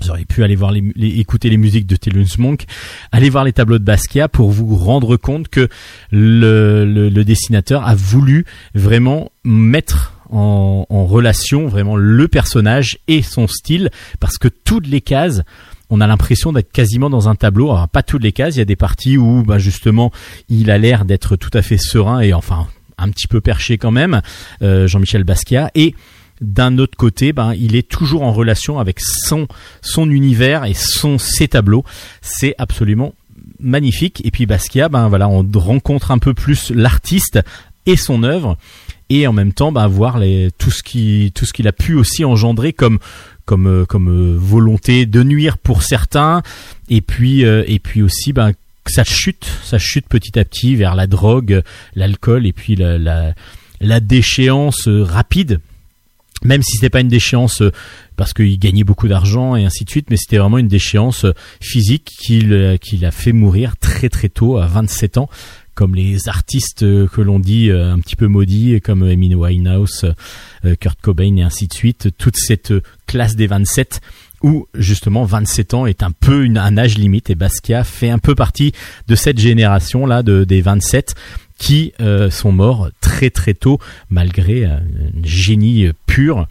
[0.02, 0.84] vous auriez pu aller voir les,
[1.20, 2.66] écouter les musiques de Thelonious Monk,
[3.12, 5.68] allez voir les tableaux de Basquiat pour vous rendre compte que
[6.12, 14.38] le, dessinateur a voulu vraiment mettre en relation vraiment le personnage et son style parce
[14.38, 15.42] que toutes les cases
[15.90, 17.72] on a l'impression d'être quasiment dans un tableau.
[17.72, 20.12] Alors pas toutes les cases, il y a des parties où bah, justement
[20.50, 22.68] il a l'air d'être tout à fait serein et enfin
[22.98, 24.22] un petit peu perché quand même,
[24.62, 25.72] euh, Jean-Michel Basquiat.
[25.74, 25.96] Et
[26.42, 29.48] d'un autre côté, ben, il est toujours en relation avec son,
[29.82, 31.84] son univers et son, ses tableaux.
[32.22, 33.14] C'est absolument
[33.60, 34.22] magnifique.
[34.26, 37.40] Et puis Basquiat, ben voilà, on rencontre un peu plus l'artiste
[37.86, 38.58] et son œuvre,
[39.10, 40.20] et en même temps, ben, voir
[40.58, 43.00] tout ce qui, tout ce qu'il a pu aussi engendrer comme,
[43.50, 46.44] comme, euh, comme euh, volonté de nuire pour certains,
[46.88, 48.52] et puis, euh, et puis aussi, ben,
[48.86, 51.64] ça chute, ça chute petit à petit vers la drogue,
[51.96, 55.62] l'alcool, et puis la, la, déchéance rapide.
[56.44, 57.64] Même si c'était pas une déchéance
[58.16, 61.26] parce qu'il gagnait beaucoup d'argent et ainsi de suite, mais c'était vraiment une déchéance
[61.60, 65.30] physique qui l'a fait mourir très très tôt, à 27 ans,
[65.80, 70.14] comme les artistes euh, que l'on dit euh, un petit peu maudits, comme Amy Winehouse,
[70.66, 72.74] euh, Kurt Cobain et ainsi de suite, toute cette
[73.08, 74.02] classe des 27
[74.44, 78.36] où justement 27 ans est un peu un âge limite et Basquiat fait un peu
[78.36, 78.74] partie
[79.08, 81.16] de cette génération là de, des 27
[81.58, 81.94] qui
[82.30, 83.80] sont morts très très tôt
[84.10, 84.82] malgré un
[85.24, 86.48] génie pur.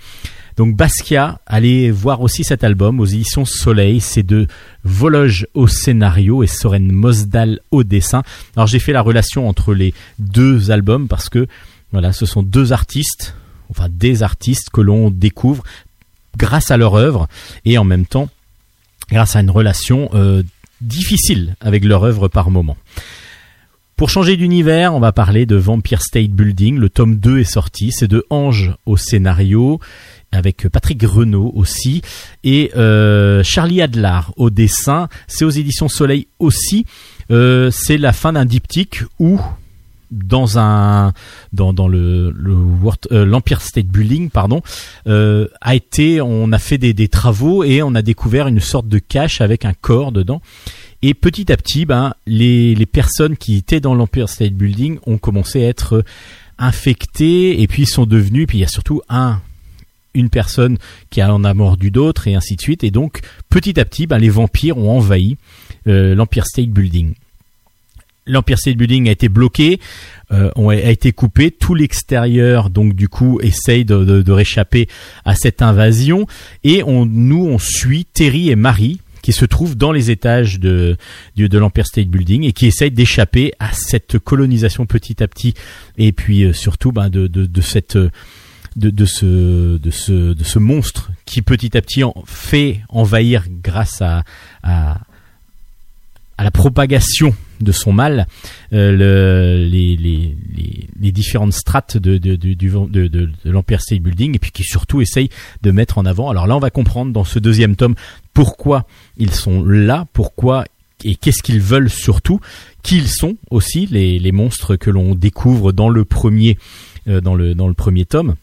[0.58, 4.48] Donc Basquiat, allez voir aussi cet album aux éditions Soleil, c'est de
[4.82, 8.24] Vologe au scénario et Soren Mosdal au dessin.
[8.56, 11.46] Alors j'ai fait la relation entre les deux albums parce que
[11.92, 13.36] voilà, ce sont deux artistes,
[13.70, 15.62] enfin des artistes que l'on découvre
[16.36, 17.28] grâce à leur œuvre
[17.64, 18.28] et en même temps
[19.12, 20.42] grâce à une relation euh,
[20.80, 22.76] difficile avec leur œuvre par moment.
[23.98, 26.78] Pour changer d'univers, on va parler de Vampire State Building.
[26.78, 27.90] Le tome 2 est sorti.
[27.90, 29.80] C'est de Ange au scénario,
[30.32, 32.02] avec Patrick Renaud aussi,
[32.44, 35.08] et euh, Charlie Adlar au dessin.
[35.26, 36.84] C'est aux éditions Soleil aussi.
[37.30, 39.40] Euh, c'est la fin d'un diptyque où
[40.10, 41.12] dans un
[41.52, 42.34] dans, dans le,
[43.12, 44.62] euh, l'Empire State Building pardon
[45.04, 49.42] a été on a fait des, travaux et on a découvert une sorte de cache
[49.42, 50.40] avec un corps dedans
[51.02, 55.18] et petit à petit, ben, les, les personnes qui étaient dans l'Empire State Building ont
[55.18, 56.04] commencé à être
[56.58, 59.40] infectées et puis sont devenues, puis il y a surtout un
[60.18, 60.78] une personne
[61.10, 62.84] qui en a mordu d'autres et ainsi de suite.
[62.84, 65.36] Et donc, petit à petit, ben, les vampires ont envahi
[65.86, 67.14] euh, l'Empire State Building.
[68.26, 69.80] L'Empire State Building a été bloqué,
[70.32, 71.50] euh, a, été coupé.
[71.50, 74.86] Tout l'extérieur, donc du coup, essaye de, réchapper
[75.24, 76.26] à cette invasion.
[76.62, 80.96] Et on, nous, on suit Terry et Marie, qui se trouvent dans les étages de,
[81.36, 85.54] de, l'Empire State Building et qui essayent d'échapper à cette colonisation petit à petit.
[85.96, 87.98] Et puis euh, surtout, ben, de, cette
[88.78, 94.00] de, ce de ce de ce monstre qui petit à petit en fait envahir grâce
[94.00, 94.24] à,
[96.38, 98.26] à la propagation de son mal
[98.72, 100.36] euh, le, les, les,
[101.00, 105.30] les, différentes strates de, de, de l'Empire State Building et puis qui surtout essaye
[105.62, 106.30] de mettre en avant.
[106.30, 107.96] Alors là, on va comprendre dans ce deuxième tome
[108.32, 108.86] pourquoi
[109.16, 110.64] ils sont là, pourquoi
[111.04, 112.40] et qu'est-ce qu'ils veulent surtout,
[112.82, 116.58] qui ils sont aussi les, les monstres que l'on découvre dans le premier
[117.08, 118.36] euh, dans le dans le premier tome.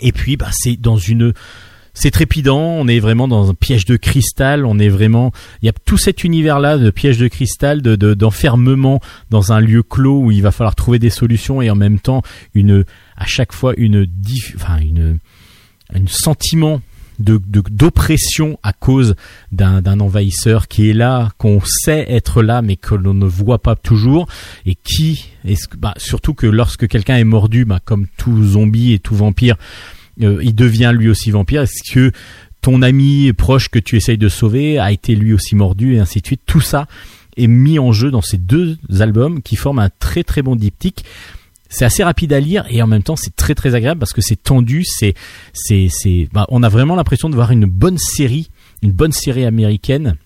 [0.00, 1.32] Et puis bah c'est dans une
[1.92, 5.68] c'est trépidant, on est vraiment dans un piège de cristal, on est vraiment il y
[5.68, 9.00] a tout cet univers là de piège de cristal de de- d'enfermement
[9.30, 12.22] dans un lieu clos où il va falloir trouver des solutions et en même temps
[12.54, 12.84] une
[13.16, 15.18] à chaque fois une diff- enfin une
[15.92, 16.80] un sentiment
[17.20, 19.14] de de- d'oppression à cause
[19.52, 23.76] d'un envahisseur qui est là, qu'on sait être là, mais que l'on ne voit pas
[23.76, 24.26] toujours,
[24.66, 28.92] et qui, est-ce que, bah, surtout que lorsque quelqu'un est mordu, bah, comme tout zombie
[28.92, 29.56] et tout vampire,
[30.22, 31.62] euh, il devient lui aussi vampire.
[31.62, 32.10] Est-ce que
[32.60, 36.20] ton ami proche que tu essayes de sauver a été lui aussi mordu et ainsi
[36.20, 36.86] de suite Tout ça
[37.36, 41.04] est mis en jeu dans ces deux albums qui forment un très très bon diptyque.
[41.70, 44.20] C'est assez rapide à lire et en même temps c'est très très agréable parce que
[44.20, 45.14] c'est tendu, c'est
[45.54, 48.50] c'est c'est bah, on a vraiment l'impression de voir une bonne série,
[48.82, 50.16] une bonne série américaine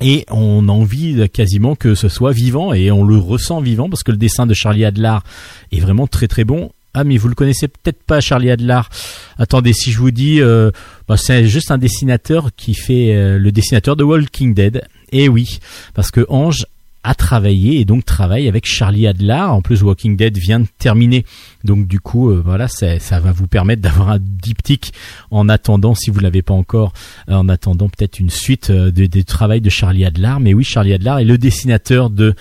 [0.00, 4.04] et on a envie quasiment que ce soit vivant et on le ressent vivant parce
[4.04, 5.24] que le dessin de Charlie Adlar
[5.72, 6.70] est vraiment très très bon.
[6.94, 8.88] Ah mais vous le connaissez peut-être pas Charlie Adlar.
[9.36, 10.70] Attendez si je vous dis euh,
[11.08, 14.82] bah, c'est juste un dessinateur qui fait euh, le dessinateur de Walking Dead.
[15.10, 15.58] Et oui,
[15.94, 16.66] parce que Ange
[17.04, 19.32] a travaillé et donc travaille avec Charlie Adler.
[19.34, 21.24] En plus, Walking Dead vient de terminer,
[21.64, 24.92] donc du coup, euh, voilà, ça, va vous permettre d'avoir un diptyque
[25.30, 26.92] en attendant, si vous l'avez pas encore,
[27.28, 30.34] euh, en attendant peut-être une suite euh, de- des travails de Charlie Adler.
[30.40, 32.34] Mais oui, Charlie Adler est le dessinateur de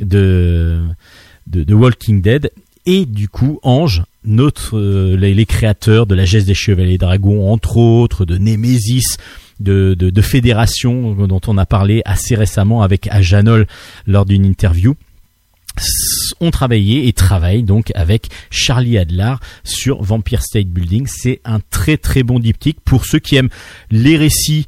[0.00, 2.50] de Walking Dead
[2.86, 4.78] et du coup Ange notre
[5.16, 9.16] les, les créateurs de la geste des chevaliers dragons entre autres de Nemesis
[9.60, 13.66] de, de, de Fédération dont on a parlé assez récemment avec Ajanol
[14.06, 14.94] lors d'une interview
[16.40, 21.06] ont travaillé et travaillent donc avec Charlie Adler sur Vampire State Building.
[21.08, 23.50] C'est un très très bon diptyque pour ceux qui aiment
[23.90, 24.66] les récits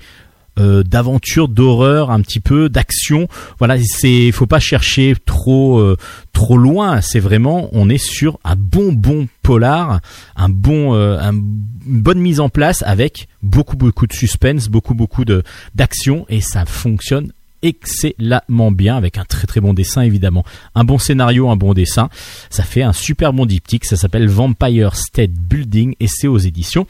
[0.61, 3.27] euh, d'aventure, d'horreur, un petit peu d'action.
[3.59, 5.97] Voilà, c'est faut pas chercher trop euh,
[6.33, 7.01] trop loin.
[7.01, 10.01] C'est vraiment on est sur un bon bon polar,
[10.37, 14.95] un bon euh, un- une bonne mise en place avec beaucoup beaucoup de suspense, beaucoup
[14.95, 15.43] beaucoup de
[15.75, 16.27] d'action.
[16.29, 17.33] Et ça fonctionne
[17.63, 20.45] excellemment bien avec un très très bon dessin évidemment.
[20.75, 22.09] Un bon scénario un bon dessin.
[22.51, 23.85] Ça fait un super bon diptyque.
[23.87, 26.87] Ça s'appelle Vampire State Building et c'est aux éditions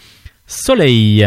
[0.47, 1.25] Soleil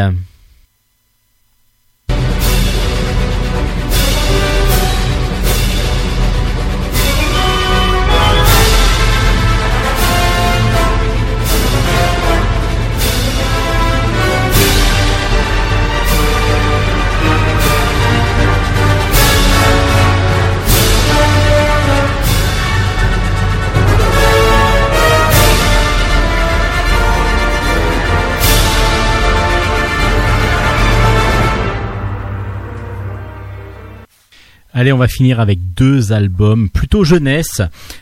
[34.76, 37.62] Allez, on va finir avec deux albums plutôt jeunesse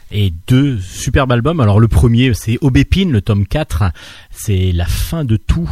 [0.09, 1.59] et deux superbes albums.
[1.59, 3.91] Alors le premier, c'est Aubépine, le tome 4.
[4.31, 5.69] C'est la fin de tout.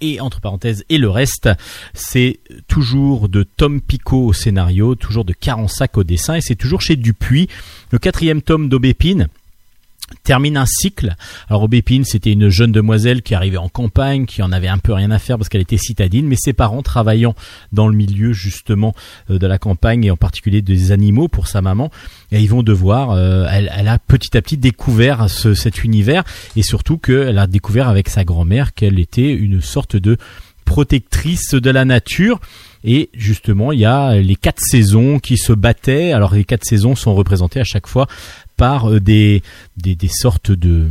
[0.00, 1.50] Et entre parenthèses, et le reste,
[1.94, 2.38] c'est
[2.68, 6.94] toujours de Tom Picot au scénario, toujours de Carensac au dessin, et c'est toujours chez
[6.94, 7.48] Dupuis.
[7.90, 9.26] Le quatrième tome d'Aubépine
[10.24, 11.14] termine un cycle.
[11.48, 14.92] Alors Aubépine, c'était une jeune demoiselle qui arrivait en campagne, qui en avait un peu
[14.92, 17.34] rien à faire parce qu'elle était citadine, mais ses parents travaillant
[17.72, 18.94] dans le milieu justement
[19.30, 21.90] euh, de la campagne et en particulier des animaux pour sa maman,
[22.32, 26.24] et ils vont devoir, euh, elle, a petit à petit découvert ce- cet univers
[26.56, 30.16] et surtout qu'elle a découvert avec sa grand-mère qu'elle était une sorte de
[30.64, 32.40] protectrice de la nature.
[32.84, 36.12] Et justement, il y a les quatre saisons qui se battaient.
[36.12, 38.06] Alors les quatre saisons sont représentées à chaque fois
[38.60, 39.42] par euh, des,
[40.10, 40.90] sortes de,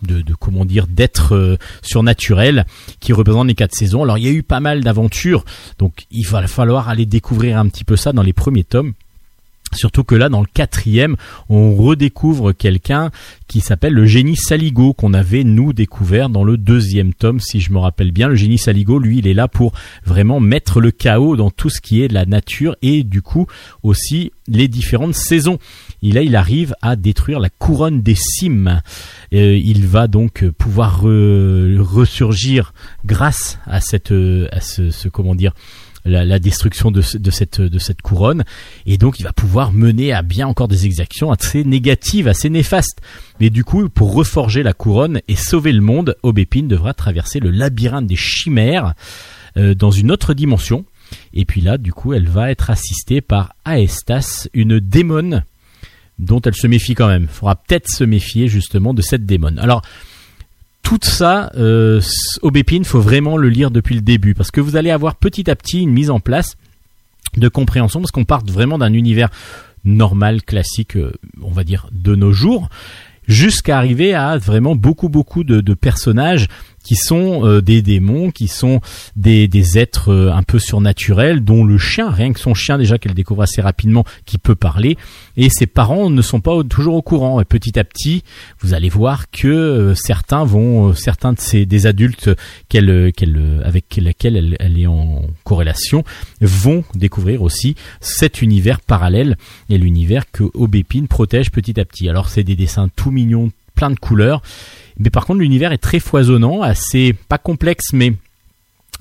[0.00, 2.64] de, comment dire d'êtres euh, surnaturels
[2.98, 4.02] qui représentent les quatre saisons.
[4.04, 5.44] Alors il y a eu pas mal d'aventures,
[5.78, 8.94] donc il va falloir aller découvrir un petit peu ça dans les premiers tomes.
[9.72, 11.16] Surtout que là, dans le quatrième,
[11.48, 13.10] on redécouvre quelqu'un
[13.46, 17.72] qui s'appelle le génie Saligo, qu'on avait, nous, découvert dans le deuxième tome, si je
[17.72, 18.28] me rappelle bien.
[18.28, 19.72] Le génie Saligo, lui, il est là pour
[20.04, 23.46] vraiment mettre le chaos dans tout ce qui est de la nature et, du coup,
[23.82, 25.58] aussi les différentes saisons.
[26.02, 28.80] Et là, il arrive à détruire la couronne des cimes.
[29.32, 32.72] Euh, il va donc pouvoir re- ressurgir
[33.04, 35.52] grâce à cette, euh, à ce, ce comment dire,
[36.04, 38.44] la, la destruction de, de cette de cette couronne
[38.86, 43.00] et donc il va pouvoir mener à bien encore des exactions assez négatives, assez néfastes.
[43.38, 47.50] Mais du coup, pour reforger la couronne et sauver le monde, Aubépine devra traverser le
[47.50, 48.94] labyrinthe des chimères
[49.56, 50.84] euh, dans une autre dimension.
[51.34, 55.44] Et puis là, du coup, elle va être assistée par Aestas, une démone
[56.18, 57.26] dont elle se méfie quand même.
[57.28, 59.58] Faudra peut-être se méfier justement de cette démone.
[59.58, 59.82] Alors,
[60.82, 62.00] tout ça, euh,
[62.42, 65.56] Aubépine, faut vraiment le lire depuis le début parce que vous allez avoir petit à
[65.56, 66.56] petit une mise en place
[67.36, 69.28] de compréhension parce qu'on part vraiment d'un univers
[69.84, 71.12] normal, classique, euh,
[71.42, 72.68] on va dire de nos jours,
[73.28, 76.48] jusqu'à arriver à vraiment beaucoup beaucoup de, de personnages
[76.82, 78.80] qui sont euh, des démons, qui sont
[79.16, 79.48] des,
[79.78, 83.42] êtres euh, un peu surnaturels, dont le chien, rien que son chien déjà qu'elle découvre
[83.42, 84.96] assez rapidement, qui peut parler,
[85.36, 87.40] et ses parents ne sont pas toujours au courant.
[87.40, 88.24] Et petit à petit,
[88.60, 92.30] vous allez voir que euh, certains vont, certains de ces des adultes
[92.68, 96.04] qu'elle, qu'elle, avec lesquels elle, elle est en corrélation,
[96.40, 99.36] vont découvrir aussi cet univers parallèle
[99.68, 102.08] et l'univers que Aubépine protège petit à petit.
[102.08, 104.42] Alors c'est des dessins tout mignons, plein de couleurs,
[105.00, 108.14] mais par contre l'univers est très foisonnant, assez pas complexe mais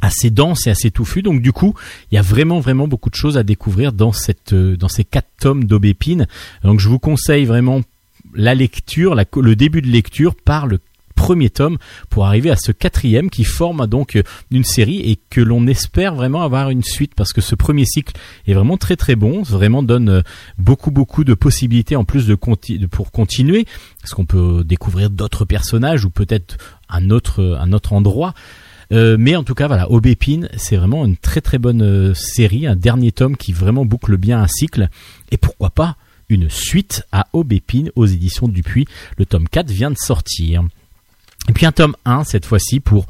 [0.02, 1.22] assez dense et assez touffu.
[1.22, 1.76] Donc du coup,
[2.12, 4.12] il y a vraiment vraiment beaucoup de choses à découvrir dans
[4.54, 6.28] euh, ces quatre tomes d'Aubépine.
[6.64, 7.82] Donc je vous conseille vraiment
[8.34, 10.80] la lecture, le début de lecture par le
[11.20, 11.78] premier tome
[12.10, 16.16] pour arriver à ce quatrième qui forme donc euh, une série et que l'on espère
[16.16, 18.16] vraiment avoir une suite parce que ce premier cycle
[18.48, 20.22] est vraiment très très bon, vraiment donne euh,
[20.58, 23.66] beaucoup beaucoup de possibilités en plus de, pour continuer
[24.02, 28.34] parce qu'on peut découvrir d'autres personnages ou peut-être un autre un autre endroit?
[28.92, 32.66] Euh, mais en tout cas, voilà, Aubépine, c'est vraiment une très très bonne euh, série,
[32.66, 34.90] un dernier tome qui vraiment boucle bien un cycle.
[35.32, 35.96] Et pourquoi pas
[36.30, 38.88] une suite à Aubépine aux éditions Dupuis.
[39.18, 40.64] Le tome 4 vient de sortir.
[41.50, 43.08] Et puis un tome 1 cette fois-ci pour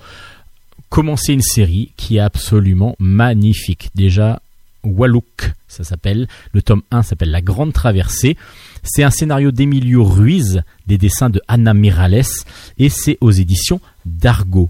[0.88, 3.90] commencer une série qui est absolument magnifique.
[3.96, 4.42] Déjà,
[4.86, 6.26] Wallouk, ça s'appelle.
[6.54, 8.38] Le tome 1 s'appelle La Grande Traversée.
[8.82, 12.24] C'est un scénario d'Emilio Ruiz, des dessins de Anna Mirales,
[12.78, 14.70] et c'est aux éditions d'Argo.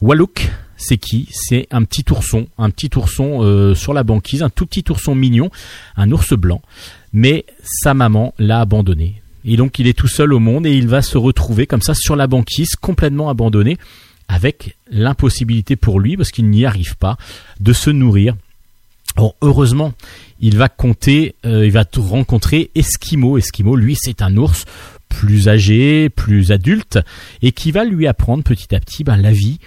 [0.00, 1.28] Wallouk, c'est qui?
[1.30, 5.14] C'est un petit ourson, un petit ourson euh, sur la banquise, un tout petit ourson
[5.14, 5.50] mignon,
[5.96, 6.62] un ours blanc,
[7.12, 9.20] mais sa maman l'a abandonné.
[9.44, 11.94] Et donc il est tout seul au monde et il va se retrouver comme ça
[11.94, 13.78] sur la banquise, complètement abandonné,
[14.28, 17.16] avec l'impossibilité pour lui, parce qu'il n'y arrive pas,
[17.58, 18.36] de se nourrir.
[19.16, 19.92] Or, heureusement,
[20.40, 23.38] il va compter, euh, il va rencontrer Esquimau.
[23.38, 24.64] Esquimau, lui, c'est un ours
[25.08, 27.00] plus âgé, plus adulte,
[27.42, 29.58] et qui va lui apprendre petit à petit ben, la vie.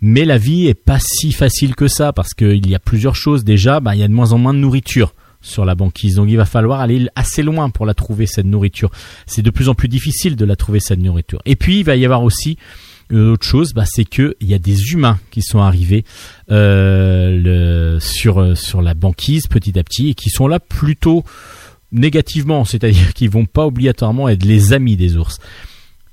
[0.00, 3.44] Mais la vie est pas si facile que ça, parce qu'il y a plusieurs choses.
[3.44, 5.12] Déjà, ben, il y a de moins en moins de nourriture
[5.46, 8.90] sur la banquise, donc il va falloir aller assez loin pour la trouver cette nourriture.
[9.26, 11.40] C'est de plus en plus difficile de la trouver cette nourriture.
[11.44, 12.58] Et puis il va y avoir aussi
[13.10, 16.04] une autre chose, bah, c'est que il y a des humains qui sont arrivés
[16.50, 21.24] euh, euh, sur la banquise petit à petit et qui sont là plutôt
[21.92, 25.38] négativement, c'est-à-dire qu'ils vont pas obligatoirement être les amis des ours.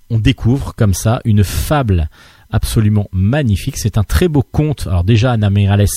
[0.09, 2.09] On découvre comme ça une fable
[2.51, 3.77] absolument magnifique.
[3.77, 4.85] C'est un très beau conte.
[4.85, 5.87] Alors déjà, Anna Mirales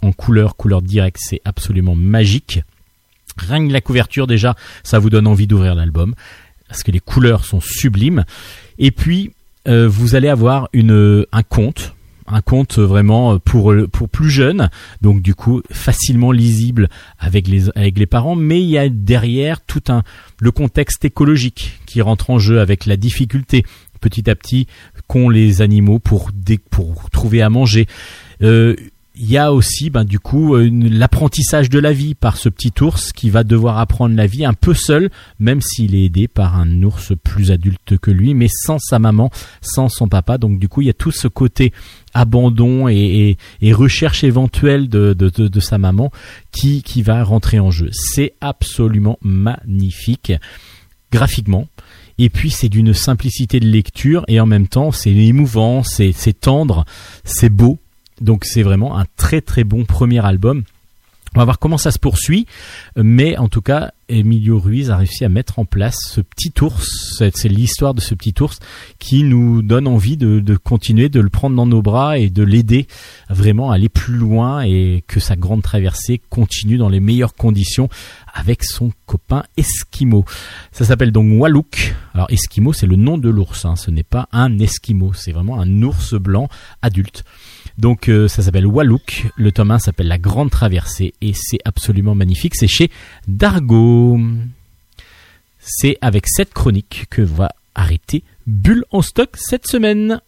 [0.00, 2.62] en couleur, couleur directe, c'est absolument magique.
[3.40, 6.14] Rien que la couverture déjà, ça vous donne envie d'ouvrir l'album
[6.68, 8.24] parce que les couleurs sont sublimes.
[8.78, 9.32] Et puis
[9.66, 11.94] euh, vous allez avoir une un conte,
[12.26, 14.70] un conte vraiment pour pour plus jeunes,
[15.00, 16.88] donc du coup facilement lisible
[17.18, 20.02] avec les avec les parents, mais il y a derrière tout un
[20.40, 23.64] le contexte écologique qui rentre en jeu avec la difficulté
[24.00, 24.66] petit à petit
[25.06, 26.30] qu'ont les animaux pour
[26.70, 27.86] pour trouver à manger.
[28.42, 28.76] Euh,
[29.18, 33.12] il y a aussi ben, du coup l'apprentissage de la vie par ce petit ours
[33.12, 36.82] qui va devoir apprendre la vie un peu seul, même s'il est aidé par un
[36.82, 39.30] ours plus adulte que lui, mais sans sa maman,
[39.60, 40.38] sans son papa.
[40.38, 41.72] Donc du coup, il y a tout ce côté
[42.14, 43.36] abandon et,
[43.72, 46.10] recherche éventuelle de, de, sa maman
[46.52, 47.90] qui, qui va rentrer en jeu.
[47.92, 50.32] C'est absolument magnifique
[51.10, 51.66] graphiquement.
[52.18, 56.84] Et puis c'est d'une simplicité de lecture et en même temps c'est émouvant, c'est tendre,
[57.24, 57.78] c'est beau.
[58.20, 60.64] Donc c'est vraiment un très très bon premier album.
[61.34, 62.46] On va voir comment ça se poursuit,
[62.96, 67.22] mais en tout cas, Emilio Ruiz a réussi à mettre en place ce petit ours.
[67.34, 68.58] C'est l'histoire de ce petit ours
[68.98, 72.86] qui nous donne envie de, continuer, de le prendre dans nos bras et de l'aider
[73.28, 77.90] vraiment à aller plus loin et que sa grande traversée continue dans les meilleures conditions
[78.32, 80.24] avec son copain Esquimau.
[80.72, 81.94] Ça s'appelle donc Wallouk.
[82.14, 83.66] Alors Esquimau, c'est le nom de l'ours.
[83.66, 83.76] hein.
[83.76, 86.48] Ce n'est pas un Esquimau, c'est vraiment un ours blanc
[86.80, 87.22] adulte.
[87.78, 92.16] Donc euh, ça s'appelle Wallouk, le tome 1 s'appelle La Grande Traversée et c'est absolument
[92.16, 92.90] magnifique, c'est chez
[93.28, 94.18] Dargo.
[95.60, 100.20] C'est avec cette chronique que va arrêter Bulle en stock cette semaine.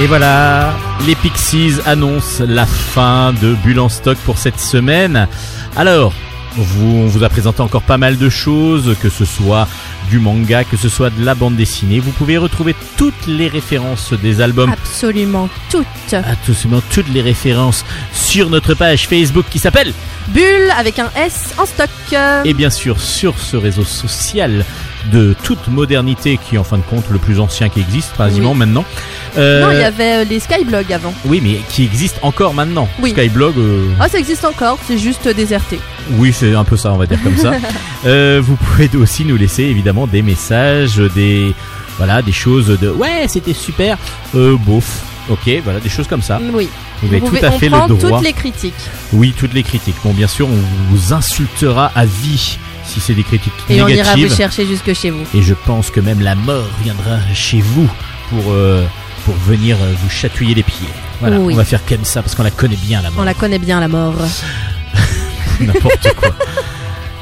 [0.00, 0.74] Et voilà,
[1.06, 5.28] les Pixies annoncent la fin de Bulle en stock pour cette semaine.
[5.76, 6.14] Alors,
[6.56, 9.68] vous, on vous a présenté encore pas mal de choses, que ce soit
[10.10, 12.00] du manga, que ce soit de la bande dessinée.
[12.00, 15.86] Vous pouvez retrouver toutes les références des albums, Absolument toutes.
[16.14, 19.92] absolument toutes les références sur notre page Facebook qui s'appelle
[20.28, 21.88] Bulle avec un S en stock.
[22.44, 24.64] et bien sûr sur ce réseau social
[25.12, 28.52] de toute modernité qui est en fin de compte le plus ancien qui existe quasiment
[28.52, 28.58] Oui.
[28.58, 28.84] maintenant.
[29.38, 31.14] Euh, Non, il y avait euh, les Skyblogs avant.
[31.24, 32.88] Oui, mais qui existe encore maintenant.
[33.00, 33.10] Oui.
[33.12, 35.78] Skyblog, euh, Ah, ça existe encore, c'est juste déserté.
[36.12, 37.52] oui, c'est un peu ça, on va dire comme ça.
[38.06, 41.54] Euh, vous pouvez aussi nous laisser évidemment des messages, des
[41.98, 43.98] voilà, des choses de ouais, c'était super,
[44.34, 45.02] euh, bof.
[45.28, 46.40] Ok, voilà, des choses comme ça.
[46.54, 46.66] Oui.
[47.02, 48.18] Vous avez Vous tout à on fait prend le droit.
[48.18, 48.74] toutes les critiques.
[49.12, 49.96] Oui, toutes les critiques.
[50.02, 54.02] Bon, bien sûr, on vous insultera à vie si c'est des critiques Et on ira
[54.14, 54.28] négatives.
[54.28, 55.24] vous chercher jusque chez vous.
[55.34, 57.88] Et je pense que même la mort viendra chez vous
[58.30, 58.84] pour euh,
[59.24, 60.88] pour venir euh, vous chatouiller les pieds.
[61.20, 61.52] Voilà, Oui.
[61.54, 63.20] on va faire comme ça parce qu'on la connaît bien la mort.
[63.20, 64.14] On la connaît bien, la mort.
[65.60, 66.30] N'importe quoi.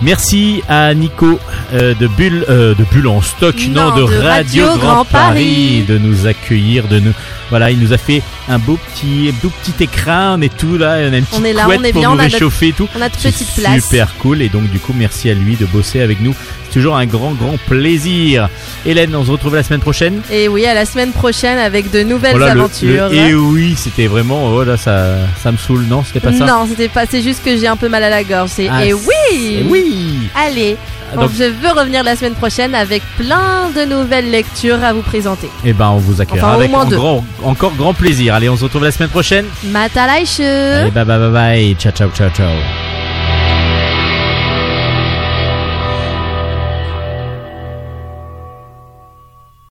[0.01, 1.41] Merci à Nico
[1.73, 4.77] euh, de Bulle euh, de Bulle en stock, non, Non, de, de Radio, Radio Grand,
[4.95, 5.85] Grand Paris, Paris.
[5.89, 7.13] de nous accueillir, de nous.
[7.51, 10.99] Voilà, il nous a fait un beau petit, beau petit écran, on est tout là,
[11.01, 12.23] on a une petite On est là, couette on est pour bien, nous on a
[12.25, 12.89] notre- réchauffer et tout.
[12.97, 13.83] On a de petites places.
[13.85, 16.35] Super cool et donc du coup merci à lui de bosser avec nous.
[16.73, 18.49] Toujours un grand grand plaisir.
[18.87, 20.21] Hélène, on se retrouve la semaine prochaine.
[20.31, 23.09] Et oui, à la semaine prochaine avec de nouvelles aventures.
[23.09, 26.45] le- et oui, c'était vraiment oh là ça ça me saoule, non, c'était pas ça.
[26.47, 27.05] non, c'était pas.
[27.07, 28.51] C'est juste que j'ai un peu mal à la gorge.
[28.53, 29.59] C'est Ah, et oui.
[29.61, 30.29] Et oui.
[30.37, 30.77] Allez,
[31.15, 35.49] Donc, je veux revenir la semaine prochaine avec plein de nouvelles lectures à vous présenter.
[35.65, 38.35] eh ben, on vous accueillera Enfin, avec en grand- encore grand plaisir.
[38.35, 39.47] Allez, on se retrouve la semaine prochaine.
[39.65, 41.77] Matalaishu Allez, bye bye bye bye.
[41.79, 42.88] Ciao, ciao, ciao, ciao.